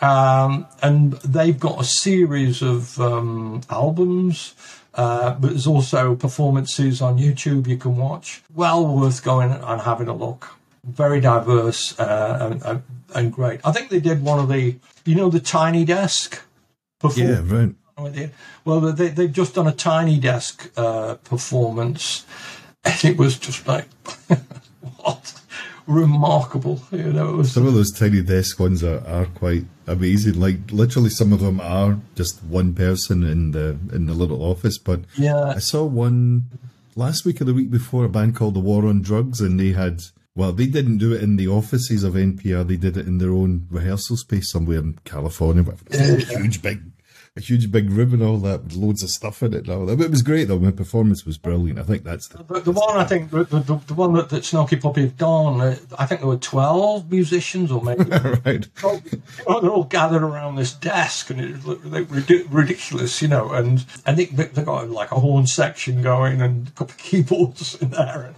um, 0.00 0.66
and 0.82 1.12
they've 1.24 1.58
got 1.58 1.80
a 1.80 1.84
series 1.84 2.62
of 2.62 3.00
um, 3.00 3.62
albums. 3.70 4.54
Uh, 4.98 5.32
but 5.34 5.50
there's 5.50 5.68
also 5.68 6.16
performances 6.16 7.00
on 7.00 7.18
YouTube 7.18 7.68
you 7.68 7.76
can 7.76 7.96
watch. 7.96 8.42
Well 8.52 8.84
worth 8.84 9.22
going 9.22 9.52
and 9.52 9.80
having 9.80 10.08
a 10.08 10.12
look. 10.12 10.48
Very 10.84 11.20
diverse 11.20 11.98
uh, 12.00 12.58
and, 12.64 12.82
and, 13.14 13.32
great. 13.32 13.60
I 13.64 13.70
think 13.70 13.90
they 13.90 14.00
did 14.00 14.24
one 14.24 14.40
of 14.40 14.48
the, 14.48 14.74
you 15.04 15.14
know, 15.14 15.30
the 15.30 15.38
Tiny 15.38 15.84
Desk 15.84 16.42
Yeah, 17.22 17.42
right. 17.44 18.30
Well, 18.64 18.80
they, 18.80 19.08
they've 19.08 19.32
just 19.32 19.54
done 19.54 19.68
a 19.68 19.72
Tiny 19.72 20.18
Desk 20.18 20.68
uh, 20.76 21.14
performance, 21.14 22.26
and 22.82 23.04
it 23.04 23.16
was 23.16 23.38
just 23.38 23.68
like? 23.68 23.86
Remarkable. 25.88 26.80
You 26.92 27.12
know, 27.12 27.30
it 27.30 27.36
was 27.36 27.52
Some 27.52 27.66
of 27.66 27.74
those 27.74 27.90
tiny 27.90 28.22
desk 28.22 28.60
ones 28.60 28.84
are, 28.84 29.02
are 29.06 29.24
quite 29.24 29.64
amazing. 29.86 30.38
Like 30.38 30.70
literally, 30.70 31.10
some 31.10 31.32
of 31.32 31.40
them 31.40 31.60
are 31.60 31.98
just 32.14 32.44
one 32.44 32.74
person 32.74 33.22
in 33.24 33.52
the 33.52 33.78
in 33.92 34.06
the 34.06 34.14
little 34.14 34.42
office. 34.42 34.78
But 34.78 35.00
Yeah. 35.16 35.54
I 35.56 35.60
saw 35.60 35.84
one 35.84 36.44
last 36.94 37.24
week 37.24 37.40
or 37.40 37.44
the 37.44 37.54
week 37.54 37.70
before 37.70 38.04
a 38.04 38.08
band 38.08 38.36
called 38.36 38.54
the 38.54 38.60
War 38.60 38.86
on 38.86 39.00
Drugs, 39.00 39.40
and 39.40 39.58
they 39.58 39.72
had 39.72 40.02
well, 40.36 40.52
they 40.52 40.66
didn't 40.66 40.98
do 40.98 41.12
it 41.14 41.22
in 41.22 41.36
the 41.36 41.48
offices 41.48 42.04
of 42.04 42.14
NPR. 42.14 42.64
They 42.68 42.76
did 42.76 42.96
it 42.96 43.08
in 43.08 43.18
their 43.18 43.32
own 43.32 43.66
rehearsal 43.70 44.16
space 44.16 44.52
somewhere 44.52 44.78
in 44.78 44.98
California. 45.04 45.64
But 45.64 45.78
a 45.92 46.16
huge 46.16 46.62
big, 46.62 46.80
a 47.38 47.40
huge 47.40 47.70
big 47.70 47.90
room 47.90 48.12
and 48.12 48.22
all 48.22 48.38
that, 48.38 48.64
with 48.64 48.74
loads 48.74 49.02
of 49.02 49.10
stuff 49.10 49.42
in 49.42 49.54
it. 49.54 49.66
And 49.66 49.70
all 49.70 49.86
that. 49.86 49.96
But 49.96 50.04
it 50.04 50.10
was 50.10 50.22
great 50.22 50.48
though. 50.48 50.58
My 50.58 50.70
performance 50.70 51.24
was 51.24 51.38
brilliant. 51.38 51.78
I 51.78 51.84
think 51.84 52.04
that's 52.04 52.28
the 52.28 52.42
The, 52.42 52.60
the 52.60 52.72
one 52.72 52.96
I 52.96 53.04
think, 53.04 53.30
the, 53.30 53.44
the, 53.44 53.80
the 53.86 53.94
one 53.94 54.12
that, 54.14 54.28
that 54.30 54.42
Snarky 54.42 54.80
Puppy 54.80 55.02
have 55.02 55.16
done, 55.16 55.60
uh, 55.60 55.76
I 55.98 56.06
think 56.06 56.20
there 56.20 56.28
were 56.28 56.36
12 56.36 57.10
musicians 57.10 57.70
or 57.70 57.82
maybe. 57.82 58.04
right. 58.44 58.68
Know, 58.82 59.60
they're 59.60 59.70
all 59.70 59.84
gathered 59.84 60.22
around 60.22 60.56
this 60.56 60.72
desk 60.72 61.30
and 61.30 61.40
it 61.40 61.64
looked 61.64 61.84
ridiculous, 62.50 63.22
you 63.22 63.28
know. 63.28 63.52
And 63.52 63.84
and 64.04 64.16
they, 64.16 64.26
they 64.26 64.64
got 64.64 64.90
like 64.90 65.12
a 65.12 65.20
horn 65.20 65.46
section 65.46 66.02
going 66.02 66.42
and 66.42 66.68
a 66.68 66.70
couple 66.72 66.92
of 66.92 66.98
keyboards 66.98 67.80
in 67.80 67.90
there. 67.90 68.26
And 68.26 68.34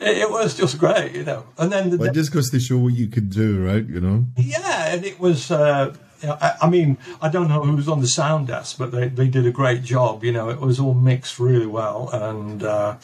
it, 0.00 0.30
was 0.30 0.56
just 0.56 0.78
great, 0.78 1.12
you 1.12 1.24
know. 1.24 1.44
And 1.58 1.72
then 1.72 1.90
the, 1.90 2.04
it 2.04 2.14
just 2.14 2.32
goes 2.32 2.50
to 2.50 2.60
show 2.60 2.78
what 2.78 2.94
you 2.94 3.08
can 3.08 3.28
do, 3.28 3.64
right? 3.64 3.86
You 3.86 4.00
know. 4.00 4.24
yeah, 4.36 4.94
and 4.94 5.04
it 5.04 5.18
was. 5.18 5.50
Uh, 5.50 5.94
I, 6.28 6.56
I 6.62 6.70
mean, 6.70 6.98
I 7.20 7.28
don't 7.28 7.48
know 7.48 7.62
who 7.62 7.76
was 7.76 7.88
on 7.88 8.00
the 8.00 8.08
sound 8.08 8.48
desk, 8.48 8.78
but 8.78 8.92
they, 8.92 9.08
they 9.08 9.28
did 9.28 9.46
a 9.46 9.50
great 9.50 9.82
job. 9.82 10.24
You 10.24 10.32
know, 10.32 10.48
it 10.48 10.60
was 10.60 10.80
all 10.80 10.94
mixed 10.94 11.38
really 11.38 11.66
well, 11.66 12.10
and 12.12 12.62
uh, 12.62 12.96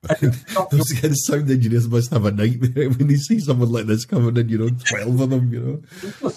Those 0.20 0.92
kind 0.92 1.06
of 1.06 1.18
sound 1.18 1.50
engineers 1.50 1.88
must 1.88 2.12
have 2.12 2.24
a 2.24 2.30
nightmare 2.30 2.88
when 2.90 3.08
they 3.08 3.16
see 3.16 3.40
someone 3.40 3.72
like 3.72 3.86
this 3.86 4.04
coming 4.04 4.36
in, 4.36 4.48
you 4.48 4.58
know, 4.58 4.70
12 4.88 5.20
of 5.20 5.30
them, 5.30 5.52
you 5.52 5.60
know. 5.60 5.82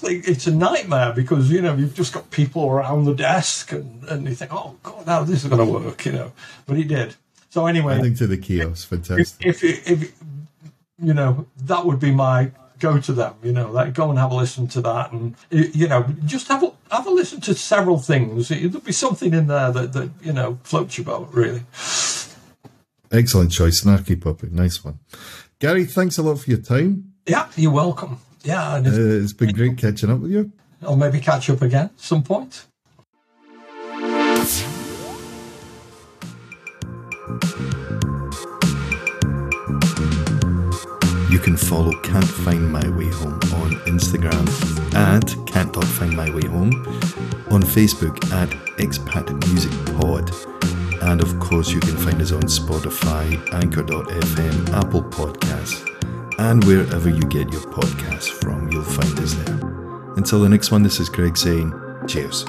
It's 0.03 0.47
a 0.47 0.51
nightmare 0.51 1.13
because 1.13 1.51
you 1.51 1.61
know 1.61 1.75
you've 1.75 1.93
just 1.93 2.11
got 2.11 2.31
people 2.31 2.67
around 2.67 3.05
the 3.05 3.13
desk, 3.13 3.71
and, 3.71 4.03
and 4.05 4.27
you 4.27 4.33
think, 4.33 4.51
oh 4.51 4.77
god, 4.81 5.05
now 5.05 5.23
this 5.23 5.43
is 5.43 5.49
going 5.49 5.65
to 5.65 5.71
work, 5.71 6.05
you 6.05 6.11
know. 6.11 6.31
But 6.65 6.77
he 6.77 6.83
did. 6.83 7.15
So 7.49 7.67
anyway, 7.67 7.99
Adding 7.99 8.15
to 8.15 8.27
the 8.27 8.37
chaos, 8.37 8.83
if, 8.83 8.89
fantastic. 8.89 9.45
if, 9.45 9.63
if 9.63 10.11
you 10.97 11.13
know 11.13 11.45
that 11.57 11.85
would 11.85 11.99
be 11.99 12.11
my 12.11 12.51
go 12.81 12.99
to 12.99 13.13
them 13.13 13.33
you 13.43 13.53
know 13.53 13.71
like 13.71 13.93
go 13.93 14.09
and 14.09 14.19
have 14.19 14.31
a 14.31 14.35
listen 14.35 14.67
to 14.67 14.81
that 14.81 15.11
and 15.13 15.35
you 15.51 15.87
know 15.87 16.03
just 16.25 16.47
have 16.49 16.63
a 16.63 16.71
have 16.95 17.05
a 17.07 17.09
listen 17.11 17.39
to 17.39 17.53
several 17.55 17.97
things 17.99 18.49
there'll 18.49 18.79
be 18.81 18.91
something 18.91 19.33
in 19.33 19.47
there 19.47 19.71
that, 19.71 19.93
that 19.93 20.09
you 20.21 20.33
know 20.33 20.57
floats 20.63 20.97
your 20.97 21.05
boat 21.05 21.29
really 21.31 21.63
Excellent 23.13 23.51
choice, 23.51 23.83
Snarky 23.83 24.15
Puppy. 24.19 24.47
Nice 24.51 24.85
one. 24.85 24.99
Gary, 25.59 25.83
thanks 25.83 26.17
a 26.17 26.23
lot 26.23 26.39
for 26.39 26.49
your 26.49 26.61
time. 26.61 27.11
yeah 27.27 27.47
you're 27.57 27.71
welcome 27.71 28.19
yeah 28.43 28.75
and 28.77 28.87
Uh, 28.87 28.89
it's- 28.91 29.23
it's 29.23 29.33
been 29.33 29.53
great 29.53 29.77
catching 29.77 30.09
up 30.09 30.19
with 30.19 30.31
you. 30.31 30.51
i'll 30.81 30.95
maybe 30.95 31.19
catch 31.19 31.49
up 31.49 31.61
again 31.61 31.85
at 31.93 31.99
some 31.99 32.23
point 32.23 32.65
can 41.41 41.57
follow 41.57 41.91
Can't 42.01 42.23
Find 42.23 42.71
My 42.71 42.87
Way 42.89 43.09
Home 43.09 43.33
on 43.33 43.71
Instagram 43.87 44.47
at 44.93 45.35
can't.findmywayhome, 45.47 47.51
on 47.51 47.63
Facebook 47.63 48.31
at 48.31 48.49
Expat 48.77 49.31
Music 49.47 49.71
Pod, 49.97 50.31
and 51.03 51.21
of 51.21 51.39
course 51.39 51.71
you 51.71 51.79
can 51.79 51.97
find 51.97 52.21
us 52.21 52.31
on 52.31 52.43
Spotify, 52.43 53.41
Anchor.fm, 53.53 54.69
Apple 54.73 55.03
Podcasts, 55.03 55.87
and 56.37 56.63
wherever 56.65 57.09
you 57.09 57.23
get 57.23 57.51
your 57.51 57.61
podcasts 57.61 58.29
from, 58.29 58.71
you'll 58.71 58.83
find 58.83 59.19
us 59.19 59.33
there. 59.33 59.59
Until 60.17 60.41
the 60.41 60.49
next 60.49 60.71
one, 60.71 60.83
this 60.83 60.99
is 60.99 61.09
Craig 61.09 61.37
saying 61.37 61.73
cheers. 62.07 62.45